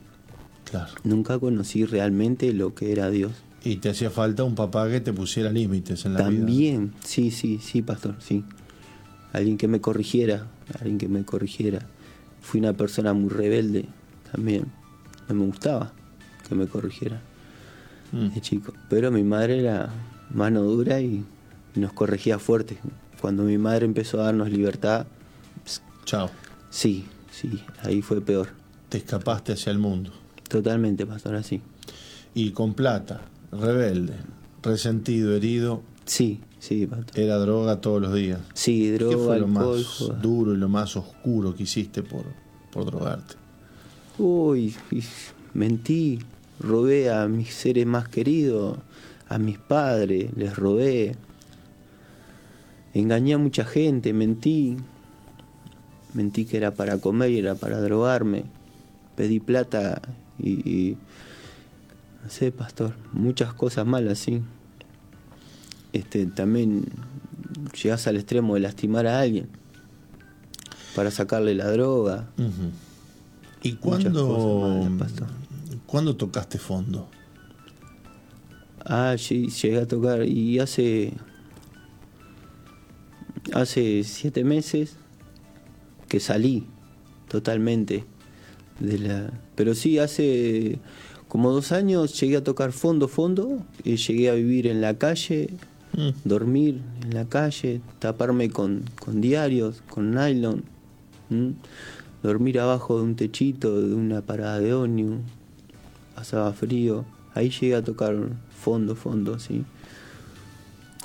[0.70, 0.92] Claro.
[1.02, 3.32] Nunca conocí realmente lo que era Dios.
[3.64, 6.38] Y te hacía falta un papá que te pusiera límites en la vida.
[6.38, 8.44] También, sí, sí, sí, pastor, sí.
[9.32, 10.46] Alguien que me corrigiera,
[10.78, 11.80] alguien que me corrigiera.
[12.40, 13.86] Fui una persona muy rebelde
[14.32, 14.66] también.
[15.28, 15.92] No me gustaba
[16.48, 17.20] que me corrigiera
[18.12, 18.28] Mm.
[18.28, 18.72] de chico.
[18.88, 19.90] Pero mi madre era
[20.32, 21.24] mano dura y
[21.76, 22.78] y nos corregía fuerte.
[23.20, 25.06] Cuando mi madre empezó a darnos libertad,
[26.08, 26.30] Chao.
[26.70, 28.48] sí, sí, ahí fue peor.
[28.88, 30.10] Te escapaste hacia el mundo.
[30.48, 31.60] Totalmente, pastor, así.
[32.34, 33.20] Y con plata,
[33.52, 34.14] rebelde,
[34.62, 37.18] resentido, herido, Sí, sí, pastor.
[37.20, 38.40] era droga todos los días.
[38.54, 39.76] Sí, ¿Qué droga, fue lo alcohol.
[40.08, 42.24] más duro y lo más oscuro que hiciste por,
[42.72, 43.34] por drogarte?
[44.16, 44.74] Uy,
[45.52, 46.20] mentí,
[46.58, 48.78] robé a mis seres más queridos,
[49.28, 51.14] a mis padres, les robé.
[52.94, 54.78] Engañé a mucha gente, mentí.
[56.14, 58.44] Mentí que era para comer y era para drogarme.
[59.16, 60.00] Pedí plata
[60.38, 60.96] y, y-
[62.24, 64.42] no sé, pastor, muchas cosas malas, sí.
[65.92, 66.84] Este, también
[67.82, 69.48] llegas al extremo de lastimar a alguien
[70.94, 72.28] para sacarle la droga.
[72.38, 72.70] Ujú.
[73.62, 75.12] ¿Y Muchas cuándo, malas,
[75.86, 77.08] cuándo tocaste fondo?
[78.84, 81.12] Ah, sí, llegué a tocar y hace.
[83.54, 84.96] Hace siete meses
[86.08, 86.66] que salí
[87.28, 88.04] totalmente
[88.80, 89.30] de la.
[89.54, 90.78] Pero sí, hace
[91.28, 95.50] como dos años llegué a tocar fondo, fondo, y llegué a vivir en la calle,
[95.96, 96.10] Mm.
[96.24, 100.62] dormir en la calle, taparme con, con diarios, con nylon,
[101.30, 101.54] ¿m?
[102.22, 105.20] dormir abajo de un techito, de una parada de ómnibus,
[106.14, 107.04] pasaba frío,
[107.34, 108.16] ahí llegué a tocar
[108.60, 109.64] fondo, fondo, sí.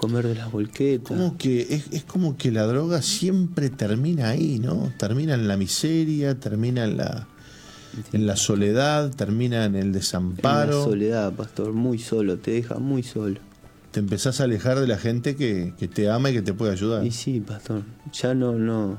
[0.07, 1.07] Comer de las volquetas.
[1.17, 4.91] Como que es, es como que la droga siempre termina ahí, ¿no?
[4.97, 7.27] Termina en la miseria, termina en la,
[8.11, 10.83] en la soledad, termina en el En la desamparo.
[10.83, 13.39] soledad, pastor, muy solo, te deja muy solo.
[13.91, 16.71] Te empezás a alejar de la gente que, que te ama y que te puede
[16.71, 17.05] ayudar.
[17.05, 18.97] Y sí, pastor, ya no, no.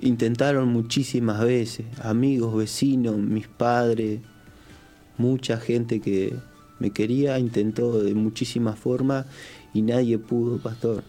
[0.00, 4.20] Intentaron muchísimas veces, amigos, vecinos, mis padres,
[5.18, 6.34] mucha gente que
[6.78, 9.26] me quería, intentó de muchísimas formas
[9.74, 11.02] y nadie pudo, pastor.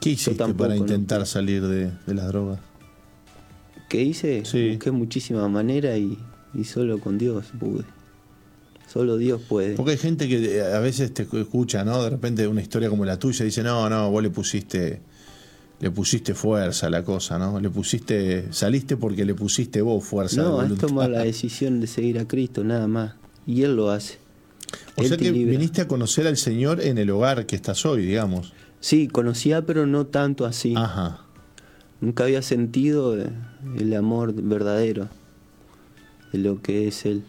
[0.00, 0.80] ¿Qué hiciste tampoco, para ¿no?
[0.80, 2.60] intentar salir de, de las drogas?
[3.88, 4.44] ¿Qué hice?
[4.44, 4.70] Sí.
[4.70, 6.18] Busqué muchísimas maneras y,
[6.54, 7.84] y solo con Dios pude.
[8.92, 9.74] Solo Dios puede.
[9.74, 12.02] Porque hay gente que eh, a veces te escucha, ¿no?
[12.02, 15.00] De repente una historia como la tuya dice, no, no, vos le pusiste,
[15.80, 17.58] le pusiste fuerza a la cosa, ¿no?
[17.58, 20.42] Le pusiste, saliste porque le pusiste vos fuerza.
[20.42, 23.14] No, es tomar la decisión de seguir a Cristo, nada más.
[23.46, 24.18] Y Él lo hace.
[24.96, 28.04] O Él sea que viniste a conocer al Señor en el hogar que estás hoy,
[28.04, 28.52] digamos.
[28.80, 30.74] Sí, conocía, pero no tanto así.
[30.76, 31.20] Ajá.
[32.00, 35.08] Nunca había sentido el amor verdadero
[36.32, 37.22] de lo que es Él.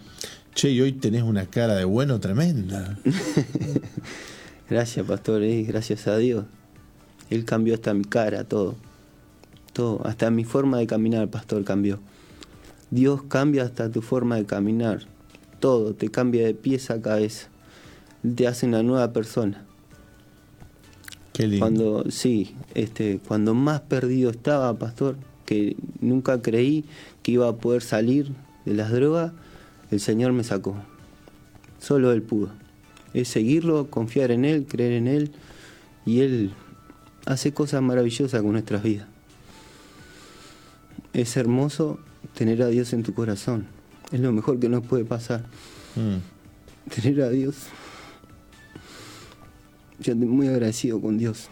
[0.55, 2.97] Che, y hoy tenés una cara de bueno tremenda.
[4.69, 6.45] Gracias, pastor, eh, gracias a Dios.
[7.29, 8.75] Él cambió hasta mi cara, todo.
[9.73, 11.99] Todo, hasta mi forma de caminar, pastor, cambió.
[12.89, 15.01] Dios cambia hasta tu forma de caminar.
[15.63, 17.47] Todo, te cambia de pies a cabeza.
[18.35, 19.63] Te hace una nueva persona.
[21.31, 21.65] Qué lindo.
[21.65, 25.15] Cuando, sí, este, cuando más perdido estaba, pastor,
[25.45, 26.83] que nunca creí
[27.21, 28.33] que iba a poder salir
[28.65, 29.31] de las drogas,
[29.89, 30.75] el Señor me sacó.
[31.79, 32.49] Solo Él pudo.
[33.13, 35.31] Es seguirlo, confiar en Él, creer en Él,
[36.05, 36.51] y Él
[37.25, 39.07] hace cosas maravillosas con nuestras vidas.
[41.13, 41.99] Es hermoso
[42.33, 43.65] tener a Dios en tu corazón.
[44.13, 45.43] Es lo mejor que nos puede pasar.
[45.95, 46.89] Mm.
[46.93, 47.55] Tener a Dios.
[49.99, 51.47] Yo estoy muy agradecido con Dios.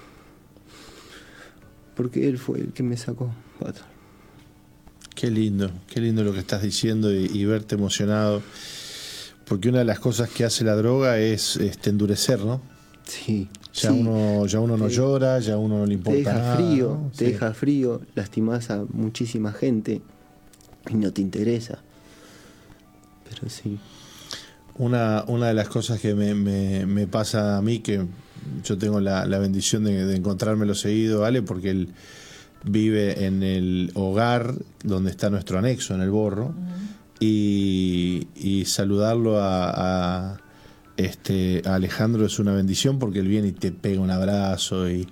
[1.96, 3.82] Porque Él fue el que me sacó, Pato.
[5.16, 8.42] Qué lindo, qué lindo lo que estás diciendo y, y verte emocionado.
[9.46, 12.62] Porque una de las cosas que hace la droga es este, endurecer, ¿no?
[13.04, 13.50] Sí.
[13.74, 14.00] Ya sí.
[14.00, 16.56] uno, ya uno no Te- llora, ya uno no le Te importa deja nada.
[16.56, 17.12] frío, ¿no?
[17.12, 17.32] te Sí.
[17.32, 20.02] deja frío, lastimás a muchísima gente
[20.90, 21.80] y no te interesa.
[23.34, 23.78] Pero sí.
[24.78, 28.06] Una, una de las cosas que me, me- me pasa a mí, que
[28.64, 31.42] yo tengo la, la bendición de, de encontrármelo seguido, ¿vale?
[31.42, 31.90] Porque él
[32.64, 34.54] vive en el hogar
[34.84, 36.54] donde está nuestro anexo, en el borro,
[37.20, 40.38] y, y saludarlo a, a,
[40.98, 45.08] este, a Alejandro es una bendición porque él viene y te pega un abrazo y,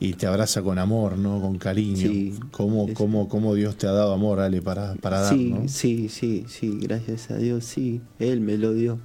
[0.00, 1.40] y te abraza con amor, ¿no?
[1.40, 2.08] Con cariño.
[2.10, 5.50] Sí, ¿Cómo, es- cómo, cómo Dios te ha dado amor, Ale, para, para dar, sí,
[5.50, 5.68] ¿no?
[5.68, 8.00] sí, sí, sí, gracias a Dios, sí.
[8.18, 8.98] Él me lo dio.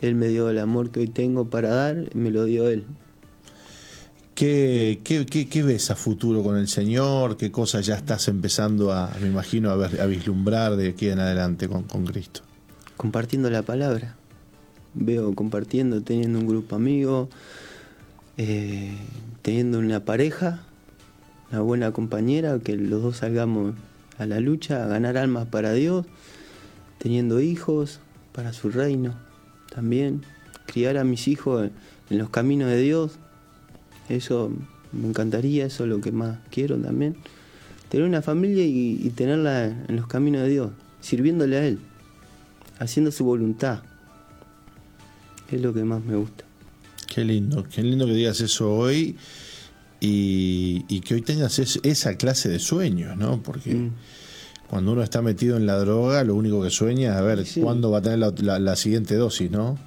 [0.00, 2.84] Él me dio el amor que hoy tengo para dar, me lo dio Él.
[4.34, 7.36] ¿Qué, qué, qué, qué ves a futuro con el Señor?
[7.36, 11.18] ¿Qué cosas ya estás empezando a, me imagino, a, ver- a vislumbrar de aquí en
[11.20, 12.40] adelante con, con Cristo?
[12.96, 14.16] compartiendo la palabra.
[14.94, 17.28] Veo compartiendo, teniendo un grupo amigo,
[18.36, 18.94] eh,
[19.42, 20.60] teniendo una pareja,
[21.50, 23.74] una buena compañera, que los dos salgamos
[24.18, 26.06] a la lucha, a ganar almas para Dios,
[26.98, 28.00] teniendo hijos
[28.32, 29.14] para su reino
[29.74, 30.22] también,
[30.66, 31.70] criar a mis hijos
[32.08, 33.18] en, los caminos de Dios.
[34.08, 34.50] Eso
[34.92, 37.16] Me encantaría, eso es lo que más quiero también.
[37.88, 40.70] Tener una familia y, y tenerla en los caminos de Dios,
[41.00, 41.78] sirviéndole a Él,
[42.78, 43.82] haciendo su voluntad.
[45.50, 46.44] Es lo que más me gusta.
[47.14, 49.16] Qué lindo, qué lindo que digas eso hoy
[50.00, 53.42] y, y que hoy tengas es- esa clase de sueños, ¿no?
[53.42, 53.90] Porque Mm.
[54.68, 57.60] cuando uno está metido en la droga, lo único que sueña es a ver Sí.
[57.60, 59.78] cuándo va a tener la, la- la siguiente dosis, ¿no?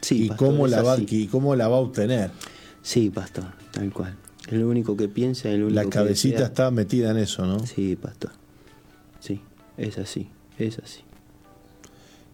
[0.00, 2.30] Sí, y pastor, cómo la va y cómo la va a obtener.
[2.82, 4.16] Sí, pastor, tal cual.
[4.48, 7.64] Es lo único que piensa, es lo único La cabecita está metida en eso, ¿no?
[7.66, 8.30] Sí, pastor.
[9.20, 9.42] Sí,
[9.76, 10.28] es así,
[10.58, 11.00] es así.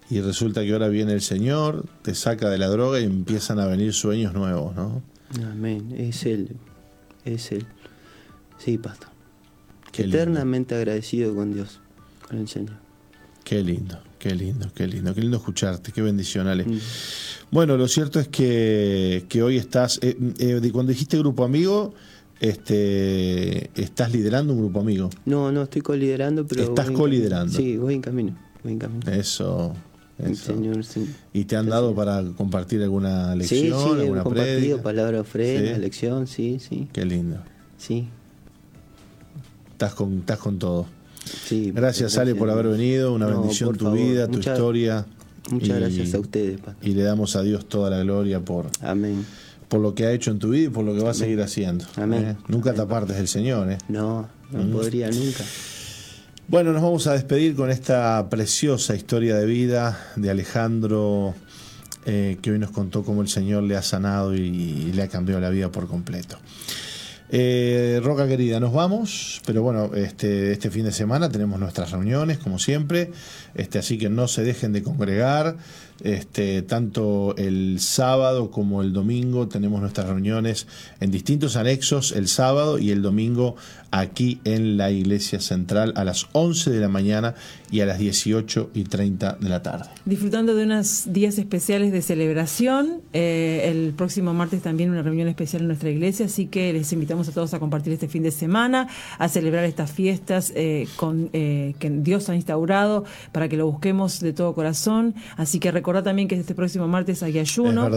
[0.08, 3.66] Y resulta que ahora viene el Señor, te saca de la droga y empiezan a
[3.66, 5.02] venir sueños nuevos, ¿no?
[5.50, 6.56] Amén, es Él,
[7.24, 7.66] es Él.
[8.58, 9.08] Sí, pastor.
[9.90, 10.18] Qué lindo.
[10.18, 11.80] Eternamente agradecido con Dios,
[12.28, 12.76] con el Señor.
[13.42, 16.64] Qué lindo, qué lindo, qué lindo, qué lindo escucharte, qué bendición, Ale.
[16.64, 16.78] Mm.
[17.50, 21.94] Bueno, lo cierto es que, que hoy estás, eh, eh, cuando dijiste grupo amigo,
[22.40, 25.10] este, estás liderando un grupo amigo.
[25.24, 26.64] No, no, estoy coliderando, pero...
[26.64, 27.56] Estás coliderando.
[27.56, 29.12] Sí, voy en camino, voy en camino.
[29.12, 29.74] Eso,
[30.18, 30.34] El.
[30.36, 31.14] Señor, sí.
[31.34, 35.74] ¿Y te han dado para compartir alguna Sí, lección, sí, he alguna compartido palabra ofrenda,
[35.74, 35.80] Sí.
[35.80, 37.36] lección, sí, sí, Qué lindo.
[37.76, 38.09] sí.
[39.72, 40.86] Estás con, estás con todo.
[41.47, 43.12] sí Gracias, Ale, por haber venido.
[43.12, 43.98] Una No, bendición tu favor.
[43.98, 45.06] vida, tu Muchas- historia.
[45.51, 46.88] Muchas Y- gracias a ustedes, pastor.
[46.88, 49.24] Y le damos a Dios toda la gloria por, Amén.
[49.68, 51.40] por lo que ha hecho en tu vida y por lo que va a seguir
[51.43, 51.84] haciendo.
[51.97, 52.24] Amén.
[52.24, 52.36] ¿eh?
[52.48, 53.70] Nunca te apartes del Señor.
[53.70, 53.78] ¿eh?
[53.88, 54.70] No, no Mm.
[54.72, 55.44] podría nunca.
[56.48, 61.35] Bueno, nos vamos a despedir con esta preciosa historia de vida de Alejandro,
[62.05, 65.09] eh, que hoy nos contó cómo el Señor le ha sanado y, y le ha
[65.09, 66.39] cambiado la vida por completo.
[67.28, 72.39] Eh, Roca querida, nos vamos, pero bueno, este, este fin de semana tenemos nuestras reuniones,
[72.39, 73.10] como siempre,
[73.56, 75.56] este, así que no se dejen de congregar.
[76.02, 80.66] Este, tanto el sábado como el domingo tenemos nuestras reuniones
[81.00, 83.56] en distintos anexos, el sábado y el domingo
[83.90, 87.34] aquí en la iglesia central a las 11 de la mañana
[87.70, 89.86] y a las 18 y 30 de la tarde.
[90.04, 93.00] Disfrutando de unos días especiales de celebración.
[93.12, 97.28] Eh, el próximo martes también una reunión especial en nuestra iglesia, así que les invitamos
[97.28, 98.88] a todos a compartir este fin de semana,
[99.18, 100.86] a celebrar estas fiestas eh,
[101.32, 105.14] eh, que Dios ha instaurado para que lo busquemos de todo corazón.
[105.36, 107.89] Así que recordad también que este próximo martes hay ayuno.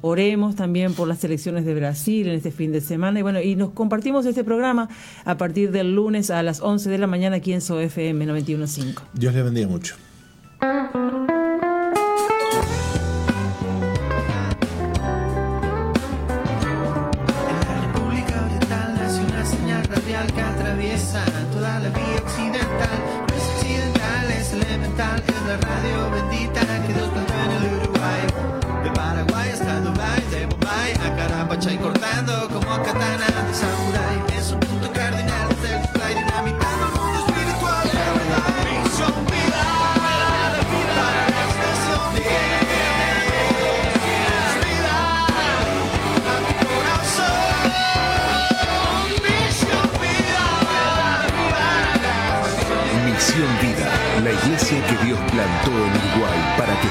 [0.00, 3.18] Oremos también por las elecciones de Brasil en este fin de semana.
[3.18, 4.88] Y bueno, y nos compartimos este programa
[5.24, 8.94] a partir del lunes a las 11 de la mañana aquí en SOFM 915.
[9.14, 9.94] Dios les bendiga mucho.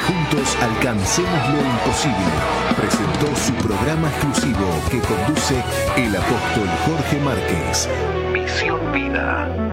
[0.08, 2.32] Juntos alcancemos lo imposible,
[2.76, 5.64] presentó su programa exclusivo que conduce
[5.98, 7.90] el apóstol Jorge Márquez.
[8.32, 9.67] Misión Vida.